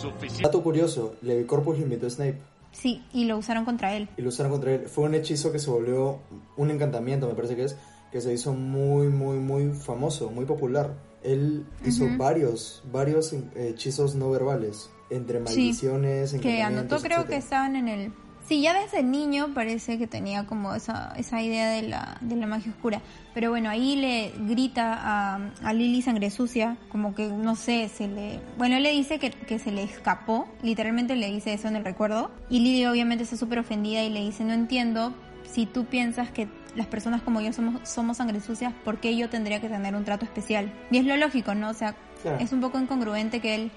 Suficiente. 0.00 0.42
Dato 0.44 0.62
curioso, 0.62 1.14
Levicorpus 1.20 1.76
lo 1.76 1.82
invitó 1.84 2.06
a 2.06 2.10
Snape 2.10 2.38
Sí, 2.72 3.04
y 3.12 3.26
lo 3.26 3.36
usaron 3.36 3.66
contra 3.66 3.94
él. 3.94 4.08
y 4.16 4.22
lo 4.22 4.30
usaron 4.30 4.50
contra 4.50 4.72
él. 4.72 4.88
Fue 4.88 5.04
un 5.04 5.14
hechizo 5.14 5.52
que 5.52 5.58
se 5.58 5.68
volvió 5.70 6.20
un 6.56 6.70
encantamiento, 6.70 7.28
me 7.28 7.34
parece 7.34 7.54
que 7.54 7.64
es, 7.64 7.76
que 8.10 8.22
se 8.22 8.32
hizo 8.32 8.54
muy, 8.54 9.08
muy, 9.08 9.36
muy 9.38 9.74
famoso, 9.74 10.30
muy 10.30 10.46
popular. 10.46 10.94
Él 11.22 11.66
hizo 11.84 12.04
Ujú. 12.06 12.16
varios, 12.16 12.82
varios 12.90 13.34
eh, 13.34 13.44
hechizos 13.74 14.14
no 14.14 14.30
verbales, 14.30 14.90
entre 15.10 15.38
Sí, 15.40 15.44
maldiciones, 15.44 16.32
que 16.40 16.62
anotó 16.62 16.96
creo 16.96 17.26
que 17.26 17.36
etcétera. 17.36 17.38
estaban 17.38 17.76
en 17.76 17.88
el... 17.88 18.12
Sí, 18.46 18.60
ya 18.60 18.74
desde 18.74 19.02
niño 19.02 19.50
parece 19.54 19.98
que 19.98 20.06
tenía 20.06 20.46
como 20.46 20.74
esa, 20.74 21.12
esa 21.16 21.40
idea 21.42 21.70
de 21.70 21.82
la, 21.82 22.18
de 22.20 22.36
la 22.36 22.46
magia 22.46 22.72
oscura. 22.72 23.00
Pero 23.34 23.50
bueno, 23.50 23.70
ahí 23.70 23.96
le 23.96 24.32
grita 24.46 24.94
a, 24.94 25.50
a 25.62 25.72
Lily 25.72 26.02
sangre 26.02 26.30
sucia, 26.30 26.76
como 26.90 27.14
que, 27.14 27.28
no 27.28 27.56
sé, 27.56 27.88
se 27.88 28.08
le... 28.08 28.40
Bueno, 28.58 28.76
él 28.76 28.82
le 28.82 28.90
dice 28.90 29.18
que, 29.18 29.30
que 29.30 29.58
se 29.58 29.70
le 29.70 29.84
escapó, 29.84 30.48
literalmente 30.62 31.16
le 31.16 31.30
dice 31.30 31.54
eso 31.54 31.68
en 31.68 31.76
el 31.76 31.84
recuerdo. 31.84 32.30
Y 32.50 32.60
Lily 32.60 32.86
obviamente 32.86 33.24
está 33.24 33.36
súper 33.36 33.60
ofendida 33.60 34.02
y 34.02 34.10
le 34.10 34.20
dice, 34.20 34.44
no 34.44 34.52
entiendo, 34.52 35.14
si 35.50 35.66
tú 35.66 35.84
piensas 35.84 36.30
que 36.30 36.48
las 36.74 36.86
personas 36.86 37.22
como 37.22 37.40
yo 37.40 37.52
somos, 37.52 37.88
somos 37.88 38.16
sangre 38.16 38.40
sucias, 38.40 38.72
¿por 38.84 38.98
qué 38.98 39.16
yo 39.16 39.28
tendría 39.28 39.60
que 39.60 39.68
tener 39.68 39.94
un 39.94 40.04
trato 40.04 40.24
especial? 40.24 40.72
Y 40.90 40.98
es 40.98 41.04
lo 41.04 41.16
lógico, 41.16 41.54
¿no? 41.54 41.70
O 41.70 41.74
sea, 41.74 41.94
es 42.38 42.52
un 42.52 42.60
poco 42.60 42.78
incongruente 42.78 43.40
que 43.40 43.54
él 43.54 43.70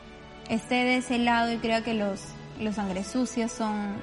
esté 0.50 0.76
de 0.76 0.98
ese 0.98 1.18
lado 1.18 1.52
y 1.52 1.58
crea 1.58 1.84
que 1.84 1.94
los, 1.94 2.22
los 2.60 2.76
sangre 2.76 3.04
sucios 3.04 3.52
son 3.52 3.96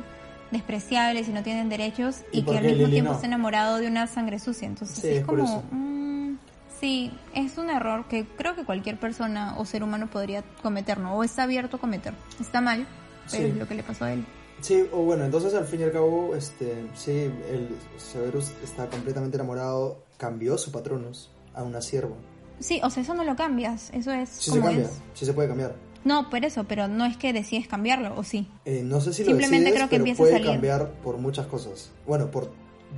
despreciables 0.52 1.28
y 1.28 1.32
no 1.32 1.42
tienen 1.42 1.68
derechos 1.68 2.18
¿Y 2.30 2.40
y, 2.40 2.42
que 2.44 2.56
al 2.58 2.64
mismo 2.64 2.78
Lily 2.78 2.90
tiempo 2.92 3.10
no? 3.10 3.16
está 3.16 3.26
enamorado 3.26 3.78
de 3.78 3.88
una 3.88 4.06
sangre 4.06 4.38
sucia. 4.38 4.68
Entonces 4.68 4.98
Sí, 4.98 5.08
es 5.08 5.24
como... 5.24 5.64
mm, 5.72 6.38
sí, 6.80 7.10
es 7.34 7.58
un 7.58 7.70
error 7.70 8.06
que 8.06 8.26
creo 8.36 8.54
que 8.54 8.64
cualquier 8.64 8.98
persona 9.00 9.54
o 9.58 9.64
ser 9.64 9.82
humano 9.82 10.08
podría 10.08 10.42
cometer, 10.62 10.98
¿no? 10.98 11.16
O 11.16 11.24
está 11.24 11.42
abierto 11.44 11.78
a 11.78 11.80
cometer. 11.80 12.14
Está 12.40 12.60
mal, 12.60 12.86
pero 13.30 13.44
Sí. 13.44 13.50
es 13.50 13.56
lo 13.56 13.66
que 13.66 13.74
le 13.74 13.82
pasó 13.82 14.04
a 14.04 14.12
él. 14.12 14.24
Sí, 14.60 14.84
o 14.92 14.98
bueno, 14.98 15.24
entonces 15.24 15.54
al 15.54 15.64
fin 15.66 15.80
y 15.80 15.84
al 15.84 15.90
cabo, 15.92 16.36
este, 16.36 16.84
sí, 16.94 17.10
el 17.50 17.68
Severus 17.96 18.52
está 18.62 18.86
completamente 18.88 19.36
enamorado, 19.36 20.04
cambió 20.18 20.56
su 20.56 20.70
patronus 20.70 21.30
a 21.54 21.64
una 21.64 21.80
sierva. 21.80 22.14
Sí, 22.60 22.80
o 22.84 22.90
sea, 22.90 23.02
eso 23.02 23.12
no 23.14 23.24
lo 23.24 23.34
cambias, 23.34 23.90
eso 23.92 24.12
es 24.12 24.28
Sí 24.28 24.44
se 24.44 24.50
como 24.60 24.66
cambia, 24.66 24.84
es. 24.84 25.00
sí 25.14 25.26
se 25.26 25.32
puede 25.32 25.48
cambiar. 25.48 25.74
No, 26.04 26.28
por 26.30 26.44
eso, 26.44 26.64
pero 26.64 26.88
no 26.88 27.04
es 27.04 27.16
que 27.16 27.32
decides 27.32 27.68
cambiarlo, 27.68 28.14
¿o 28.16 28.24
sí? 28.24 28.48
Eh, 28.64 28.82
no 28.84 29.00
sé 29.00 29.12
si 29.12 29.22
lo 29.22 29.28
Simplemente 29.30 29.70
decides, 29.70 29.74
creo 29.74 29.88
que 29.88 29.90
pero 29.96 30.00
empieza 30.02 30.22
a 30.22 30.24
puede 30.24 30.32
salir. 30.32 30.46
cambiar 30.50 30.92
por 31.02 31.18
muchas 31.18 31.46
cosas. 31.46 31.90
Bueno, 32.06 32.30
por 32.30 32.50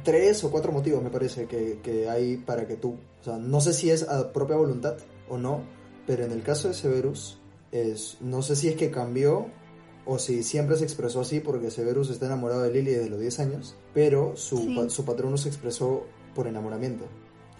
tres 0.03 0.43
o 0.45 0.51
cuatro 0.51 0.73
motivos 0.73 1.03
me 1.03 1.11
parece 1.11 1.47
que, 1.47 1.79
que 1.83 2.09
hay 2.09 2.37
para 2.39 2.67
que 2.67 2.77
tú... 2.77 2.97
O 3.21 3.25
sea, 3.25 3.37
no 3.39 3.61
sé 3.61 3.73
si 3.75 3.91
es 3.91 4.09
a 4.09 4.33
propia 4.33 4.57
voluntad 4.57 4.97
o 5.29 5.37
no, 5.39 5.63
pero 6.07 6.25
en 6.25 6.33
el 6.33 6.43
caso 6.43 6.69
de 6.69 6.75
Severus, 6.75 7.39
es, 7.73 8.17
no 8.21 8.43
sé 8.43 8.57
si 8.57 8.69
es 8.69 8.77
que 8.77 8.91
cambió 8.91 9.47
o 10.07 10.19
si 10.19 10.43
siempre 10.43 10.77
se 10.77 10.85
expresó 10.85 11.21
así 11.21 11.41
porque 11.41 11.71
Severus 11.71 12.11
está 12.11 12.27
enamorado 12.27 12.63
de 12.63 12.71
Lily 12.73 12.91
desde 12.93 13.09
los 13.11 13.21
10 13.21 13.41
años, 13.41 13.75
pero 13.95 14.37
su, 14.37 14.59
Sí. 14.59 14.75
pa- 14.77 14.89
su 14.91 15.05
patrono 15.05 15.37
se 15.39 15.49
expresó 15.49 16.07
por 16.35 16.47
enamoramiento. 16.47 17.05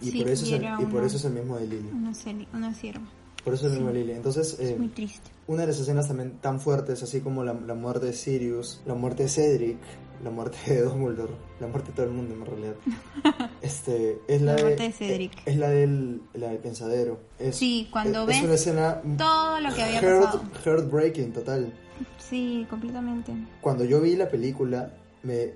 Y, 0.01 0.11
Sí, 0.11 0.19
por, 0.21 0.29
eso 0.29 0.45
y 0.45 0.53
es 0.53 0.61
el, 0.61 0.65
y 0.81 0.85
por 0.85 1.03
eso 1.03 1.17
es 1.17 1.25
el 1.25 1.33
mismo 1.33 1.57
de 1.57 1.67
Lily. 1.67 1.89
Una, 1.93 2.11
una 2.53 2.73
sierva. 2.73 3.05
Por 3.45 3.53
eso 3.53 3.67
es 3.67 3.71
Sí. 3.73 3.77
mismo 3.79 3.93
Lily. 3.93 4.11
Entonces, 4.11 4.57
eh, 4.59 4.75
Muy 4.77 4.89
triste. 4.89 5.29
una 5.47 5.61
de 5.61 5.67
las 5.67 5.79
escenas 5.79 6.07
también 6.09 6.39
tan 6.41 6.59
fuertes, 6.59 7.01
así 7.03 7.21
como 7.21 7.43
la, 7.45 7.53
la 7.53 7.75
muerte 7.75 8.07
de 8.07 8.13
Sirius, 8.13 8.81
la 8.85 8.95
muerte 8.95 9.23
de 9.23 9.29
Cedric, 9.29 9.77
la 10.23 10.31
muerte 10.31 10.57
de 10.73 10.81
Dumbledore, 10.81 11.33
la 11.59 11.67
muerte 11.67 11.91
de 11.91 11.95
todo 11.95 12.05
el 12.07 12.11
mundo 12.11 12.33
en 12.33 12.45
realidad. 12.45 12.75
Este, 13.61 14.19
es 14.27 14.41
la, 14.41 14.53
muerte 14.57 14.83
de 14.83 14.91
Cedric. 14.91 15.31
Es 15.45 15.57
la 15.57 15.69
del, 15.69 16.21
la 16.33 16.49
del 16.49 16.57
pensadero. 16.59 17.19
Es, 17.39 17.55
Sí, 17.55 17.87
cuando 17.91 18.21
es, 18.21 18.27
ves 18.27 18.37
es 18.37 18.43
una 18.43 18.53
escena 18.55 19.01
todo 19.17 19.59
lo 19.59 19.73
que 19.73 19.83
había 19.83 20.01
heart- 20.01 20.23
pasado. 20.25 20.43
heartbreaking 20.65 21.33
total. 21.33 21.73
Sí, 22.17 22.65
completamente. 22.69 23.31
Cuando 23.61 23.85
yo 23.85 24.01
vi 24.01 24.15
la 24.15 24.27
película, 24.27 24.91
me, 25.23 25.53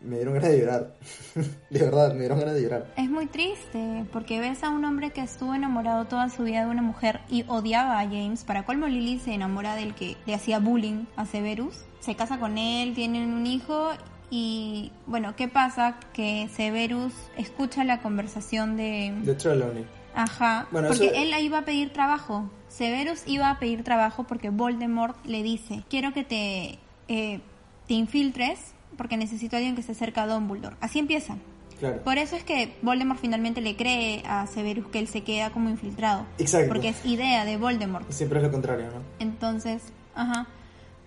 me 0.00 0.16
dieron 0.16 0.34
ganas 0.34 0.50
de 0.50 0.58
llorar. 0.60 0.94
de 1.70 1.78
verdad, 1.80 2.12
me 2.14 2.20
dieron 2.20 2.38
ganas 2.38 2.54
de 2.54 2.62
llorar. 2.62 2.86
Es 2.96 3.10
muy 3.10 3.26
triste 3.26 4.04
porque 4.12 4.40
ves 4.40 4.62
a 4.62 4.70
un 4.70 4.84
hombre 4.84 5.10
que 5.10 5.20
estuvo 5.20 5.54
enamorado 5.54 6.04
toda 6.06 6.28
su 6.30 6.44
vida 6.44 6.64
de 6.64 6.70
una 6.70 6.82
mujer 6.82 7.20
y 7.28 7.44
odiaba 7.48 7.98
a 8.00 8.04
James. 8.04 8.44
Para 8.44 8.64
colmo 8.64 8.86
Lily 8.86 9.18
se 9.18 9.34
enamora 9.34 9.74
del 9.74 9.94
que 9.94 10.16
le 10.26 10.34
hacía 10.34 10.58
bullying 10.60 11.04
a 11.16 11.26
Severus. 11.26 11.84
Se 12.00 12.14
casa 12.14 12.38
con 12.38 12.58
él, 12.58 12.94
tienen 12.94 13.32
un 13.32 13.46
hijo 13.46 13.90
y 14.30 14.92
bueno, 15.06 15.34
¿qué 15.36 15.48
pasa? 15.48 15.98
Que 16.12 16.48
Severus 16.54 17.12
escucha 17.36 17.82
la 17.84 18.00
conversación 18.00 18.76
de... 18.76 19.14
De 19.22 19.34
Trelawney. 19.34 19.84
Ajá, 20.14 20.66
Bueno, 20.70 20.88
porque 20.88 21.06
eso- 21.06 21.14
él 21.14 21.32
iba 21.42 21.58
a 21.58 21.64
pedir 21.64 21.92
trabajo. 21.92 22.50
Severus 22.68 23.22
iba 23.26 23.50
a 23.50 23.58
pedir 23.58 23.82
trabajo 23.84 24.24
porque 24.24 24.50
Voldemort 24.50 25.16
le 25.24 25.42
dice, 25.42 25.82
quiero 25.88 26.12
que 26.12 26.24
te, 26.24 26.78
eh, 27.08 27.40
te 27.86 27.94
infiltres 27.94 28.74
porque 28.98 29.16
necesito 29.16 29.56
a 29.56 29.58
alguien 29.58 29.74
que 29.74 29.80
esté 29.80 29.94
cerca 29.94 30.24
a 30.24 30.26
Dumbledore. 30.26 30.76
Así 30.82 30.98
empieza. 30.98 31.36
Claro. 31.80 32.02
Por 32.02 32.18
eso 32.18 32.34
es 32.36 32.44
que 32.44 32.76
Voldemort 32.82 33.20
finalmente 33.20 33.60
le 33.62 33.76
cree 33.76 34.22
a 34.26 34.46
Severus 34.48 34.88
que 34.88 34.98
él 34.98 35.06
se 35.08 35.22
queda 35.22 35.50
como 35.50 35.70
infiltrado. 35.70 36.26
Exacto. 36.38 36.68
Porque 36.68 36.88
es 36.88 37.06
idea 37.06 37.44
de 37.46 37.56
Voldemort. 37.56 38.10
Siempre 38.10 38.40
es 38.40 38.44
lo 38.44 38.50
contrario, 38.50 38.86
¿no? 38.86 39.00
Entonces, 39.20 39.82
ajá, 40.14 40.46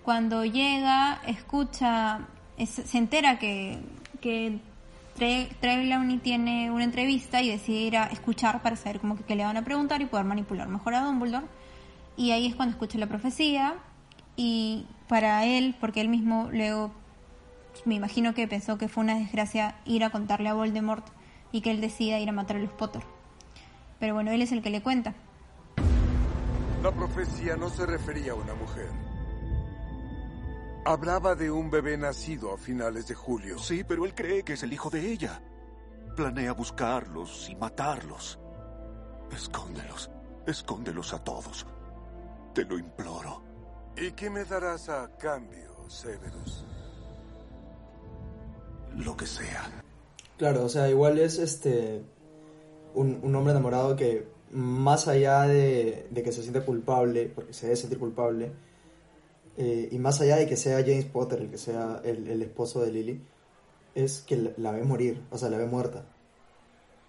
cuando 0.02 0.44
llega, 0.44 1.20
escucha, 1.26 2.20
es- 2.56 2.70
se 2.70 2.98
entera 2.98 3.38
que, 3.38 3.78
que 4.22 4.58
Tre- 5.18 5.48
Trelawney 5.60 6.18
tiene 6.18 6.70
una 6.70 6.84
entrevista 6.84 7.42
y 7.42 7.50
decide 7.50 7.80
ir 7.80 7.96
a 7.98 8.06
escuchar 8.06 8.62
para 8.62 8.76
saber 8.76 8.98
como 8.98 9.14
que 9.16 9.24
qué 9.24 9.36
le 9.36 9.44
van 9.44 9.58
a 9.58 9.62
preguntar 9.62 10.00
y 10.00 10.06
poder 10.06 10.24
manipular 10.24 10.68
mejor 10.68 10.94
a 10.94 11.02
Dumbledore. 11.04 11.44
Y 12.16 12.30
ahí 12.30 12.46
es 12.46 12.54
cuando 12.54 12.72
escucha 12.72 12.96
la 12.98 13.06
profecía 13.06 13.74
y 14.36 14.86
para 15.08 15.44
él, 15.44 15.74
porque 15.78 16.00
él 16.00 16.08
mismo 16.08 16.48
luego 16.50 16.92
me 17.84 17.94
imagino 17.94 18.34
que 18.34 18.48
pensó 18.48 18.78
que 18.78 18.88
fue 18.88 19.04
una 19.04 19.18
desgracia 19.18 19.76
ir 19.84 20.04
a 20.04 20.10
contarle 20.10 20.48
a 20.48 20.54
Voldemort 20.54 21.06
y 21.50 21.60
que 21.60 21.70
él 21.70 21.80
decida 21.80 22.18
ir 22.18 22.28
a 22.28 22.32
matar 22.32 22.56
a 22.56 22.60
los 22.60 22.72
Potter. 22.72 23.02
Pero 23.98 24.14
bueno, 24.14 24.30
él 24.30 24.42
es 24.42 24.52
el 24.52 24.62
que 24.62 24.70
le 24.70 24.82
cuenta. 24.82 25.14
La 26.82 26.90
profecía 26.90 27.56
no 27.56 27.68
se 27.68 27.86
refería 27.86 28.32
a 28.32 28.34
una 28.34 28.54
mujer. 28.54 28.90
Hablaba 30.84 31.36
de 31.36 31.50
un 31.50 31.70
bebé 31.70 31.96
nacido 31.96 32.52
a 32.52 32.58
finales 32.58 33.06
de 33.06 33.14
julio. 33.14 33.58
Sí, 33.58 33.84
pero 33.84 34.04
él 34.04 34.14
cree 34.14 34.42
que 34.42 34.54
es 34.54 34.64
el 34.64 34.72
hijo 34.72 34.90
de 34.90 35.12
ella. 35.12 35.40
Planea 36.16 36.52
buscarlos 36.52 37.48
y 37.48 37.54
matarlos. 37.54 38.40
Escóndelos. 39.30 40.10
Escóndelos 40.44 41.14
a 41.14 41.22
todos. 41.22 41.66
Te 42.52 42.64
lo 42.64 42.76
imploro. 42.76 43.42
¿Y 43.96 44.10
qué 44.12 44.28
me 44.28 44.44
darás 44.44 44.88
a 44.88 45.16
cambio, 45.16 45.88
Severus? 45.88 46.64
Lo 48.96 49.16
que 49.16 49.26
sea. 49.26 49.70
Claro, 50.38 50.64
o 50.64 50.68
sea, 50.68 50.88
igual 50.90 51.18
es 51.18 51.38
este 51.38 52.02
un, 52.94 53.20
un 53.22 53.34
hombre 53.34 53.52
enamorado 53.52 53.96
que 53.96 54.26
más 54.50 55.08
allá 55.08 55.42
de, 55.42 56.06
de 56.10 56.22
que 56.22 56.32
se 56.32 56.42
siente 56.42 56.60
culpable, 56.62 57.30
porque 57.34 57.52
se 57.54 57.66
debe 57.66 57.76
sentir 57.76 57.98
culpable, 57.98 58.52
eh, 59.56 59.88
y 59.90 59.98
más 59.98 60.20
allá 60.20 60.36
de 60.36 60.46
que 60.46 60.56
sea 60.56 60.78
James 60.80 61.06
Potter 61.06 61.40
el 61.40 61.50
que 61.50 61.58
sea 61.58 62.00
el, 62.04 62.28
el 62.28 62.42
esposo 62.42 62.80
de 62.82 62.92
Lily, 62.92 63.20
es 63.94 64.20
que 64.20 64.36
la, 64.36 64.50
la 64.56 64.72
ve 64.72 64.82
morir, 64.84 65.22
o 65.30 65.38
sea, 65.38 65.48
la 65.48 65.58
ve 65.58 65.66
muerta. 65.66 66.04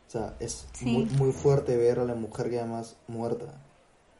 O 0.07 0.11
sea, 0.13 0.35
es 0.39 0.67
Sí. 0.73 0.85
muy, 0.85 1.05
muy 1.17 1.31
fuerte 1.31 1.75
ver 1.75 1.99
a 1.99 2.05
la 2.05 2.15
mujer 2.15 2.49
que 2.49 2.59
amas 2.61 2.97
muerta. 3.07 3.55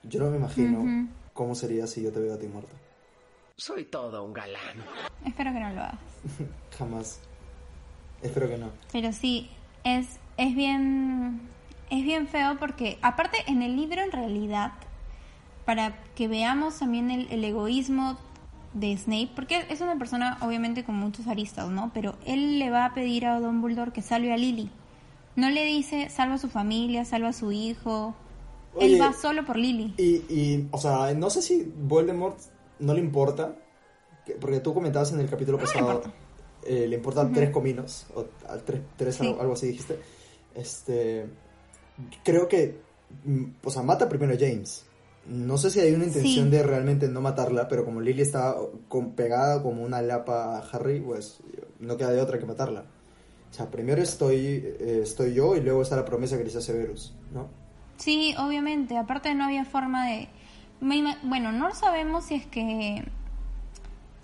Yo 0.03 0.19
no 0.19 0.31
me 0.31 0.37
imagino 0.37 0.79
Ujú. 0.81 1.07
cómo 1.33 1.55
sería 1.55 1.87
si 1.87 2.01
yo 2.01 2.11
te 2.11 2.19
veo 2.19 2.33
a 2.33 2.37
ti 2.39 2.47
muerta. 2.47 2.73
Soy 3.57 3.85
todo 3.85 4.23
un 4.23 4.33
galán. 4.33 4.83
Espero 5.25 5.53
que 5.53 5.59
no 5.59 5.69
lo 5.73 5.81
hagas. 5.81 5.99
Jamás. 6.77 7.19
Espero 8.23 8.47
que 8.49 8.57
no. 8.57 8.67
Pero 8.91 9.11
sí, 9.13 9.49
es, 9.83 10.07
es 10.37 10.55
bien 10.55 11.41
es 11.89 12.03
bien 12.03 12.27
feo 12.27 12.57
porque 12.59 12.97
aparte 13.01 13.37
en 13.47 13.61
el 13.61 13.75
libro 13.75 14.01
en 14.01 14.11
realidad 14.11 14.71
para 15.65 15.95
que 16.15 16.27
veamos 16.27 16.79
también 16.79 17.11
el, 17.11 17.27
el 17.31 17.43
egoísmo 17.43 18.17
de 18.73 18.97
Snape, 18.97 19.29
porque 19.35 19.65
es 19.69 19.81
una 19.81 19.97
persona 19.97 20.37
obviamente 20.41 20.83
con 20.83 20.95
muchos 20.95 21.27
aristas, 21.27 21.69
¿no? 21.69 21.91
Pero 21.93 22.15
él 22.25 22.57
le 22.59 22.69
va 22.71 22.85
a 22.85 22.93
pedir 22.93 23.25
a 23.27 23.39
Dumbledore 23.39 23.91
que 23.91 24.01
salve 24.01 24.33
a 24.33 24.37
Lily, 24.37 24.69
No 25.35 25.49
le 25.49 25.63
dice 25.65 26.09
salva 26.09 26.35
a 26.35 26.37
su 26.39 26.49
familia, 26.49 27.05
salva 27.05 27.29
a 27.29 27.33
su 27.33 27.51
hijo. 27.51 28.15
Oye, 28.75 28.95
Él 28.95 29.01
va 29.01 29.13
solo 29.13 29.45
por 29.45 29.57
Lily. 29.57 29.93
Y, 29.97 30.03
y, 30.33 30.67
o 30.71 30.79
sea, 30.79 31.13
no 31.13 31.29
sé 31.29 31.41
si 31.43 31.71
Voldemort 31.77 32.39
no 32.79 32.93
le 32.95 32.99
importa, 32.99 33.55
que- 34.25 34.33
porque 34.33 34.59
tú 34.59 34.73
comentabas 34.73 35.11
en 35.11 35.19
el 35.19 35.29
capítulo 35.29 35.59
pasado, 35.59 36.01
eh, 36.67 36.87
le 36.87 36.95
importan 36.95 37.27
Ujú. 37.27 37.35
tres 37.35 37.49
cominos, 37.49 38.05
o 38.15 38.25
tres, 38.65 38.81
tres 38.97 39.15
Sí. 39.15 39.27
algo, 39.27 39.41
algo 39.41 39.53
así 39.53 39.67
dijiste. 39.67 39.99
Este, 40.55 41.25
creo 42.23 42.47
que, 42.47 42.79
mm, 43.25 43.43
o 43.63 43.69
sea, 43.69 43.81
mata 43.81 44.07
primero 44.09 44.33
a 44.33 44.37
James. 44.37 44.85
No 45.25 45.57
sé 45.57 45.69
si 45.69 45.79
hay 45.79 45.93
una 45.93 46.03
intención 46.05 46.45
Sí. 46.45 46.51
de 46.51 46.63
realmente 46.63 47.07
no 47.07 47.21
matarla, 47.21 47.67
pero 47.69 47.85
como 47.85 48.01
Lily 48.01 48.21
está 48.21 48.55
con, 48.89 49.11
pegada 49.11 49.63
como 49.63 49.83
una 49.83 50.01
lapa 50.01 50.57
a 50.57 50.59
Harry, 50.71 50.99
pues 50.99 51.39
no 51.79 51.95
queda 51.95 52.11
de 52.11 52.21
otra 52.21 52.37
que 52.39 52.45
matarla. 52.45 52.85
O 53.49 53.53
sea, 53.53 53.69
primero 53.71 54.01
estoy, 54.01 54.63
eh, 54.65 54.99
estoy 55.03 55.33
yo 55.33 55.55
y 55.55 55.61
luego 55.61 55.81
está 55.83 55.95
la 55.95 56.03
promesa 56.05 56.37
que 56.37 56.43
le 56.43 56.49
hizo 56.49 56.59
Severus, 56.59 57.13
¿no? 57.33 57.47
Sí, 57.97 58.33
obviamente. 58.37 58.97
Aparte 58.97 59.33
no 59.35 59.45
había 59.45 59.63
forma 59.63 60.07
de... 60.07 60.27
Bueno, 60.81 61.51
no 61.51 61.73
sabemos 61.73 62.25
si 62.25 62.35
es 62.35 62.45
que... 62.47 63.05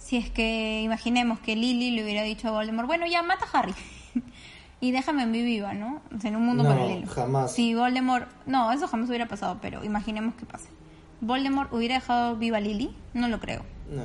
Si 0.09 0.17
es 0.17 0.31
que 0.31 0.81
imaginemos 0.81 1.39
que 1.39 1.55
Lily 1.55 1.91
le 1.91 2.03
hubiera 2.03 2.23
dicho 2.23 2.47
a 2.47 2.51
Voldemort, 2.51 2.87
bueno, 2.87 3.05
ya 3.05 3.21
mata 3.21 3.45
a 3.53 3.59
Harry. 3.59 3.75
y 4.81 4.89
déjame 4.91 5.21
en 5.21 5.29
mi 5.29 5.43
viva, 5.43 5.73
¿no? 5.73 6.01
O 6.15 6.19
sea, 6.19 6.31
en 6.31 6.35
un 6.35 6.45
mundo 6.47 6.63
No, 6.63 6.69
paralelo. 6.69 7.05
jamás. 7.07 7.53
Si 7.53 7.75
Voldemort... 7.75 8.27
No, 8.47 8.71
eso 8.71 8.87
jamás 8.87 9.07
hubiera 9.09 9.27
pasado, 9.27 9.59
pero 9.61 9.83
imaginemos 9.83 10.33
que 10.33 10.47
pase. 10.47 10.69
¿Voldemort 11.21 11.71
hubiera 11.71 11.93
dejado 11.95 12.37
viva 12.37 12.57
a 12.57 12.59
Lily? 12.61 12.95
No 13.13 13.27
lo 13.27 13.39
creo. 13.39 13.63
No, 13.87 14.03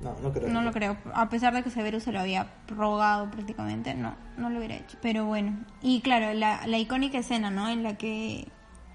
no, 0.00 0.16
no 0.20 0.32
creo. 0.32 0.48
No 0.48 0.62
lo 0.62 0.72
creo. 0.72 0.96
A 1.14 1.28
pesar 1.28 1.54
de 1.54 1.62
que 1.62 1.70
Severus 1.70 2.02
se 2.02 2.10
lo 2.10 2.18
había 2.18 2.48
rogado 2.66 3.30
prácticamente, 3.30 3.94
no, 3.94 4.16
no 4.38 4.50
lo 4.50 4.58
hubiera 4.58 4.74
hecho. 4.74 4.98
Pero 5.02 5.24
bueno. 5.26 5.56
Y 5.82 6.00
claro, 6.00 6.34
la, 6.34 6.66
la 6.66 6.78
icónica 6.78 7.18
escena, 7.18 7.50
¿no? 7.52 7.68
En 7.68 7.84
la 7.84 7.96
que 7.96 8.48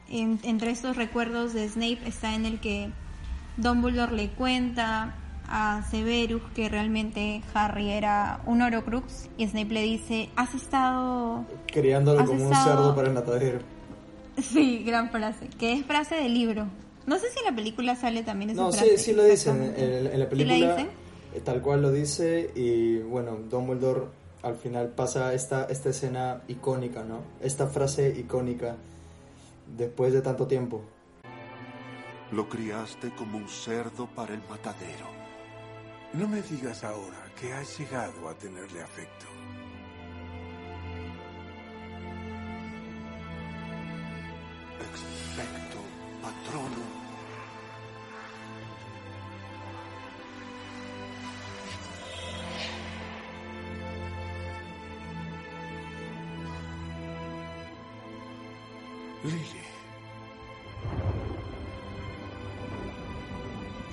en- 0.10 0.42
entre 0.44 0.72
estos 0.72 0.98
recuerdos 0.98 1.54
de 1.54 1.70
Snape 1.70 2.00
está 2.06 2.36
en 2.36 2.46
el 2.46 2.60
que 2.60 2.90
Dumbledore 3.56 4.14
le 4.14 4.28
cuenta 4.30 5.16
a 5.56 5.84
Severus 5.92 6.42
que 6.56 6.68
realmente 6.68 7.44
Harry 7.54 7.92
era 7.92 8.42
un 8.48 8.64
Horcrux 8.64 9.30
y 9.38 9.48
Snape 9.48 9.72
le 9.72 9.82
dice, 9.84 10.30
has 10.36 10.56
estado... 10.56 11.46
Criándolo 11.68 12.22
Has 12.22 12.28
como 12.28 12.48
un 12.48 12.52
estado- 12.52 12.76
cerdo 12.78 12.96
para 12.96 13.08
el 13.10 13.14
matadero. 13.14 13.60
Sí, 14.42 14.84
gran 14.84 15.12
frase. 15.12 15.48
Que 15.60 15.74
es 15.74 15.86
frase 15.86 16.16
del 16.16 16.34
libro. 16.34 16.66
No 17.06 17.20
sé 17.20 17.30
si 17.30 17.38
en 17.38 17.46
la 17.46 17.56
película 17.56 17.96
sale 17.96 18.24
también 18.24 18.50
esa 18.50 18.62
No, 18.64 18.72
frase. 18.72 18.98
sí, 18.98 19.04
sí 19.04 19.14
lo 19.14 19.24
dicen. 19.26 19.62
En, 19.78 20.08
en- 20.08 20.20
la 20.20 20.26
¿Sí 20.26 20.30
película, 20.32 20.58
la 20.58 20.76
dicen? 20.76 20.90
eh, 21.36 21.42
tal 21.44 21.62
cual 21.62 21.84
lo 21.84 21.92
dice. 21.92 22.50
Y 22.56 22.98
bueno, 23.00 23.38
Dumbledore 23.50 24.06
al 24.42 24.56
final 24.56 24.88
pasa 24.88 25.36
esta, 25.36 25.66
esta 25.66 25.90
escena 25.90 26.42
icónica, 26.48 27.04
¿no? 27.04 27.20
Esta 27.42 27.68
frase 27.68 28.10
icónica 28.18 28.76
después 29.78 30.14
de 30.14 30.22
tanto 30.24 30.48
tiempo. 30.48 30.82
Lo 32.32 32.50
criaste 32.50 33.12
como 33.12 33.38
un 33.38 33.48
cerdo 33.48 34.08
para 34.16 34.34
el 34.34 34.42
matadero. 34.50 35.13
No 36.14 36.28
me 36.28 36.44
digas 36.44 36.84
ahora 36.84 37.26
que 37.36 37.52
has 37.52 37.80
llegado 37.80 38.30
a 38.30 38.36
tenerle 38.36 38.84
afecto. 38.84 39.26
Expecto 44.80 45.80
patronum. 46.22 47.04
Lily. 59.24 59.64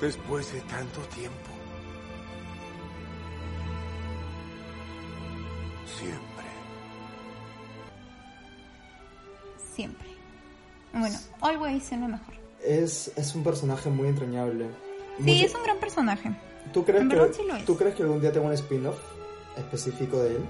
Después 0.02 0.52
de 0.52 0.60
tanto 0.62 1.00
tiempo. 1.14 1.59
Always 11.40 11.90
es 11.92 11.98
lo 11.98 12.08
mejor. 12.08 12.34
Es, 12.64 13.10
es 13.16 13.34
un 13.34 13.42
personaje 13.42 13.88
muy 13.90 14.08
entrañable. 14.08 14.66
Sí, 15.18 15.22
Mucho- 15.24 15.46
es 15.46 15.54
un 15.54 15.62
gran 15.62 15.78
personaje. 15.78 16.30
¿Tú 16.72 16.84
crees, 16.84 17.02
en 17.02 17.08
que, 17.08 17.16
verdad 17.16 17.34
sí 17.36 17.42
lo 17.46 17.56
es. 17.56 17.64
¿Tú 17.64 17.76
crees 17.76 17.94
que 17.94 18.02
algún 18.02 18.20
día 18.20 18.32
tenga 18.32 18.46
un 18.46 18.52
spin-off 18.52 18.98
específico 19.56 20.18
de 20.22 20.36
él? 20.36 20.42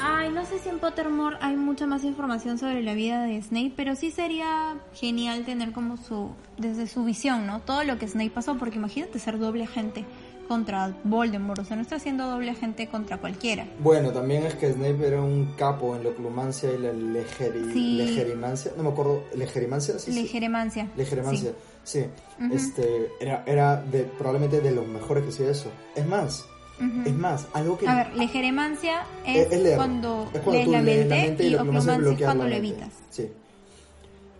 Ay, 0.00 0.30
no 0.30 0.44
sé 0.46 0.58
si 0.60 0.68
en 0.68 0.78
Pottermore 0.78 1.36
hay 1.40 1.56
mucha 1.56 1.84
más 1.86 2.04
información 2.04 2.56
sobre 2.56 2.82
la 2.82 2.94
vida 2.94 3.24
de 3.24 3.42
Snape, 3.42 3.72
pero 3.76 3.96
sí 3.96 4.12
sería 4.12 4.76
genial 4.94 5.44
tener 5.44 5.72
como 5.72 5.96
su, 5.96 6.30
desde 6.56 6.86
su 6.86 7.04
visión, 7.04 7.46
¿no? 7.48 7.60
Todo 7.60 7.82
lo 7.82 7.98
que 7.98 8.06
Snape 8.06 8.30
pasó, 8.30 8.56
porque 8.56 8.76
imagínate 8.76 9.18
ser 9.18 9.38
doble 9.40 9.64
agente 9.64 10.04
contra 10.48 10.96
Voldemort, 11.04 11.60
o 11.60 11.64
sea, 11.64 11.76
no 11.76 11.82
está 11.82 11.96
haciendo 11.96 12.26
doble 12.26 12.50
agente 12.50 12.88
contra 12.88 13.18
cualquiera. 13.18 13.66
Bueno, 13.80 14.10
también 14.12 14.44
es 14.44 14.54
que 14.54 14.72
Snape 14.72 15.06
era 15.06 15.20
un 15.20 15.52
capo 15.56 15.94
en 15.94 16.02
la 16.02 16.08
oclumancia 16.10 16.72
y 16.72 16.78
la 16.78 16.92
legeri- 16.92 17.72
Sí. 17.72 17.96
legerimancia. 17.98 18.72
No 18.76 18.82
me 18.84 18.88
acuerdo, 18.88 19.22
¿legerimancia? 19.34 19.98
Sí, 19.98 20.10
sí. 20.12 20.22
Legeremancia. 20.22 20.88
Legeremancia, 20.96 21.52
sí. 21.84 22.06
Ujú. 22.42 22.54
Este, 22.54 23.10
era, 23.20 23.44
era 23.46 23.76
de, 23.82 24.04
probablemente 24.04 24.60
de 24.60 24.70
los 24.72 24.86
mejores 24.88 25.22
que 25.24 25.30
hacía 25.30 25.50
eso. 25.50 25.68
Es 25.94 26.06
más, 26.06 26.46
Ujú. 26.80 27.02
es 27.08 27.14
más, 27.14 27.46
algo 27.52 27.76
que... 27.76 27.86
A 27.86 27.94
ver, 27.94 28.16
legeremancia 28.16 29.02
es, 29.26 29.46
Es- 29.46 29.52
es 29.52 29.62
leer. 29.62 29.76
cuando, 29.76 30.28
es 30.32 30.40
cuando 30.40 30.52
lees 30.52 30.68
la 30.68 30.82
lees 30.82 30.98
mente, 30.98 31.14
la 31.16 31.22
mente 31.26 31.44
y 31.44 31.46
y 31.50 31.54
oclumancia 31.56 31.92
es 31.94 32.10
es 32.12 32.24
cuando 32.24 32.48
lo 32.48 32.54
evitas. 32.54 32.88
Sí. 33.10 33.30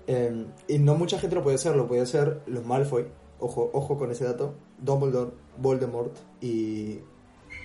Eh, 0.06 0.46
y 0.68 0.78
no 0.78 0.94
mucha 0.94 1.18
gente 1.18 1.36
lo 1.36 1.42
puede 1.42 1.56
hacer, 1.56 1.76
lo 1.76 1.86
puede 1.86 2.00
hacer 2.00 2.40
los 2.46 2.64
Malfoy, 2.64 3.06
ojo, 3.40 3.70
ojo 3.74 3.98
con 3.98 4.10
ese 4.10 4.24
dato, 4.24 4.54
Dumbledore, 4.80 5.32
Voldemort 5.58 6.16
y... 6.40 6.98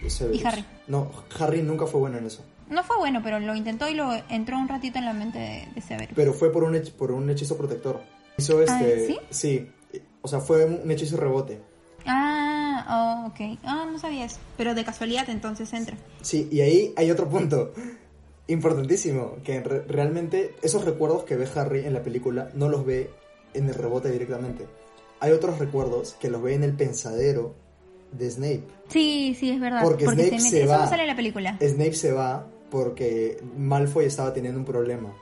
Severus. 0.08 0.42
Y 0.42 0.46
Harry. 0.46 0.66
No, 0.88 1.10
Harry 1.40 1.62
nunca 1.62 1.86
fue 1.88 2.00
bueno 2.02 2.18
en 2.18 2.26
eso. 2.26 2.44
No 2.70 2.84
fue 2.84 2.98
bueno, 2.98 3.22
pero 3.24 3.40
lo 3.40 3.56
intentó 3.56 3.88
y 3.88 3.94
lo 3.94 4.12
entró 4.30 4.58
un 4.58 4.68
ratito 4.68 4.98
en 5.00 5.06
la 5.06 5.14
mente 5.14 5.38
de, 5.40 5.68
de 5.74 5.82
Severus. 5.82 6.14
Pero 6.16 6.34
fue 6.34 6.52
por 6.52 6.64
un, 6.64 6.74
hech- 6.74 6.92
por 6.92 7.12
un 7.12 7.30
hechizo 7.30 7.56
protector. 7.58 8.02
Hizo 8.38 8.62
este... 8.62 9.08
¿sí? 9.08 9.18
Sí. 9.30 9.72
O 10.22 10.28
sea, 10.28 10.40
fue 10.40 10.66
un 10.66 10.90
hechizo 10.92 11.16
rebote. 11.18 11.62
Ah, 12.06 13.24
oh, 13.26 13.28
ok. 13.30 13.60
Ah, 13.64 13.88
no 13.92 13.98
sabía 14.00 14.26
eso. 14.26 14.38
Pero 14.58 14.74
de 14.76 14.84
casualidad 14.84 15.30
entonces 15.30 15.72
entra. 15.74 15.96
Sí, 16.22 16.50
y 16.52 16.62
ahí 16.62 16.94
hay 16.98 17.12
otro 17.12 17.30
punto 17.30 17.72
importantísimo, 18.48 19.38
que 19.44 19.62
re- 19.62 19.84
realmente 19.88 20.56
esos 20.62 20.84
recuerdos 20.84 21.24
que 21.24 21.36
ve 21.38 21.48
Harry 21.56 21.86
en 21.86 21.94
la 21.94 22.02
película 22.04 22.50
no 22.56 22.68
los 22.70 22.86
ve 22.86 23.10
en 23.54 23.70
el 23.70 23.76
rebote 23.76 24.12
directamente. 24.12 24.66
Hay 25.24 25.32
otros 25.32 25.58
recuerdos 25.58 26.16
que 26.20 26.30
los 26.30 26.42
ve 26.42 26.54
en 26.54 26.64
el 26.64 26.74
pensadero 26.74 27.56
de 28.12 28.30
Snape. 28.30 28.64
Sí, 28.90 29.36
sí, 29.40 29.52
es 29.52 29.60
verdad. 29.62 29.82
Porque 29.82 30.04
Snape 30.04 30.24
mete- 30.32 30.40
se 30.40 30.64
Eso 30.64 30.72
va. 30.72 30.80
no 30.80 30.88
sale 30.90 31.04
en 31.04 31.08
la 31.08 31.16
película. 31.16 31.58
Snape 31.62 31.94
se 31.94 32.12
va 32.12 32.46
porque 32.70 33.42
Malfoy 33.58 34.06
estaba 34.06 34.34
teniendo 34.34 34.60
un 34.60 34.66
problema 34.66 35.14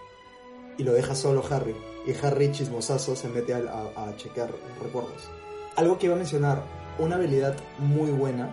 y 0.77 0.83
lo 0.83 0.93
deja 0.93 1.13
solo 1.13 1.43
Harry. 1.49 1.75
Y 2.07 2.25
Harry 2.25 2.51
chismosazo 2.51 3.15
se 3.15 3.27
mete 3.29 3.53
a, 3.53 3.57
a- 3.95 4.09
a 4.09 4.15
chequear 4.17 4.49
recuerdos. 4.81 5.29
Algo 5.75 5.99
que 5.99 6.07
iba 6.07 6.15
a 6.15 6.17
mencionar, 6.17 6.63
una 6.97 7.17
habilidad 7.17 7.55
muy 7.77 8.09
buena 8.09 8.49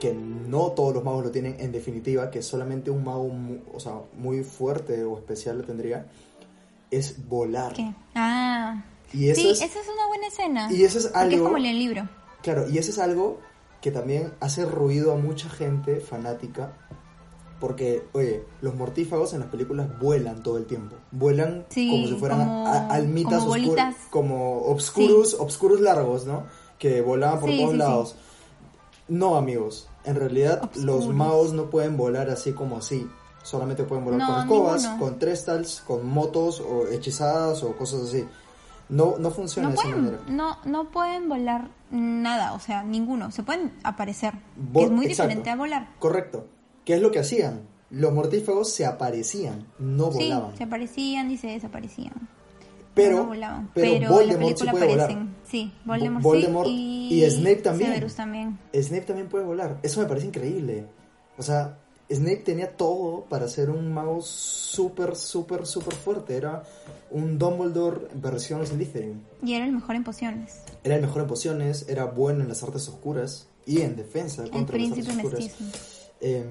que 0.00 0.12
no 0.14 0.72
todos 0.72 0.94
los 0.94 1.04
magos 1.04 1.24
lo 1.24 1.30
tienen 1.30 1.56
en 1.58 1.70
definitiva, 1.72 2.30
que 2.30 2.40
solamente 2.42 2.90
un 2.90 3.04
mago 3.04 3.28
mu- 3.28 3.58
o 3.74 3.78
sea, 3.80 4.00
muy 4.16 4.42
fuerte 4.42 5.04
o 5.04 5.18
especial 5.18 5.58
lo 5.58 5.64
tendría, 5.64 6.06
es 6.90 7.28
volar. 7.28 7.74
¿Qué? 7.74 7.92
Ah. 8.14 8.82
Y 9.16 9.30
eso 9.30 9.40
sí, 9.40 9.48
es- 9.50 9.62
esa 9.62 9.80
es 9.80 9.86
una 9.88 10.06
buena 10.08 10.26
escena. 10.26 10.72
y 10.72 10.84
eso 10.84 10.98
es 10.98 11.06
Porque 11.06 11.26
es 11.28 11.32
algo- 11.34 11.44
como 11.46 11.58
en 11.58 11.66
el 11.66 11.78
libro. 11.78 12.08
Claro, 12.42 12.68
y 12.68 12.78
eso 12.78 12.90
es 12.90 12.98
algo 12.98 13.38
que 13.80 13.90
también 13.90 14.32
hace 14.40 14.64
ruido 14.66 15.12
a 15.12 15.16
mucha 15.16 15.48
gente 15.48 16.00
fanática. 16.00 16.72
Porque, 17.60 18.04
oye, 18.12 18.44
los 18.60 18.74
mortífagos 18.74 19.32
en 19.32 19.40
las 19.40 19.48
películas 19.48 19.88
vuelan 19.98 20.42
todo 20.42 20.58
el 20.58 20.66
tiempo. 20.66 20.96
Vuelan 21.10 21.64
Sí, 21.70 21.90
como 21.90 22.06
si 22.06 22.14
fueran 22.16 22.40
como- 22.40 22.66
a- 22.68 22.86
almitas 22.88 23.42
como 23.42 23.54
oscur- 23.56 23.94
como 24.10 24.58
obscuros, 24.66 25.34
obscuros 25.40 25.80
largos, 25.80 26.26
¿no? 26.26 26.44
Que 26.78 27.00
volaban 27.00 27.40
por 27.40 27.48
Sí, 27.48 27.58
todos 27.58 27.74
lados. 27.74 28.16
No, 29.08 29.36
amigos. 29.36 29.88
En 30.04 30.16
realidad, 30.16 30.70
los 30.74 31.08
magos 31.08 31.52
no 31.54 31.70
pueden 31.70 31.96
volar 31.96 32.28
así 32.28 32.52
como 32.52 32.76
así. 32.76 33.08
Solamente 33.42 33.84
pueden 33.84 34.04
volar 34.04 34.20
No, 34.20 34.26
con 34.26 34.38
escobas, 34.42 34.82
ninguno. 34.82 35.02
con 35.04 35.18
trestals, 35.18 35.80
con 35.86 36.06
motos 36.06 36.60
o 36.60 36.86
hechizadas 36.88 37.62
o 37.62 37.74
cosas 37.76 38.02
así. 38.02 38.26
No, 38.88 39.16
no 39.18 39.30
funciona 39.30 39.68
No 39.68 39.74
de 39.74 39.80
esa 39.80 39.88
manera. 39.96 40.18
pueden, 40.18 40.36
no, 40.36 40.58
no 40.64 40.90
pueden 40.90 41.28
volar 41.28 41.68
nada, 41.90 42.52
o 42.52 42.60
sea, 42.60 42.82
ninguno. 42.84 43.30
Se 43.32 43.42
pueden 43.42 43.72
aparecer. 43.82 44.34
Es 44.56 44.90
muy 44.90 45.06
exacto. 45.06 45.08
diferente 45.08 45.50
a 45.50 45.56
volar. 45.56 45.88
Correcto. 45.98 46.46
¿Qué 46.84 46.94
es 46.94 47.00
lo 47.02 47.10
que 47.10 47.18
hacían? 47.18 47.62
Los 47.90 48.12
mortífagos 48.12 48.72
se 48.72 48.86
aparecían, 48.86 49.66
no 49.78 50.10
Sí, 50.12 50.18
volaban. 50.30 50.56
se 50.56 50.64
aparecían 50.64 51.30
y 51.30 51.36
se 51.36 51.48
desaparecían. 51.48 52.12
pero, 52.94 53.18
no 53.18 53.26
volaban. 53.26 53.70
pero, 53.74 53.86
Pero, 53.92 53.96
en 53.96 54.02
la 54.02 54.08
Voldemort 54.10 54.38
sí 54.40 54.44
película 54.64 54.70
puede 54.72 54.84
aparecen. 54.94 55.18
volar. 55.18 55.34
Sí, 55.44 55.72
Voldemort, 55.84 56.24
Vo- 56.24 56.28
Voldemort 56.28 56.66
sí. 56.68 57.08
y 57.12 57.30
Snape 57.30 57.56
también. 57.56 57.90
Severus 57.90 58.14
también. 58.14 58.58
Snape 58.72 59.02
también 59.04 59.28
puede 59.28 59.44
volar. 59.44 59.78
Eso 59.82 60.00
me 60.00 60.06
parece 60.06 60.26
increíble. 60.28 60.86
O 61.38 61.42
sea, 61.42 61.76
Snape 62.10 62.36
tenía 62.36 62.76
todo 62.76 63.24
para 63.24 63.48
ser 63.48 63.68
un 63.70 63.92
mago 63.92 64.22
súper, 64.22 65.16
súper, 65.16 65.66
súper 65.66 65.94
fuerte. 65.94 66.36
Era 66.36 66.62
un 67.10 67.38
Dumbledore 67.38 68.08
en 68.12 68.20
versión 68.20 68.64
Slytherin. 68.66 69.22
Y 69.42 69.54
era 69.54 69.64
el 69.64 69.72
mejor 69.72 69.96
en 69.96 70.04
pociones. 70.04 70.62
Era 70.84 70.94
el 70.96 71.02
mejor 71.02 71.22
en 71.22 71.28
pociones, 71.28 71.88
era 71.88 72.04
bueno 72.04 72.42
en 72.42 72.48
las 72.48 72.62
artes 72.62 72.88
oscuras 72.88 73.48
y 73.66 73.80
en 73.80 73.96
defensa 73.96 74.44
El 74.44 74.50
contra 74.50 74.78
las 74.78 74.90
príncipe 74.90 75.10
artes 75.10 75.24
oscuras. 75.24 75.44
mestizo. 75.44 75.78
Eh, 76.20 76.44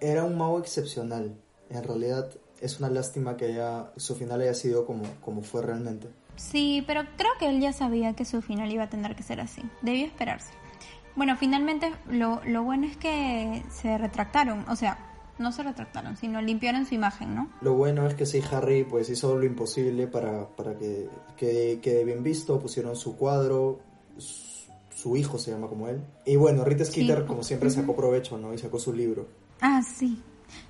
era 0.00 0.24
un 0.24 0.36
mago 0.38 0.58
excepcional. 0.58 1.34
En 1.68 1.82
realidad 1.82 2.30
es 2.60 2.78
una 2.78 2.88
lástima 2.88 3.36
que 3.36 3.46
haya, 3.46 3.90
su 3.96 4.14
final 4.14 4.40
haya 4.40 4.54
sido 4.54 4.86
como, 4.86 5.02
como 5.22 5.42
fue 5.42 5.60
realmente. 5.62 6.08
Sí, 6.36 6.82
pero 6.86 7.02
creo 7.16 7.30
que 7.38 7.48
él 7.48 7.60
ya 7.60 7.72
sabía 7.72 8.14
que 8.16 8.24
su 8.24 8.40
final 8.42 8.72
iba 8.72 8.84
a 8.84 8.88
tener 8.90 9.14
que 9.14 9.22
ser 9.22 9.40
así. 9.40 9.62
Debió 9.82 10.06
esperarse. 10.06 10.52
Bueno, 11.16 11.36
finalmente 11.36 11.92
lo, 12.08 12.40
lo 12.44 12.62
bueno 12.64 12.86
es 12.86 12.96
que 12.96 13.62
se 13.70 13.96
retractaron. 13.98 14.64
O 14.68 14.76
sea, 14.76 14.98
no 15.38 15.52
se 15.52 15.62
retractaron, 15.62 16.16
sino 16.16 16.40
limpiaron 16.40 16.86
su 16.86 16.94
imagen, 16.94 17.34
¿no? 17.34 17.48
Lo 17.60 17.74
bueno 17.74 18.06
es 18.06 18.14
que 18.14 18.26
sí, 18.26 18.42
Harry 18.52 18.84
pues 18.84 19.08
hizo 19.10 19.36
lo 19.36 19.44
imposible 19.44 20.06
para, 20.06 20.46
para 20.48 20.76
que 20.78 21.08
quede 21.36 21.80
quede 21.80 22.04
bien 22.04 22.22
visto, 22.22 22.58
pusieron 22.60 22.94
su 22.96 23.16
cuadro, 23.16 23.80
su, 24.16 24.70
su 24.94 25.16
hijo 25.16 25.38
se 25.38 25.50
llama 25.50 25.68
como 25.68 25.88
él. 25.88 26.00
Y 26.24 26.36
bueno, 26.36 26.64
Rita 26.64 26.84
Skeeter 26.84 27.20
Sí. 27.22 27.24
como 27.26 27.42
siempre 27.42 27.70
sacó 27.70 27.94
provecho, 27.96 28.38
¿no? 28.38 28.54
Y 28.54 28.58
sacó 28.58 28.78
su 28.78 28.92
libro. 28.92 29.26
Ah, 29.60 29.82
sí. 29.82 30.20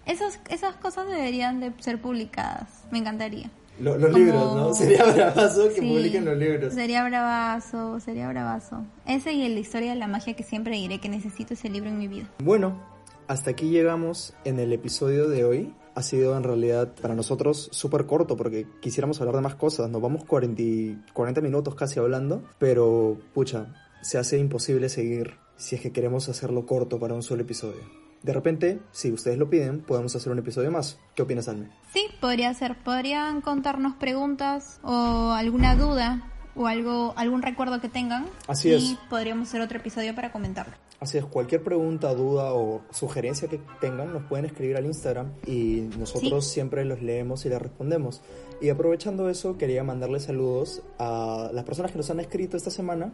Esas, 0.06 0.40
esas 0.48 0.76
cosas 0.76 1.08
deberían 1.08 1.60
de 1.60 1.72
ser 1.80 2.00
publicadas. 2.00 2.84
Me 2.90 2.98
encantaría. 2.98 3.50
Lo- 3.80 3.98
los 3.98 4.10
Como- 4.12 4.18
libros, 4.18 4.54
¿no? 4.56 4.74
Sería 4.74 5.04
bravazo 5.04 5.68
que 5.68 5.80
Sí, 5.80 5.88
publiquen 5.88 6.24
los 6.24 6.36
libros. 6.38 6.74
Sería 6.74 7.04
bravazo, 7.04 7.98
sería 8.00 8.28
bravazo. 8.28 8.84
Ese 9.06 9.32
y 9.32 9.52
de 9.52 9.60
historia 9.60 9.90
de 9.92 9.98
la 9.98 10.06
magia 10.06 10.34
que 10.34 10.42
siempre 10.44 10.76
diré 10.76 11.00
que 11.00 11.08
necesito 11.08 11.54
ese 11.54 11.68
libro 11.68 11.88
en 11.90 11.98
mi 11.98 12.06
vida. 12.08 12.28
Bueno, 12.42 12.80
hasta 13.26 13.50
aquí 13.50 13.70
llegamos 13.70 14.34
en 14.44 14.60
el 14.60 14.72
episodio 14.72 15.28
de 15.28 15.44
hoy. 15.44 15.74
Ha 15.96 16.02
sido 16.02 16.36
en 16.36 16.42
realidad 16.42 16.92
para 17.00 17.14
nosotros 17.14 17.68
súper 17.72 18.06
corto 18.06 18.36
porque 18.36 18.66
quisiéramos 18.80 19.20
hablar 19.20 19.36
de 19.36 19.42
más 19.42 19.54
cosas. 19.54 19.90
Nos 19.90 20.02
vamos 20.02 20.24
40, 20.24 20.60
y- 20.62 20.98
40 21.12 21.40
minutos 21.40 21.74
casi 21.74 21.98
hablando, 22.00 22.42
pero 22.58 23.16
pucha, 23.32 23.74
se 24.02 24.18
hace 24.18 24.38
imposible 24.38 24.88
seguir 24.88 25.34
si 25.56 25.76
es 25.76 25.80
que 25.82 25.92
queremos 25.92 26.28
hacerlo 26.28 26.66
corto 26.66 26.98
para 26.98 27.14
un 27.14 27.22
solo 27.22 27.42
episodio. 27.42 28.03
De 28.24 28.32
repente, 28.32 28.80
si 28.90 29.12
ustedes 29.12 29.36
lo 29.36 29.50
piden, 29.50 29.82
podemos 29.82 30.16
hacer 30.16 30.32
un 30.32 30.38
episodio 30.38 30.70
más. 30.70 30.98
¿Qué 31.14 31.20
opinas, 31.20 31.46
Alme? 31.46 31.68
Sí, 31.92 32.06
podría 32.22 32.54
ser. 32.54 32.74
Podrían 32.82 33.42
contarnos 33.42 33.96
preguntas 33.96 34.80
o 34.82 35.32
alguna 35.32 35.76
duda 35.76 36.32
o 36.56 36.66
algo, 36.66 37.12
algún 37.18 37.42
recuerdo 37.42 37.82
que 37.82 37.90
tengan. 37.90 38.24
Así 38.46 38.70
y 38.70 38.72
es. 38.72 38.96
podríamos 39.10 39.48
hacer 39.48 39.60
otro 39.60 39.76
episodio 39.76 40.14
para 40.14 40.32
comentarlo. 40.32 40.72
Así 41.00 41.18
es, 41.18 41.26
cualquier 41.26 41.62
pregunta, 41.62 42.14
duda 42.14 42.54
o 42.54 42.80
sugerencia 42.90 43.46
que 43.48 43.60
tengan 43.78 44.14
nos 44.14 44.22
pueden 44.22 44.46
escribir 44.46 44.78
al 44.78 44.86
Instagram 44.86 45.34
y 45.46 45.90
nosotros 45.98 46.46
siempre 46.50 46.86
los 46.86 47.02
leemos 47.02 47.44
y 47.44 47.50
les 47.50 47.60
respondemos. 47.60 48.22
Y 48.62 48.70
aprovechando 48.70 49.28
eso, 49.28 49.58
quería 49.58 49.84
mandarles 49.84 50.22
saludos 50.22 50.82
a 50.98 51.50
las 51.52 51.64
personas 51.64 51.92
que 51.92 51.98
nos 51.98 52.08
han 52.08 52.20
escrito 52.20 52.56
esta 52.56 52.70
semana, 52.70 53.12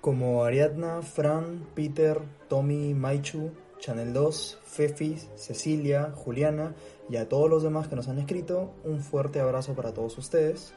como 0.00 0.44
Ariadna, 0.44 1.02
Fran, 1.02 1.66
Peter, 1.74 2.20
Tommy, 2.48 2.94
Maichu, 2.94 3.50
Channel 3.82 4.12
2, 4.12 4.58
Fefi, 4.64 5.18
Cecilia, 5.34 6.12
Juliana 6.14 6.74
y 7.10 7.16
a 7.16 7.28
todos 7.28 7.50
los 7.50 7.64
demás 7.64 7.88
que 7.88 7.96
nos 7.96 8.08
han 8.08 8.18
escrito. 8.18 8.72
Un 8.84 9.00
fuerte 9.00 9.40
abrazo 9.40 9.74
para 9.74 9.92
todos 9.92 10.16
ustedes. 10.18 10.72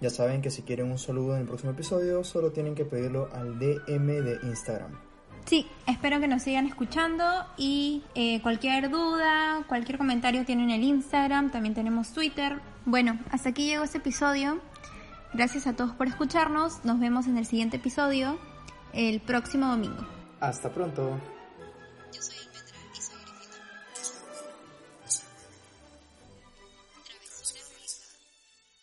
Ya 0.00 0.10
saben 0.10 0.42
que 0.42 0.50
si 0.50 0.62
quieren 0.62 0.90
un 0.90 0.98
saludo 0.98 1.34
en 1.34 1.40
el 1.40 1.46
próximo 1.46 1.72
episodio, 1.72 2.22
solo 2.22 2.52
tienen 2.52 2.74
que 2.74 2.84
pedirlo 2.84 3.30
al 3.32 3.58
DM 3.58 4.06
de 4.22 4.38
Instagram. 4.42 4.92
Sí, 5.46 5.66
espero 5.86 6.20
que 6.20 6.28
nos 6.28 6.42
sigan 6.42 6.66
escuchando 6.66 7.24
y 7.56 8.02
eh, 8.14 8.42
cualquier 8.42 8.90
duda, 8.90 9.64
cualquier 9.66 9.96
comentario 9.96 10.44
tienen 10.44 10.70
el 10.70 10.82
Instagram, 10.82 11.50
también 11.50 11.74
tenemos 11.74 12.12
Twitter. 12.12 12.60
Bueno, 12.84 13.18
hasta 13.30 13.50
aquí 13.50 13.66
llegó 13.66 13.84
este 13.84 13.98
episodio. 13.98 14.60
Gracias 15.32 15.66
a 15.66 15.74
todos 15.74 15.92
por 15.92 16.08
escucharnos. 16.08 16.84
Nos 16.84 17.00
vemos 17.00 17.26
en 17.26 17.38
el 17.38 17.46
siguiente 17.46 17.78
episodio 17.78 18.38
el 18.92 19.20
próximo 19.20 19.66
domingo. 19.66 20.06
Hasta 20.40 20.70
pronto. 20.70 21.18
Yo 22.14 22.22
soy 22.22 22.43